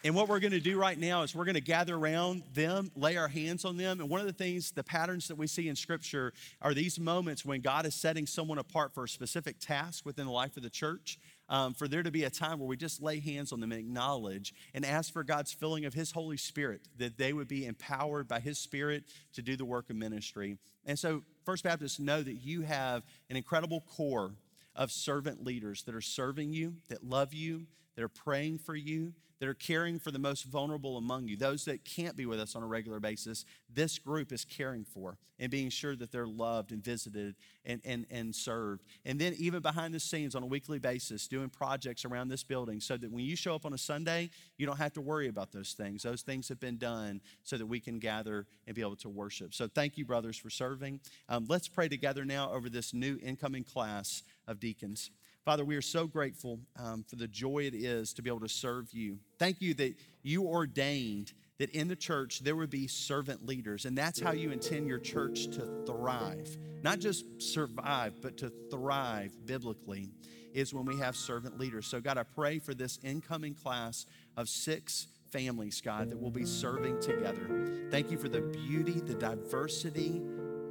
And 0.06 0.16
what 0.16 0.30
we're 0.30 0.40
going 0.40 0.54
to 0.54 0.62
do 0.62 0.80
right 0.80 0.98
now 0.98 1.24
is 1.24 1.36
we're 1.36 1.44
going 1.44 1.56
to 1.56 1.62
gather 1.62 1.94
around 1.94 2.44
them, 2.54 2.90
lay 2.96 3.18
our 3.18 3.28
hands 3.28 3.66
on 3.66 3.76
them. 3.76 4.00
And 4.00 4.10
one 4.10 4.22
of 4.22 4.28
the 4.28 4.34
things, 4.34 4.72
the 4.72 4.84
patterns 4.84 5.28
that 5.28 5.38
we 5.38 5.46
see 5.46 5.68
in 5.68 5.76
Scripture 5.76 6.32
are 6.62 6.74
these 6.74 6.98
moments 6.98 7.44
when 7.44 7.60
God 7.60 7.86
is 7.86 7.96
setting 7.96 8.26
someone 8.26 8.60
apart 8.60 8.94
for 8.94 9.04
a 9.04 9.10
specific 9.10 9.60
task 9.60 10.06
within 10.06 10.26
the 10.26 10.32
life 10.32 10.56
of 10.56 10.64
the 10.64 10.70
church. 10.70 11.20
Um, 11.50 11.74
for 11.74 11.88
there 11.90 12.04
to 12.04 12.12
be 12.12 12.24
a 12.24 12.30
time 12.30 12.60
where 12.60 12.68
we 12.68 12.78
just 12.78 13.02
lay 13.02 13.20
hands 13.20 13.52
on 13.52 13.60
them 13.60 13.74
and 13.74 13.80
acknowledge 13.80 14.54
and 14.74 14.86
ask 14.86 15.12
for 15.12 15.24
God's 15.24 15.52
filling 15.52 15.84
of 15.84 15.94
His 15.94 16.12
Holy 16.12 16.38
Spirit, 16.38 16.82
that 16.98 17.18
they 17.18 17.34
would 17.34 17.48
be 17.48 17.66
empowered 17.66 18.28
by 18.28 18.40
His 18.40 18.58
Spirit 18.58 19.04
to 19.34 19.42
do 19.42 19.58
the 19.58 19.66
work 19.66 19.90
of 19.90 19.98
ministry. 19.98 20.58
And 20.86 20.98
so, 20.98 21.24
First 21.44 21.64
Baptists 21.64 22.00
know 22.00 22.22
that 22.22 22.36
you 22.36 22.62
have 22.62 23.04
an 23.30 23.36
incredible 23.36 23.82
core 23.82 24.32
of 24.76 24.92
servant 24.92 25.44
leaders 25.44 25.82
that 25.84 25.96
are 25.96 26.02
serving 26.02 26.54
you, 26.54 26.76
that 26.88 27.04
love 27.04 27.34
you, 27.34 27.66
that 28.00 28.06
are 28.06 28.08
praying 28.08 28.58
for 28.58 28.78
you, 28.78 29.12
that 29.42 29.50
are 29.50 29.54
caring 29.54 30.00
for 30.00 30.10
the 30.10 30.20
most 30.20 30.46
vulnerable 30.46 30.96
among 30.96 31.28
you, 31.28 31.36
those 31.36 31.66
that 31.66 31.84
can't 31.84 32.16
be 32.16 32.26
with 32.26 32.40
us 32.40 32.56
on 32.56 32.64
a 32.64 32.66
regular 32.66 33.02
basis, 33.02 33.44
this 33.74 34.00
group 34.00 34.32
is 34.32 34.46
caring 34.46 34.86
for 34.86 35.18
and 35.38 35.52
being 35.52 35.70
sure 35.70 35.98
that 35.98 36.10
they're 36.10 36.26
loved 36.26 36.72
and 36.72 36.82
visited 36.82 37.36
and, 37.66 37.82
and, 37.84 38.06
and 38.10 38.34
served. 38.34 38.86
And 39.04 39.20
then, 39.20 39.34
even 39.38 39.62
behind 39.62 39.94
the 39.94 40.00
scenes 40.00 40.34
on 40.34 40.44
a 40.44 40.46
weekly 40.46 40.80
basis, 40.80 41.28
doing 41.28 41.50
projects 41.50 42.06
around 42.06 42.30
this 42.30 42.42
building 42.42 42.80
so 42.80 42.96
that 42.96 43.12
when 43.12 43.26
you 43.26 43.36
show 43.36 43.54
up 43.54 43.66
on 43.66 43.74
a 43.74 43.78
Sunday, 43.78 44.30
you 44.58 44.66
don't 44.66 44.78
have 44.78 44.94
to 44.94 45.02
worry 45.02 45.28
about 45.28 45.52
those 45.52 45.74
things. 45.74 46.04
Those 46.04 46.22
things 46.22 46.48
have 46.48 46.62
been 46.62 46.78
done 46.78 47.20
so 47.44 47.58
that 47.58 47.66
we 47.66 47.82
can 47.82 48.00
gather 48.00 48.48
and 48.66 48.74
be 48.78 48.82
able 48.82 48.96
to 48.96 49.10
worship. 49.10 49.54
So, 49.54 49.68
thank 49.68 49.98
you, 49.98 50.06
brothers, 50.06 50.38
for 50.38 50.50
serving. 50.50 51.02
Um, 51.28 51.48
let's 51.50 51.68
pray 51.68 51.90
together 51.90 52.24
now 52.24 52.50
over 52.50 52.70
this 52.70 52.94
new 52.94 53.20
incoming 53.22 53.66
class 53.66 54.24
of 54.48 54.62
deacons. 54.62 55.12
Father, 55.50 55.66
we 55.66 55.76
are 55.76 55.82
so 55.82 56.06
grateful 56.06 56.60
um, 56.78 57.04
for 57.10 57.16
the 57.16 57.28
joy 57.28 57.64
it 57.64 57.74
is 57.74 58.14
to 58.14 58.22
be 58.22 58.30
able 58.30 58.42
to 58.42 58.48
serve 58.48 58.94
you. 58.94 59.18
Thank 59.40 59.62
you 59.62 59.74
that 59.74 59.96
you 60.22 60.44
ordained 60.44 61.34
that 61.58 61.72
in 61.72 61.88
the 61.88 61.96
church 61.96 62.42
there 62.42 62.56
would 62.56 62.70
be 62.70 62.86
servant 62.86 63.44
leaders, 63.48 63.86
and 63.86 63.98
that's 63.98 64.20
how 64.20 64.32
you 64.32 64.52
intend 64.52 64.86
your 64.88 65.00
church 65.00 65.46
to 65.46 65.84
thrive. 65.88 66.56
Not 66.84 67.00
just 67.00 67.26
survive, 67.42 68.22
but 68.22 68.38
to 68.38 68.54
thrive 68.70 69.32
biblically 69.48 70.12
is 70.54 70.72
when 70.72 70.86
we 70.86 70.98
have 70.98 71.16
servant 71.16 71.60
leaders. 71.60 71.88
So, 71.88 72.00
God, 72.00 72.20
I 72.20 72.24
pray 72.26 72.60
for 72.60 72.76
this 72.76 73.00
incoming 73.04 73.56
class 73.56 74.06
of 74.38 74.50
six 74.50 75.08
families, 75.32 75.82
God, 75.82 76.12
that 76.12 76.20
we'll 76.20 76.30
be 76.30 76.46
serving 76.46 77.02
together. 77.02 77.88
Thank 77.90 78.12
you 78.12 78.20
for 78.20 78.30
the 78.30 78.42
beauty, 78.42 79.00
the 79.00 79.16
diversity, 79.16 80.22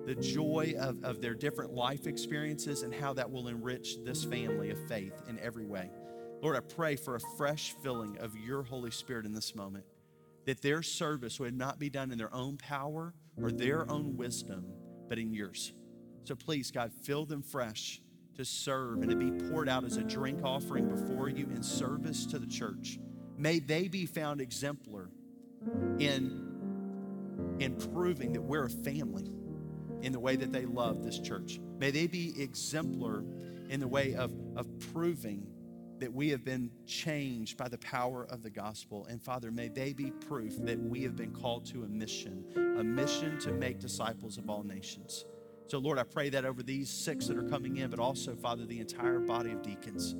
the 0.08 0.14
joy 0.14 0.72
of, 0.80 1.04
of 1.04 1.20
their 1.20 1.34
different 1.34 1.74
life 1.74 2.06
experiences 2.06 2.82
and 2.82 2.94
how 2.94 3.12
that 3.12 3.30
will 3.30 3.46
enrich 3.46 4.02
this 4.04 4.24
family 4.24 4.70
of 4.70 4.88
faith 4.88 5.12
in 5.28 5.38
every 5.38 5.66
way. 5.66 5.90
Lord, 6.40 6.56
I 6.56 6.60
pray 6.60 6.96
for 6.96 7.14
a 7.14 7.20
fresh 7.36 7.74
filling 7.82 8.16
of 8.16 8.34
your 8.34 8.62
Holy 8.62 8.90
Spirit 8.90 9.26
in 9.26 9.34
this 9.34 9.54
moment, 9.54 9.84
that 10.46 10.62
their 10.62 10.82
service 10.82 11.38
would 11.38 11.52
not 11.52 11.78
be 11.78 11.90
done 11.90 12.10
in 12.10 12.16
their 12.16 12.34
own 12.34 12.56
power 12.56 13.12
or 13.36 13.50
their 13.50 13.90
own 13.90 14.16
wisdom, 14.16 14.64
but 15.10 15.18
in 15.18 15.34
yours. 15.34 15.74
So 16.24 16.34
please, 16.34 16.70
God, 16.70 16.90
fill 17.02 17.26
them 17.26 17.42
fresh 17.42 18.00
to 18.36 18.46
serve 18.46 19.02
and 19.02 19.10
to 19.10 19.16
be 19.16 19.30
poured 19.50 19.68
out 19.68 19.84
as 19.84 19.98
a 19.98 20.02
drink 20.04 20.40
offering 20.42 20.88
before 20.88 21.28
you 21.28 21.50
in 21.54 21.62
service 21.62 22.24
to 22.26 22.38
the 22.38 22.46
church. 22.46 22.98
May 23.36 23.58
they 23.58 23.88
be 23.88 24.06
found 24.06 24.40
exemplar 24.40 25.10
in, 25.98 27.56
in 27.58 27.76
proving 27.92 28.32
that 28.32 28.42
we're 28.42 28.64
a 28.64 28.70
family 28.70 29.32
in 30.02 30.12
the 30.12 30.20
way 30.20 30.36
that 30.36 30.52
they 30.52 30.66
love 30.66 31.02
this 31.02 31.18
church. 31.18 31.60
May 31.78 31.90
they 31.90 32.06
be 32.06 32.40
exemplar 32.40 33.24
in 33.68 33.80
the 33.80 33.88
way 33.88 34.14
of, 34.14 34.32
of 34.56 34.66
proving 34.92 35.46
that 35.98 36.12
we 36.12 36.28
have 36.30 36.44
been 36.44 36.70
changed 36.86 37.56
by 37.56 37.68
the 37.68 37.78
power 37.78 38.24
of 38.30 38.42
the 38.42 38.50
gospel. 38.50 39.06
And 39.06 39.22
Father, 39.22 39.50
may 39.50 39.68
they 39.68 39.92
be 39.92 40.10
proof 40.10 40.54
that 40.64 40.78
we 40.78 41.02
have 41.02 41.16
been 41.16 41.32
called 41.32 41.66
to 41.66 41.82
a 41.82 41.88
mission, 41.88 42.44
a 42.78 42.84
mission 42.84 43.38
to 43.40 43.52
make 43.52 43.80
disciples 43.80 44.38
of 44.38 44.48
all 44.48 44.62
nations. 44.62 45.24
So, 45.66 45.78
Lord, 45.78 45.98
I 45.98 46.04
pray 46.04 46.30
that 46.30 46.44
over 46.44 46.62
these 46.62 46.88
six 46.88 47.26
that 47.26 47.36
are 47.36 47.42
coming 47.42 47.76
in, 47.76 47.90
but 47.90 47.98
also, 47.98 48.34
Father, 48.34 48.64
the 48.64 48.80
entire 48.80 49.18
body 49.18 49.52
of 49.52 49.60
deacons, 49.60 50.14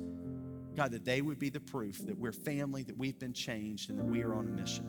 God, 0.75 0.91
that 0.91 1.05
they 1.05 1.21
would 1.21 1.39
be 1.39 1.49
the 1.49 1.59
proof 1.59 2.05
that 2.05 2.17
we're 2.17 2.31
family, 2.31 2.83
that 2.83 2.97
we've 2.97 3.17
been 3.17 3.33
changed, 3.33 3.89
and 3.89 3.97
that 3.97 4.05
we 4.05 4.21
are 4.21 4.35
on 4.35 4.47
a 4.47 4.51
mission. 4.51 4.87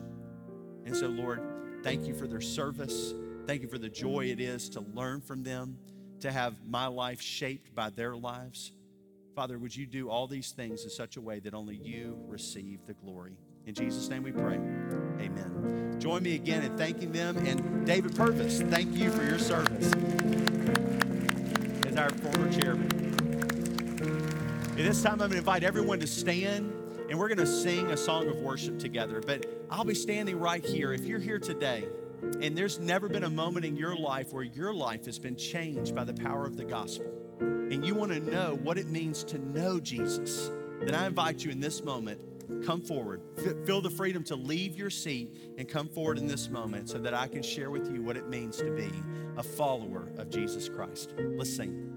And 0.85 0.95
so, 0.95 1.07
Lord, 1.07 1.41
thank 1.83 2.05
you 2.05 2.13
for 2.13 2.27
their 2.27 2.41
service. 2.41 3.13
Thank 3.47 3.63
you 3.63 3.67
for 3.67 3.77
the 3.77 3.89
joy 3.89 4.25
it 4.25 4.39
is 4.39 4.69
to 4.69 4.81
learn 4.93 5.21
from 5.21 5.43
them, 5.43 5.77
to 6.21 6.31
have 6.31 6.55
my 6.65 6.87
life 6.87 7.21
shaped 7.21 7.73
by 7.75 7.89
their 7.89 8.15
lives. 8.15 8.71
Father, 9.35 9.57
would 9.57 9.75
you 9.75 9.85
do 9.85 10.09
all 10.09 10.27
these 10.27 10.51
things 10.51 10.83
in 10.83 10.89
such 10.89 11.17
a 11.17 11.21
way 11.21 11.39
that 11.39 11.53
only 11.53 11.75
you 11.75 12.17
receive 12.27 12.79
the 12.85 12.93
glory? 12.93 13.37
In 13.65 13.73
Jesus' 13.73 14.09
name 14.09 14.23
we 14.23 14.31
pray. 14.31 14.55
Amen. 15.19 15.95
Join 15.99 16.23
me 16.23 16.35
again 16.35 16.63
in 16.63 16.77
thanking 16.77 17.11
them. 17.11 17.37
And 17.37 17.85
David 17.85 18.15
Purvis, 18.15 18.61
thank 18.61 18.95
you 18.95 19.09
for 19.11 19.23
your 19.23 19.39
service 19.39 19.91
as 21.87 21.97
our 21.97 22.09
former 22.09 22.51
chairman. 22.51 22.89
At 24.71 24.77
this 24.77 25.01
time, 25.01 25.13
I'm 25.13 25.19
going 25.19 25.31
to 25.31 25.37
invite 25.37 25.63
everyone 25.63 25.99
to 25.99 26.07
stand 26.07 26.73
and 27.09 27.19
we're 27.19 27.27
going 27.27 27.39
to 27.39 27.45
sing 27.45 27.87
a 27.87 27.97
song 27.97 28.27
of 28.29 28.37
worship 28.37 28.79
together. 28.79 29.21
But 29.25 29.45
I'll 29.69 29.83
be 29.83 29.93
standing 29.93 30.39
right 30.39 30.65
here. 30.65 30.93
If 30.93 31.01
you're 31.01 31.19
here 31.19 31.39
today, 31.39 31.85
and 32.41 32.57
there's 32.57 32.79
never 32.79 33.09
been 33.09 33.23
a 33.23 33.29
moment 33.29 33.65
in 33.65 33.75
your 33.75 33.95
life 33.95 34.33
where 34.33 34.43
your 34.43 34.73
life 34.73 35.05
has 35.05 35.19
been 35.19 35.35
changed 35.35 35.95
by 35.95 36.03
the 36.03 36.13
power 36.13 36.45
of 36.45 36.57
the 36.57 36.65
gospel, 36.65 37.11
and 37.39 37.85
you 37.85 37.95
want 37.95 38.11
to 38.11 38.19
know 38.19 38.59
what 38.63 38.77
it 38.77 38.87
means 38.87 39.23
to 39.25 39.37
know 39.37 39.79
Jesus, 39.79 40.51
then 40.81 40.95
I 40.95 41.07
invite 41.07 41.43
you 41.43 41.51
in 41.51 41.59
this 41.59 41.83
moment, 41.83 42.19
come 42.65 42.81
forward. 42.81 43.21
Feel 43.65 43.81
the 43.81 43.89
freedom 43.89 44.23
to 44.25 44.35
leave 44.35 44.75
your 44.77 44.89
seat 44.89 45.55
and 45.57 45.67
come 45.67 45.87
forward 45.87 46.17
in 46.17 46.27
this 46.27 46.49
moment 46.49 46.89
so 46.89 46.97
that 46.99 47.13
I 47.13 47.27
can 47.27 47.43
share 47.43 47.69
with 47.69 47.91
you 47.93 48.01
what 48.01 48.17
it 48.17 48.27
means 48.27 48.57
to 48.57 48.71
be 48.71 48.91
a 49.37 49.43
follower 49.43 50.11
of 50.17 50.29
Jesus 50.29 50.67
Christ. 50.67 51.13
Let's 51.17 51.55
sing. 51.55 51.90